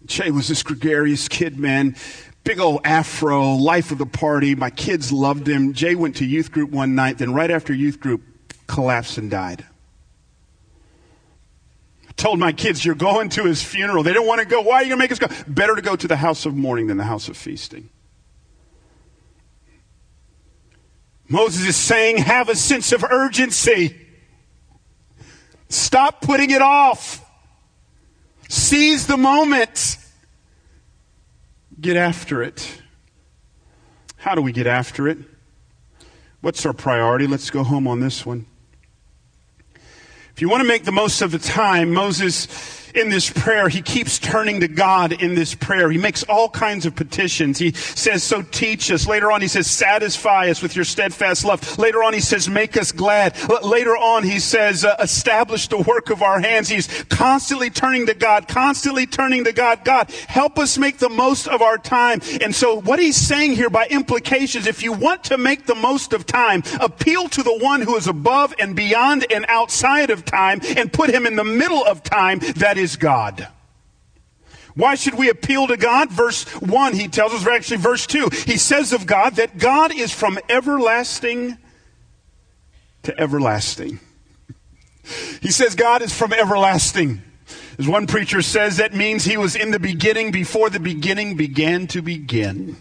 Jay 0.05 0.31
was 0.31 0.47
this 0.47 0.63
gregarious 0.63 1.27
kid, 1.27 1.57
man. 1.59 1.95
Big 2.43 2.59
old 2.59 2.81
afro, 2.83 3.53
life 3.53 3.91
of 3.91 3.99
the 3.99 4.05
party. 4.05 4.55
My 4.55 4.69
kids 4.69 5.13
loved 5.13 5.47
him. 5.47 5.73
Jay 5.73 5.95
went 5.95 6.17
to 6.17 6.25
youth 6.25 6.51
group 6.51 6.71
one 6.71 6.95
night, 6.95 7.19
then 7.19 7.33
right 7.33 7.51
after 7.51 7.73
youth 7.73 7.99
group, 7.99 8.21
collapsed 8.67 9.17
and 9.17 9.29
died 9.29 9.65
told 12.23 12.39
my 12.39 12.53
kids, 12.53 12.83
You're 12.85 12.95
going 12.95 13.29
to 13.29 13.43
his 13.43 13.61
funeral. 13.61 14.01
They 14.01 14.13
didn't 14.13 14.27
want 14.27 14.39
to 14.39 14.47
go. 14.47 14.61
Why 14.61 14.75
are 14.75 14.83
you 14.83 14.95
going 14.95 14.99
to 14.99 15.03
make 15.03 15.11
us 15.11 15.19
go? 15.19 15.27
Better 15.47 15.75
to 15.75 15.81
go 15.81 15.95
to 15.95 16.07
the 16.07 16.15
house 16.15 16.45
of 16.45 16.55
mourning 16.55 16.87
than 16.87 16.97
the 16.97 17.03
house 17.03 17.27
of 17.27 17.35
feasting. 17.35 17.89
Moses 21.27 21.65
is 21.67 21.75
saying, 21.75 22.17
Have 22.17 22.49
a 22.49 22.55
sense 22.55 22.91
of 22.91 23.03
urgency. 23.03 23.99
Stop 25.69 26.21
putting 26.21 26.51
it 26.51 26.61
off. 26.61 27.25
Seize 28.49 29.07
the 29.07 29.17
moment. 29.17 29.97
Get 31.79 31.97
after 31.97 32.43
it. 32.43 32.81
How 34.17 34.35
do 34.35 34.41
we 34.41 34.51
get 34.51 34.67
after 34.67 35.07
it? 35.07 35.17
What's 36.41 36.65
our 36.65 36.73
priority? 36.73 37.25
Let's 37.25 37.49
go 37.49 37.63
home 37.63 37.87
on 37.87 37.99
this 37.99 38.25
one. 38.25 38.45
If 40.35 40.41
you 40.41 40.49
want 40.49 40.61
to 40.61 40.67
make 40.67 40.83
the 40.83 40.91
most 40.91 41.21
of 41.21 41.31
the 41.31 41.39
time, 41.39 41.93
Moses 41.93 42.82
in 42.95 43.09
this 43.09 43.29
prayer, 43.29 43.69
he 43.69 43.81
keeps 43.81 44.19
turning 44.19 44.59
to 44.61 44.67
God 44.67 45.11
in 45.11 45.35
this 45.35 45.55
prayer. 45.55 45.89
He 45.89 45.97
makes 45.97 46.23
all 46.23 46.49
kinds 46.49 46.85
of 46.85 46.95
petitions. 46.95 47.57
He 47.59 47.71
says, 47.71 48.23
so 48.23 48.41
teach 48.41 48.91
us. 48.91 49.07
Later 49.07 49.31
on, 49.31 49.41
he 49.41 49.47
says, 49.47 49.69
satisfy 49.69 50.49
us 50.49 50.61
with 50.61 50.75
your 50.75 50.85
steadfast 50.85 51.45
love. 51.45 51.77
Later 51.77 52.03
on, 52.03 52.13
he 52.13 52.19
says, 52.19 52.49
make 52.49 52.77
us 52.77 52.91
glad. 52.91 53.35
Later 53.63 53.95
on, 53.95 54.23
he 54.23 54.39
says, 54.39 54.85
uh, 54.85 54.95
establish 54.99 55.67
the 55.67 55.79
work 55.79 56.09
of 56.09 56.21
our 56.21 56.39
hands. 56.39 56.69
He's 56.69 57.03
constantly 57.05 57.69
turning 57.69 58.05
to 58.07 58.13
God, 58.13 58.47
constantly 58.47 59.05
turning 59.05 59.43
to 59.45 59.53
God. 59.53 59.83
God, 59.83 60.11
help 60.27 60.59
us 60.59 60.77
make 60.77 60.97
the 60.97 61.09
most 61.09 61.47
of 61.47 61.61
our 61.61 61.77
time. 61.77 62.21
And 62.41 62.53
so 62.53 62.81
what 62.81 62.99
he's 62.99 63.17
saying 63.17 63.53
here 63.53 63.69
by 63.69 63.87
implications, 63.87 64.67
if 64.67 64.83
you 64.83 64.93
want 64.93 65.23
to 65.25 65.37
make 65.37 65.65
the 65.65 65.75
most 65.75 66.13
of 66.13 66.25
time, 66.25 66.63
appeal 66.79 67.27
to 67.29 67.43
the 67.43 67.57
one 67.57 67.81
who 67.81 67.95
is 67.95 68.07
above 68.07 68.53
and 68.59 68.75
beyond 68.75 69.25
and 69.31 69.45
outside 69.47 70.09
of 70.09 70.25
time 70.25 70.59
and 70.77 70.91
put 70.91 71.09
him 71.09 71.25
in 71.25 71.35
the 71.35 71.43
middle 71.43 71.83
of 71.85 72.03
time. 72.03 72.39
That 72.55 72.77
is 72.77 72.82
is 72.83 72.95
God. 72.97 73.47
Why 74.75 74.95
should 74.95 75.15
we 75.15 75.29
appeal 75.29 75.67
to 75.67 75.77
God? 75.77 76.11
Verse 76.11 76.43
1, 76.61 76.93
he 76.93 77.07
tells 77.07 77.33
us, 77.33 77.47
actually 77.47 77.77
verse 77.77 78.07
2, 78.07 78.29
he 78.45 78.57
says 78.57 78.91
of 78.91 79.05
God 79.05 79.35
that 79.35 79.57
God 79.57 79.95
is 79.95 80.11
from 80.11 80.39
everlasting 80.49 81.57
to 83.03 83.19
everlasting. 83.19 83.99
He 85.41 85.51
says 85.51 85.75
God 85.75 86.01
is 86.01 86.17
from 86.17 86.33
everlasting. 86.33 87.21
As 87.77 87.87
one 87.87 88.07
preacher 88.07 88.41
says, 88.41 88.77
that 88.77 88.93
means 88.93 89.25
he 89.25 89.37
was 89.37 89.55
in 89.55 89.71
the 89.71 89.79
beginning 89.79 90.31
before 90.31 90.69
the 90.69 90.79
beginning 90.79 91.35
began 91.35 91.87
to 91.87 92.01
begin. 92.01 92.77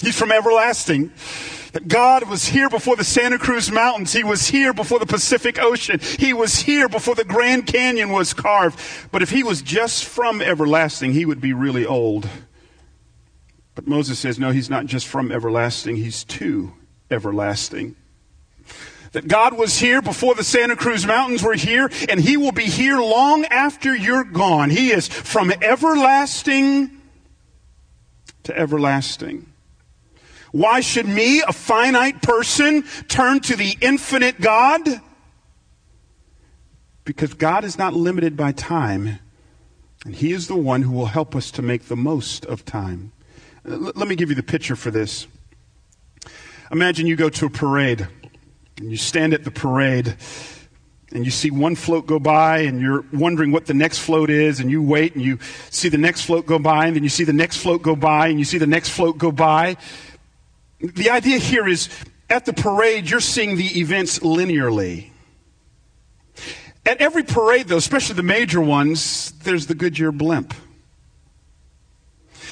He's 0.00 0.18
from 0.18 0.32
everlasting. 0.32 1.12
God 1.86 2.28
was 2.28 2.46
here 2.46 2.68
before 2.68 2.96
the 2.96 3.04
Santa 3.04 3.38
Cruz 3.38 3.70
Mountains. 3.70 4.12
He 4.12 4.24
was 4.24 4.48
here 4.48 4.72
before 4.72 4.98
the 4.98 5.06
Pacific 5.06 5.58
Ocean. 5.60 6.00
He 6.00 6.32
was 6.32 6.56
here 6.56 6.88
before 6.88 7.14
the 7.14 7.24
Grand 7.24 7.66
Canyon 7.66 8.10
was 8.10 8.34
carved. 8.34 8.78
But 9.10 9.22
if 9.22 9.30
he 9.30 9.42
was 9.42 9.62
just 9.62 10.04
from 10.04 10.40
everlasting, 10.40 11.12
he 11.12 11.26
would 11.26 11.40
be 11.40 11.52
really 11.52 11.86
old. 11.86 12.28
But 13.74 13.86
Moses 13.86 14.18
says, 14.18 14.38
no, 14.38 14.50
he's 14.50 14.70
not 14.70 14.86
just 14.86 15.06
from 15.06 15.30
everlasting, 15.30 15.96
he's 15.96 16.24
to 16.24 16.72
everlasting. 17.10 17.94
That 19.12 19.28
God 19.28 19.56
was 19.56 19.78
here 19.78 20.02
before 20.02 20.34
the 20.34 20.44
Santa 20.44 20.76
Cruz 20.76 21.06
Mountains 21.06 21.42
were 21.42 21.54
here, 21.54 21.90
and 22.08 22.20
he 22.20 22.36
will 22.36 22.52
be 22.52 22.64
here 22.64 22.98
long 22.98 23.44
after 23.46 23.94
you're 23.94 24.24
gone. 24.24 24.70
He 24.70 24.90
is 24.90 25.08
from 25.08 25.52
everlasting 25.62 26.90
to 28.42 28.58
everlasting. 28.58 29.47
Why 30.52 30.80
should 30.80 31.06
me, 31.06 31.42
a 31.42 31.52
finite 31.52 32.22
person, 32.22 32.84
turn 33.08 33.40
to 33.40 33.56
the 33.56 33.76
infinite 33.80 34.40
God? 34.40 34.88
Because 37.04 37.34
God 37.34 37.64
is 37.64 37.78
not 37.78 37.94
limited 37.94 38.36
by 38.36 38.52
time, 38.52 39.18
and 40.04 40.14
He 40.14 40.32
is 40.32 40.48
the 40.48 40.56
one 40.56 40.82
who 40.82 40.92
will 40.92 41.06
help 41.06 41.34
us 41.34 41.50
to 41.52 41.62
make 41.62 41.84
the 41.84 41.96
most 41.96 42.44
of 42.46 42.64
time. 42.64 43.12
Uh, 43.68 43.76
let 43.76 44.08
me 44.08 44.16
give 44.16 44.30
you 44.30 44.36
the 44.36 44.42
picture 44.42 44.76
for 44.76 44.90
this. 44.90 45.26
Imagine 46.70 47.06
you 47.06 47.16
go 47.16 47.28
to 47.30 47.46
a 47.46 47.50
parade, 47.50 48.06
and 48.78 48.90
you 48.90 48.96
stand 48.96 49.34
at 49.34 49.44
the 49.44 49.50
parade, 49.50 50.16
and 51.12 51.24
you 51.24 51.30
see 51.30 51.50
one 51.50 51.74
float 51.74 52.06
go 52.06 52.18
by 52.18 52.58
and 52.58 52.80
you're 52.80 53.04
wondering 53.12 53.50
what 53.50 53.66
the 53.66 53.74
next 53.74 53.98
float 53.98 54.28
is 54.28 54.60
and 54.60 54.70
you 54.70 54.82
wait 54.82 55.14
and 55.14 55.24
you 55.24 55.38
see 55.70 55.88
the 55.88 55.96
next 55.96 56.22
float 56.22 56.44
go 56.44 56.58
by 56.58 56.86
and 56.86 56.96
then 56.96 57.02
you 57.02 57.08
see 57.08 57.24
the 57.24 57.32
next 57.32 57.56
float 57.56 57.80
go 57.80 57.96
by 57.96 58.28
and 58.28 58.38
you 58.38 58.44
see 58.44 58.58
the 58.58 58.66
next 58.66 58.90
float 58.90 59.16
go 59.16 59.32
by 59.32 59.74
the 60.80 61.10
idea 61.10 61.38
here 61.38 61.66
is 61.66 61.88
at 62.30 62.44
the 62.44 62.52
parade, 62.52 63.08
you're 63.10 63.20
seeing 63.20 63.56
the 63.56 63.80
events 63.80 64.20
linearly. 64.20 65.10
At 66.84 67.00
every 67.00 67.22
parade, 67.22 67.68
though, 67.68 67.76
especially 67.76 68.16
the 68.16 68.22
major 68.22 68.60
ones, 68.60 69.32
there's 69.42 69.66
the 69.66 69.74
Goodyear 69.74 70.12
blimp. 70.12 70.54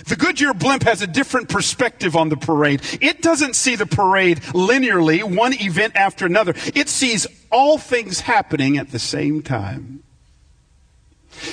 The 0.06 0.16
Goodyear 0.16 0.52
blimp 0.52 0.82
has 0.82 1.00
a 1.00 1.06
different 1.06 1.48
perspective 1.48 2.16
on 2.16 2.28
the 2.28 2.36
parade. 2.36 2.82
It 3.00 3.22
doesn't 3.22 3.56
see 3.56 3.76
the 3.76 3.86
parade 3.86 4.38
linearly, 4.52 5.24
one 5.24 5.54
event 5.54 5.96
after 5.96 6.26
another. 6.26 6.54
It 6.74 6.88
sees 6.88 7.26
all 7.50 7.78
things 7.78 8.20
happening 8.20 8.76
at 8.76 8.90
the 8.90 8.98
same 8.98 9.42
time. 9.42 10.02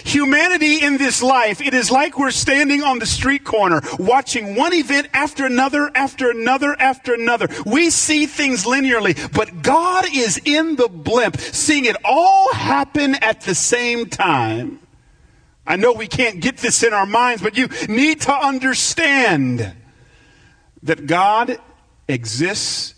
Humanity 0.06 0.82
in 0.84 0.98
this 0.98 1.22
life, 1.22 1.62
it 1.62 1.74
is 1.74 1.92
like 1.92 2.18
we're 2.18 2.32
standing 2.32 2.84
on 2.84 3.00
the 3.00 3.06
street 3.06 3.44
corner 3.44 3.82
watching 4.00 4.56
one 4.56 4.74
event 4.74 5.08
after 5.14 5.46
another, 5.46 5.92
after 5.96 6.32
another, 6.32 6.76
after 6.80 7.14
another. 7.14 7.48
We 7.66 7.90
see 7.90 8.26
things 8.26 8.66
linearly, 8.66 9.32
but 9.34 9.62
God 9.62 10.06
is 10.14 10.40
in 10.44 10.76
the 10.76 10.88
blimp, 10.88 11.38
seeing 11.38 11.86
it 11.86 11.98
all 12.04 12.54
happen 12.54 13.16
at 13.16 13.42
the 13.42 13.56
same 13.56 14.10
time. 14.10 14.80
I 15.66 15.78
know 15.78 15.94
we 15.94 16.08
can't 16.08 16.42
get 16.42 16.58
this 16.58 16.84
in 16.84 16.94
our 16.94 17.06
minds, 17.06 17.42
but 17.42 17.58
you 17.58 17.70
need 17.88 18.22
to 18.22 18.34
understand 18.34 19.74
that 20.84 21.08
God 21.08 21.58
exists 22.08 22.96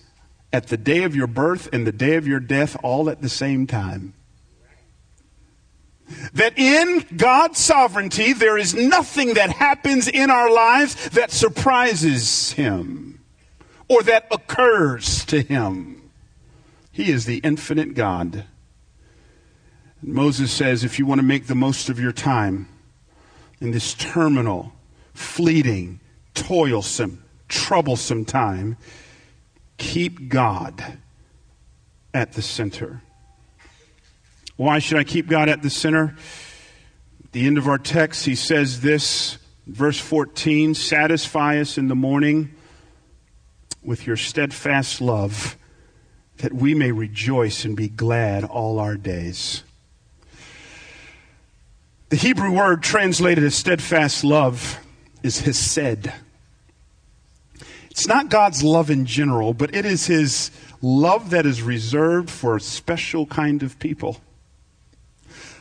at 0.52 0.68
the 0.68 0.78
day 0.78 1.04
of 1.04 1.16
your 1.16 1.28
birth 1.28 1.70
and 1.72 1.86
the 1.86 1.92
day 1.92 2.16
of 2.16 2.26
your 2.26 2.40
death 2.40 2.76
all 2.82 3.10
at 3.10 3.22
the 3.22 3.30
same 3.30 3.68
time. 3.68 4.14
That 6.34 6.58
in 6.58 7.06
God's 7.18 7.60
sovereignty, 7.60 8.34
there 8.34 8.58
is 8.58 8.76
nothing 8.76 9.34
that 9.34 9.50
happens 9.50 10.08
in 10.08 10.30
our 10.30 10.52
lives 10.52 11.10
that 11.10 11.32
surprises 11.32 12.52
Him 12.52 13.24
or 13.88 14.04
that 14.04 14.28
occurs 14.32 15.26
to 15.26 15.42
Him. 15.42 16.12
He 16.92 17.12
is 17.12 17.26
the 17.26 17.40
infinite 17.40 17.94
God. 17.94 18.46
And 20.02 20.14
Moses 20.14 20.52
says 20.52 20.84
if 20.84 21.00
you 21.00 21.06
want 21.06 21.20
to 21.20 21.26
make 21.26 21.48
the 21.48 21.56
most 21.56 21.90
of 21.90 22.00
your 22.00 22.12
time 22.12 22.68
in 23.60 23.72
this 23.72 23.94
terminal, 23.96 24.74
fleeting, 25.14 26.00
toilsome, 26.34 27.24
troublesome 27.48 28.26
time, 28.26 28.78
keep 29.78 30.30
God 30.30 31.00
at 32.14 32.34
the 32.34 32.42
center. 32.42 33.02
Why 34.58 34.80
should 34.80 34.98
I 34.98 35.04
keep 35.04 35.28
God 35.28 35.50
at 35.50 35.62
the 35.62 35.70
center? 35.70 36.16
At 37.24 37.32
the 37.34 37.46
end 37.46 37.58
of 37.58 37.68
our 37.68 37.78
text, 37.78 38.26
he 38.26 38.36
says 38.36 38.80
this, 38.80 39.38
verse 39.68 40.00
14 40.00 40.76
Satisfy 40.76 41.60
us 41.60 41.78
in 41.78 41.90
the 41.90 41.96
morning 41.96 42.56
with 43.84 44.08
your 44.08 44.16
steadfast 44.16 45.02
love, 45.02 45.58
that 46.38 46.54
we 46.54 46.74
may 46.74 46.92
rejoice 46.92 47.66
and 47.66 47.76
be 47.76 47.90
glad 47.90 48.46
all 48.46 48.80
our 48.80 48.96
days. 48.96 49.64
The 52.10 52.16
Hebrew 52.16 52.52
word 52.52 52.82
translated 52.82 53.44
as 53.44 53.56
steadfast 53.56 54.24
love 54.24 54.80
is 55.22 55.40
hesed. 55.40 56.12
It's 57.92 58.08
not 58.08 58.30
God's 58.30 58.64
love 58.64 58.90
in 58.90 59.06
general, 59.06 59.54
but 59.54 59.76
it 59.76 59.86
is 59.86 60.06
his 60.06 60.52
love 60.82 61.32
that 61.32 61.46
is 61.46 61.62
reserved 61.62 62.30
for 62.30 62.56
a 62.56 62.62
special 62.62 63.26
kind 63.26 63.62
of 63.62 63.80
people 63.80 64.22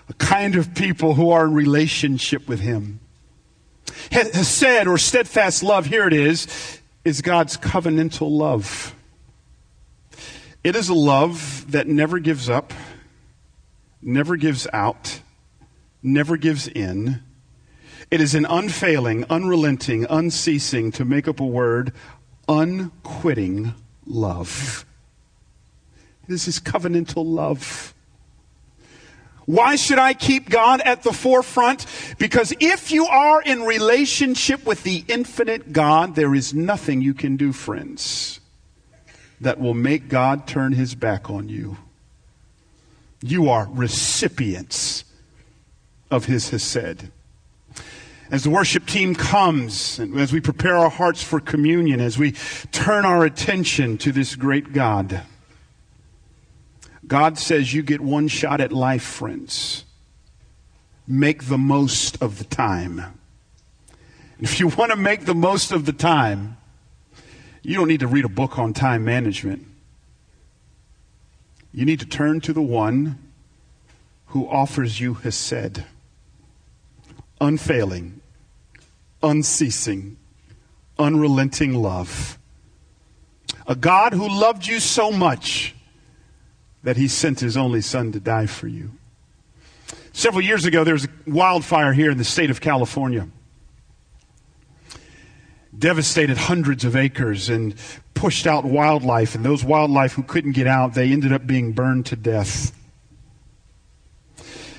a 0.08 0.14
kind 0.14 0.56
of 0.56 0.74
people 0.74 1.14
who 1.14 1.30
are 1.30 1.46
in 1.46 1.54
relationship 1.54 2.48
with 2.48 2.60
Him. 2.60 3.00
Hesed 4.10 4.86
or 4.86 4.98
steadfast 4.98 5.62
love, 5.62 5.86
here 5.86 6.06
it 6.06 6.12
is, 6.12 6.80
is 7.04 7.20
God's 7.20 7.56
covenantal 7.56 8.30
love. 8.30 8.94
It 10.62 10.76
is 10.76 10.88
a 10.88 10.94
love 10.94 11.70
that 11.72 11.86
never 11.86 12.18
gives 12.18 12.48
up, 12.48 12.72
never 14.00 14.36
gives 14.36 14.66
out, 14.72 15.20
never 16.02 16.36
gives 16.36 16.68
in. 16.68 17.22
It 18.10 18.20
is 18.20 18.34
an 18.34 18.46
unfailing, 18.46 19.24
unrelenting, 19.28 20.06
unceasing, 20.08 20.92
to 20.92 21.04
make 21.04 21.28
up 21.28 21.40
a 21.40 21.46
word, 21.46 21.92
unquitting 22.48 23.74
love. 24.06 24.84
This 26.28 26.48
is 26.48 26.60
covenantal 26.60 27.24
love. 27.26 27.93
Why 29.46 29.76
should 29.76 29.98
I 29.98 30.14
keep 30.14 30.48
God 30.48 30.80
at 30.80 31.02
the 31.02 31.12
forefront? 31.12 31.86
Because 32.18 32.54
if 32.60 32.90
you 32.90 33.06
are 33.06 33.42
in 33.42 33.62
relationship 33.62 34.64
with 34.64 34.82
the 34.82 35.04
infinite 35.08 35.72
God, 35.72 36.14
there 36.14 36.34
is 36.34 36.54
nothing 36.54 37.02
you 37.02 37.14
can 37.14 37.36
do, 37.36 37.52
friends, 37.52 38.40
that 39.40 39.60
will 39.60 39.74
make 39.74 40.08
God 40.08 40.46
turn 40.46 40.72
his 40.72 40.94
back 40.94 41.28
on 41.28 41.48
you. 41.48 41.76
You 43.22 43.48
are 43.50 43.68
recipients 43.70 45.04
of 46.10 46.24
his 46.26 46.50
Hesed. 46.50 47.10
As 48.30 48.44
the 48.44 48.50
worship 48.50 48.86
team 48.86 49.14
comes, 49.14 49.98
and 49.98 50.18
as 50.18 50.32
we 50.32 50.40
prepare 50.40 50.76
our 50.76 50.90
hearts 50.90 51.22
for 51.22 51.40
communion, 51.40 52.00
as 52.00 52.18
we 52.18 52.32
turn 52.72 53.04
our 53.04 53.24
attention 53.24 53.98
to 53.98 54.12
this 54.12 54.34
great 54.34 54.72
God, 54.72 55.22
God 57.06 57.38
says 57.38 57.74
you 57.74 57.82
get 57.82 58.00
one 58.00 58.28
shot 58.28 58.60
at 58.60 58.72
life, 58.72 59.02
friends. 59.02 59.84
Make 61.06 61.44
the 61.44 61.58
most 61.58 62.22
of 62.22 62.38
the 62.38 62.44
time. 62.44 63.18
If 64.40 64.58
you 64.58 64.68
want 64.68 64.90
to 64.90 64.96
make 64.96 65.26
the 65.26 65.34
most 65.34 65.70
of 65.70 65.86
the 65.86 65.92
time, 65.92 66.56
you 67.62 67.76
don't 67.76 67.88
need 67.88 68.00
to 68.00 68.06
read 68.06 68.24
a 68.24 68.28
book 68.28 68.58
on 68.58 68.72
time 68.72 69.04
management. 69.04 69.66
You 71.72 71.84
need 71.84 72.00
to 72.00 72.06
turn 72.06 72.40
to 72.42 72.52
the 72.52 72.62
one 72.62 73.18
who 74.26 74.48
offers 74.48 75.00
you 75.00 75.14
Hesed, 75.14 75.82
unfailing, 77.40 78.20
unceasing, 79.22 80.16
unrelenting 80.98 81.74
love. 81.74 82.38
A 83.66 83.74
God 83.74 84.12
who 84.12 84.28
loved 84.28 84.66
you 84.66 84.80
so 84.80 85.10
much 85.10 85.74
that 86.84 86.96
he 86.96 87.08
sent 87.08 87.40
his 87.40 87.56
only 87.56 87.80
son 87.80 88.12
to 88.12 88.20
die 88.20 88.46
for 88.46 88.68
you. 88.68 88.92
Several 90.12 90.42
years 90.42 90.64
ago, 90.64 90.84
there 90.84 90.94
was 90.94 91.06
a 91.06 91.08
wildfire 91.26 91.92
here 91.92 92.10
in 92.10 92.18
the 92.18 92.24
state 92.24 92.50
of 92.50 92.60
California. 92.60 93.26
Devastated 95.76 96.36
hundreds 96.36 96.84
of 96.84 96.94
acres 96.94 97.48
and 97.48 97.74
pushed 98.12 98.46
out 98.46 98.64
wildlife, 98.64 99.34
and 99.34 99.44
those 99.44 99.64
wildlife 99.64 100.12
who 100.12 100.22
couldn't 100.22 100.52
get 100.52 100.68
out, 100.68 100.94
they 100.94 101.10
ended 101.10 101.32
up 101.32 101.46
being 101.46 101.72
burned 101.72 102.06
to 102.06 102.16
death. 102.16 102.72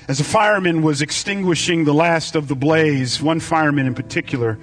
As 0.08 0.20
a 0.20 0.24
fireman 0.24 0.82
was 0.82 1.02
extinguishing 1.02 1.84
the 1.84 1.92
last 1.92 2.36
of 2.36 2.48
the 2.48 2.54
blaze, 2.54 3.20
one 3.20 3.40
fireman 3.40 3.86
in 3.86 3.94
particular 3.94 4.58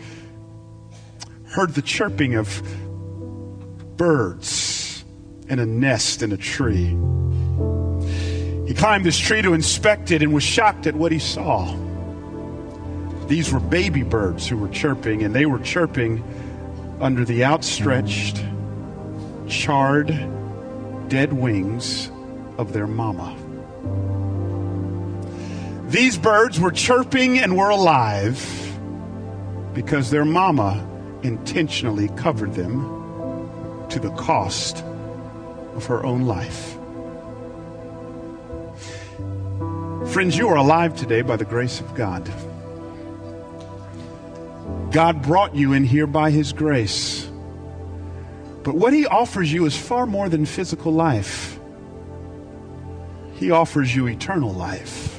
heard 1.50 1.76
the 1.76 1.82
chirping 1.82 2.36
of 2.36 2.64
birds 3.98 4.73
in 5.54 5.60
a 5.60 5.66
nest 5.68 6.24
in 6.24 6.32
a 6.32 6.38
tree. 6.38 6.98
He 8.68 8.74
climbed 8.74 9.06
this 9.06 9.20
tree 9.20 9.44
to 9.44 9.54
inspect 9.54 10.10
it 10.10 10.24
and 10.24 10.34
was 10.34 10.44
shocked 10.44 10.88
at 10.88 10.96
what 10.96 11.12
he 11.12 11.20
saw. 11.20 11.78
These 13.28 13.54
were 13.54 13.60
baby 13.60 14.02
birds 14.02 14.48
who 14.48 14.58
were 14.58 14.70
chirping, 14.70 15.22
and 15.22 15.34
they 15.34 15.46
were 15.46 15.60
chirping 15.60 16.24
under 17.00 17.24
the 17.24 17.46
outstretched, 17.46 18.44
charred, 19.48 20.08
dead 21.08 21.34
wings 21.34 22.10
of 22.58 22.74
their 22.74 22.88
mama. 22.88 23.38
These 25.90 26.18
birds 26.18 26.60
were 26.60 26.72
chirping 26.72 27.38
and 27.38 27.56
were 27.56 27.70
alive 27.70 28.42
because 29.76 30.10
their 30.10 30.26
mama 30.26 30.90
intentionally 31.22 32.10
covered 32.16 32.56
them 32.56 32.82
to 33.90 34.00
the 34.00 34.10
cost 34.12 34.84
of 35.76 35.86
her 35.86 36.04
own 36.06 36.24
life. 36.24 36.78
Friends, 40.12 40.38
you 40.38 40.48
are 40.48 40.58
alive 40.58 40.96
today 40.96 41.22
by 41.22 41.36
the 41.36 41.46
grace 41.46 41.80
of 41.80 41.94
God. 41.96 42.32
God 44.92 45.22
brought 45.24 45.56
you 45.56 45.74
in 45.74 45.84
here 45.84 46.08
by 46.08 46.30
His 46.30 46.54
grace. 46.54 47.30
But 48.64 48.76
what 48.76 48.94
He 48.94 49.06
offers 49.06 49.52
you 49.52 49.66
is 49.66 49.76
far 49.76 50.06
more 50.06 50.30
than 50.30 50.46
physical 50.46 50.92
life, 50.92 51.60
He 53.34 53.52
offers 53.52 53.96
you 53.96 54.08
eternal 54.08 54.54
life 54.54 55.14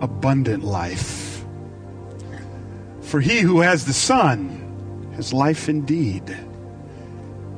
abundant 0.00 0.64
life. 0.64 1.44
For 3.00 3.20
he 3.20 3.40
who 3.40 3.60
has 3.60 3.84
the 3.86 3.92
Son 3.92 5.12
has 5.16 5.32
life 5.32 5.68
indeed. 5.68 6.36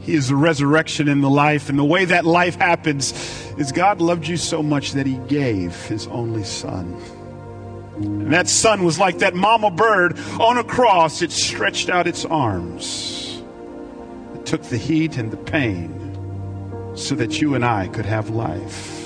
He 0.00 0.14
is 0.14 0.28
the 0.28 0.36
resurrection 0.36 1.08
and 1.08 1.22
the 1.22 1.30
life. 1.30 1.68
And 1.68 1.78
the 1.78 1.84
way 1.84 2.04
that 2.06 2.24
life 2.24 2.56
happens 2.56 3.12
is 3.58 3.72
God 3.72 4.00
loved 4.00 4.26
you 4.26 4.36
so 4.36 4.62
much 4.62 4.92
that 4.92 5.06
he 5.06 5.16
gave 5.28 5.74
his 5.86 6.06
only 6.08 6.44
Son. 6.44 6.94
And 7.96 8.32
that 8.32 8.48
Son 8.48 8.84
was 8.84 8.98
like 8.98 9.18
that 9.18 9.34
mama 9.34 9.70
bird 9.70 10.18
on 10.40 10.56
a 10.56 10.64
cross. 10.64 11.20
It 11.20 11.30
stretched 11.30 11.90
out 11.90 12.06
its 12.06 12.24
arms. 12.24 13.42
It 14.34 14.46
took 14.46 14.62
the 14.62 14.78
heat 14.78 15.18
and 15.18 15.30
the 15.30 15.36
pain 15.36 15.96
so 16.96 17.14
that 17.14 17.40
you 17.40 17.54
and 17.54 17.64
I 17.64 17.88
could 17.88 18.06
have 18.06 18.30
life. 18.30 18.96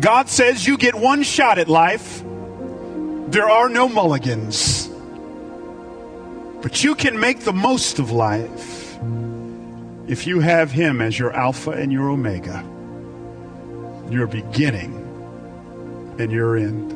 God 0.00 0.28
says 0.28 0.66
you 0.66 0.76
get 0.76 0.94
one 0.94 1.22
shot 1.22 1.58
at 1.58 1.68
life. 1.68 2.22
There 3.28 3.48
are 3.48 3.68
no 3.68 3.88
mulligans. 3.88 4.88
But 6.60 6.82
you 6.82 6.94
can 6.96 7.20
make 7.20 7.40
the 7.40 7.52
most 7.52 7.98
of 7.98 8.10
life 8.10 8.77
if 10.08 10.26
you 10.26 10.40
have 10.40 10.70
Him 10.70 11.00
as 11.00 11.18
your 11.18 11.32
Alpha 11.32 11.70
and 11.70 11.92
your 11.92 12.10
Omega, 12.10 12.64
your 14.10 14.26
beginning 14.26 14.94
and 16.18 16.32
your 16.32 16.56
end. 16.56 16.92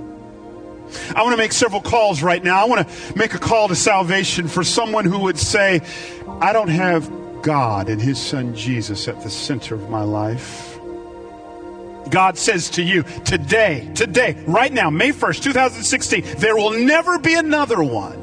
I 1.15 1.23
want 1.23 1.33
to 1.33 1.37
make 1.37 1.53
several 1.53 1.81
calls 1.81 2.23
right 2.23 2.43
now. 2.43 2.61
I 2.61 2.65
want 2.65 2.89
to 2.89 3.17
make 3.17 3.35
a 3.35 3.39
call 3.39 3.69
to 3.69 3.77
salvation 3.77 4.49
for 4.49 4.65
someone 4.65 5.05
who 5.05 5.21
would 5.21 5.39
say, 5.39 5.81
I 6.41 6.53
don't 6.53 6.69
have 6.69 7.11
God 7.43 7.89
and 7.89 8.01
His 8.01 8.21
Son 8.21 8.55
Jesus 8.55 9.09
at 9.09 9.21
the 9.23 9.31
center 9.31 9.75
of 9.75 9.89
my 9.91 10.03
life. 10.03 10.79
God 12.11 12.37
says 12.37 12.71
to 12.71 12.83
you 12.83 13.05
today, 13.25 13.91
today, 13.95 14.37
right 14.47 14.73
now, 14.73 14.91
May 14.91 15.13
1st, 15.13 15.43
2016, 15.43 16.25
there 16.39 16.57
will 16.57 16.73
never 16.73 17.19
be 17.19 17.35
another 17.35 17.83
one. 17.83 18.22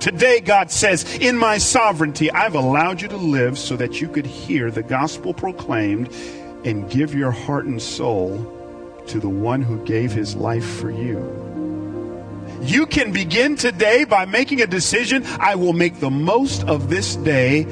Today, 0.00 0.40
God 0.40 0.70
says, 0.70 1.16
in 1.18 1.36
my 1.36 1.58
sovereignty, 1.58 2.30
I've 2.30 2.54
allowed 2.54 3.00
you 3.00 3.08
to 3.08 3.16
live 3.16 3.58
so 3.58 3.76
that 3.76 4.00
you 4.00 4.08
could 4.08 4.26
hear 4.26 4.70
the 4.70 4.82
gospel 4.82 5.34
proclaimed 5.34 6.12
and 6.64 6.88
give 6.90 7.14
your 7.14 7.30
heart 7.30 7.64
and 7.64 7.80
soul 7.80 8.52
to 9.06 9.20
the 9.20 9.28
one 9.28 9.62
who 9.62 9.84
gave 9.84 10.12
his 10.12 10.34
life 10.34 10.64
for 10.64 10.90
you. 10.90 11.18
You 12.62 12.86
can 12.86 13.12
begin 13.12 13.56
today 13.56 14.04
by 14.04 14.24
making 14.24 14.62
a 14.62 14.66
decision. 14.66 15.24
I 15.38 15.54
will 15.54 15.72
make 15.72 16.00
the 16.00 16.10
most 16.10 16.64
of 16.64 16.88
this 16.88 17.16
day 17.16 17.64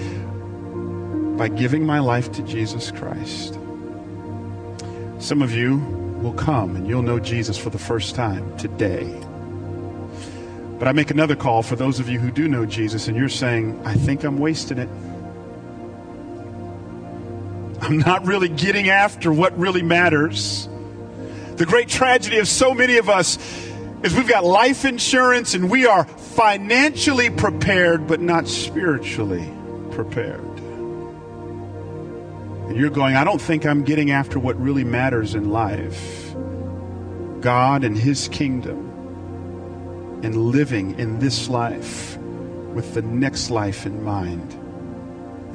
by 1.36 1.48
giving 1.48 1.84
my 1.84 1.98
life 1.98 2.30
to 2.32 2.42
Jesus 2.42 2.90
Christ. 2.90 3.58
Some 5.18 5.42
of 5.42 5.52
you 5.52 5.78
will 6.22 6.34
come 6.34 6.76
and 6.76 6.86
you'll 6.86 7.02
know 7.02 7.18
Jesus 7.18 7.58
for 7.58 7.70
the 7.70 7.78
first 7.78 8.14
time 8.14 8.56
today. 8.56 9.20
But 10.84 10.90
I 10.90 10.92
make 10.92 11.10
another 11.10 11.34
call 11.34 11.62
for 11.62 11.76
those 11.76 11.98
of 11.98 12.10
you 12.10 12.18
who 12.18 12.30
do 12.30 12.46
know 12.46 12.66
Jesus 12.66 13.08
and 13.08 13.16
you're 13.16 13.30
saying, 13.30 13.80
I 13.86 13.94
think 13.94 14.22
I'm 14.22 14.36
wasting 14.36 14.76
it. 14.76 14.90
I'm 17.80 18.00
not 18.00 18.26
really 18.26 18.50
getting 18.50 18.90
after 18.90 19.32
what 19.32 19.58
really 19.58 19.80
matters. 19.80 20.68
The 21.56 21.64
great 21.64 21.88
tragedy 21.88 22.36
of 22.36 22.48
so 22.48 22.74
many 22.74 22.98
of 22.98 23.08
us 23.08 23.38
is 24.02 24.14
we've 24.14 24.28
got 24.28 24.44
life 24.44 24.84
insurance 24.84 25.54
and 25.54 25.70
we 25.70 25.86
are 25.86 26.04
financially 26.04 27.30
prepared, 27.30 28.06
but 28.06 28.20
not 28.20 28.46
spiritually 28.46 29.50
prepared. 29.90 30.44
And 32.68 32.76
you're 32.76 32.90
going, 32.90 33.16
I 33.16 33.24
don't 33.24 33.40
think 33.40 33.64
I'm 33.64 33.84
getting 33.84 34.10
after 34.10 34.38
what 34.38 34.60
really 34.60 34.84
matters 34.84 35.34
in 35.34 35.48
life 35.48 36.34
God 37.40 37.84
and 37.84 37.96
His 37.96 38.28
kingdom, 38.28 38.93
and 40.24 40.36
living 40.36 40.98
in 40.98 41.18
this 41.18 41.48
life 41.48 42.16
with 42.74 42.94
the 42.94 43.02
next 43.02 43.50
life 43.50 43.86
in 43.86 44.02
mind. 44.02 44.60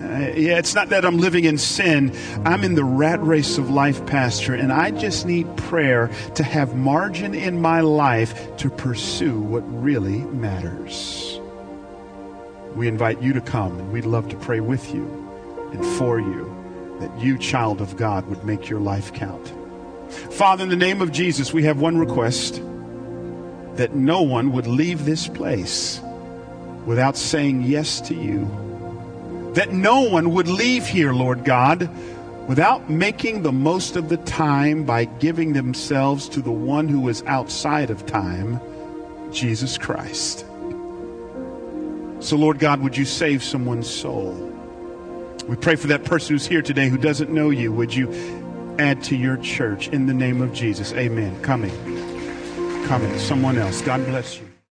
Uh, 0.02 0.32
yeah, 0.34 0.58
it's 0.58 0.74
not 0.74 0.90
that 0.90 1.04
I'm 1.04 1.18
living 1.18 1.44
in 1.44 1.58
sin. 1.58 2.16
I'm 2.46 2.64
in 2.64 2.76
the 2.76 2.86
rat 2.86 3.22
race 3.22 3.58
of 3.58 3.70
life, 3.70 4.06
Pastor, 4.06 4.54
and 4.54 4.72
I 4.72 4.92
just 4.92 5.26
need 5.26 5.58
prayer 5.58 6.10
to 6.36 6.44
have 6.44 6.74
margin 6.76 7.34
in 7.34 7.62
my 7.62 7.82
life 7.82 8.56
to 8.58 8.70
pursue 8.70 9.38
what 9.40 9.62
really 9.62 10.20
matters. 10.20 11.42
We 12.76 12.88
invite 12.88 13.22
you 13.22 13.34
to 13.34 13.42
come, 13.42 13.78
and 13.78 13.92
we'd 13.92 14.06
love 14.06 14.30
to 14.30 14.38
pray 14.38 14.62
with 14.62 14.94
you 14.94 15.04
and 15.74 15.86
for 15.98 16.20
you 16.20 16.56
that 17.00 17.20
you, 17.20 17.38
child 17.38 17.82
of 17.82 17.98
God, 17.98 18.26
would 18.28 18.46
make 18.46 18.70
your 18.70 18.80
life 18.80 19.14
count. 19.14 19.54
Father, 20.32 20.64
in 20.64 20.70
the 20.70 20.76
name 20.76 21.02
of 21.02 21.12
Jesus, 21.12 21.52
we 21.52 21.64
have 21.64 21.82
one 21.82 21.98
request 21.98 22.62
that 23.80 23.96
no 23.96 24.22
one 24.22 24.52
would 24.52 24.68
leave 24.68 25.06
this 25.06 25.30
place 25.30 26.02
without 26.86 27.16
saying 27.16 27.62
yes 27.62 28.02
to 28.02 28.14
you. 28.14 28.44
That 29.54 29.72
no 29.72 30.02
one 30.02 30.34
would 30.34 30.50
leave 30.50 30.86
here, 30.86 31.14
Lord 31.14 31.46
God, 31.46 31.90
without 32.46 32.90
making 32.90 33.42
the 33.42 33.54
most 33.54 33.96
of 33.96 34.10
the 34.10 34.18
time 34.18 34.84
by 34.84 35.06
giving 35.06 35.54
themselves 35.54 36.28
to 36.28 36.42
the 36.42 36.52
one 36.52 36.90
who 36.90 37.08
is 37.08 37.24
outside 37.26 37.90
of 37.90 38.06
time, 38.06 38.60
Jesus 39.32 39.78
Christ. 39.78 40.42
So, 42.20 42.36
Lord 42.36 42.60
God, 42.60 42.82
would 42.82 42.98
you 42.98 43.06
save 43.06 43.42
someone's 43.42 43.90
soul? 43.90 44.34
We 45.48 45.56
pray 45.56 45.78
for 45.78 45.88
that 45.88 46.04
person 46.04 46.36
who's 46.36 46.46
here 46.46 46.62
today 46.62 46.90
who 46.90 46.98
doesn't 46.98 47.30
know 47.30 47.50
you. 47.50 47.72
Would 47.72 47.94
you 47.94 48.12
add 48.78 49.04
to 49.04 49.16
your 49.16 49.38
church 49.38 49.88
in 49.88 50.06
the 50.06 50.14
name 50.14 50.42
of 50.42 50.54
Jesus. 50.54 50.94
Amen. 50.94 51.42
Coming. 51.42 51.99
Coming. 52.88 53.18
Someone 53.20 53.58
else. 53.58 53.82
God 53.82 54.06
bless 54.06 54.40
you. 54.40 54.49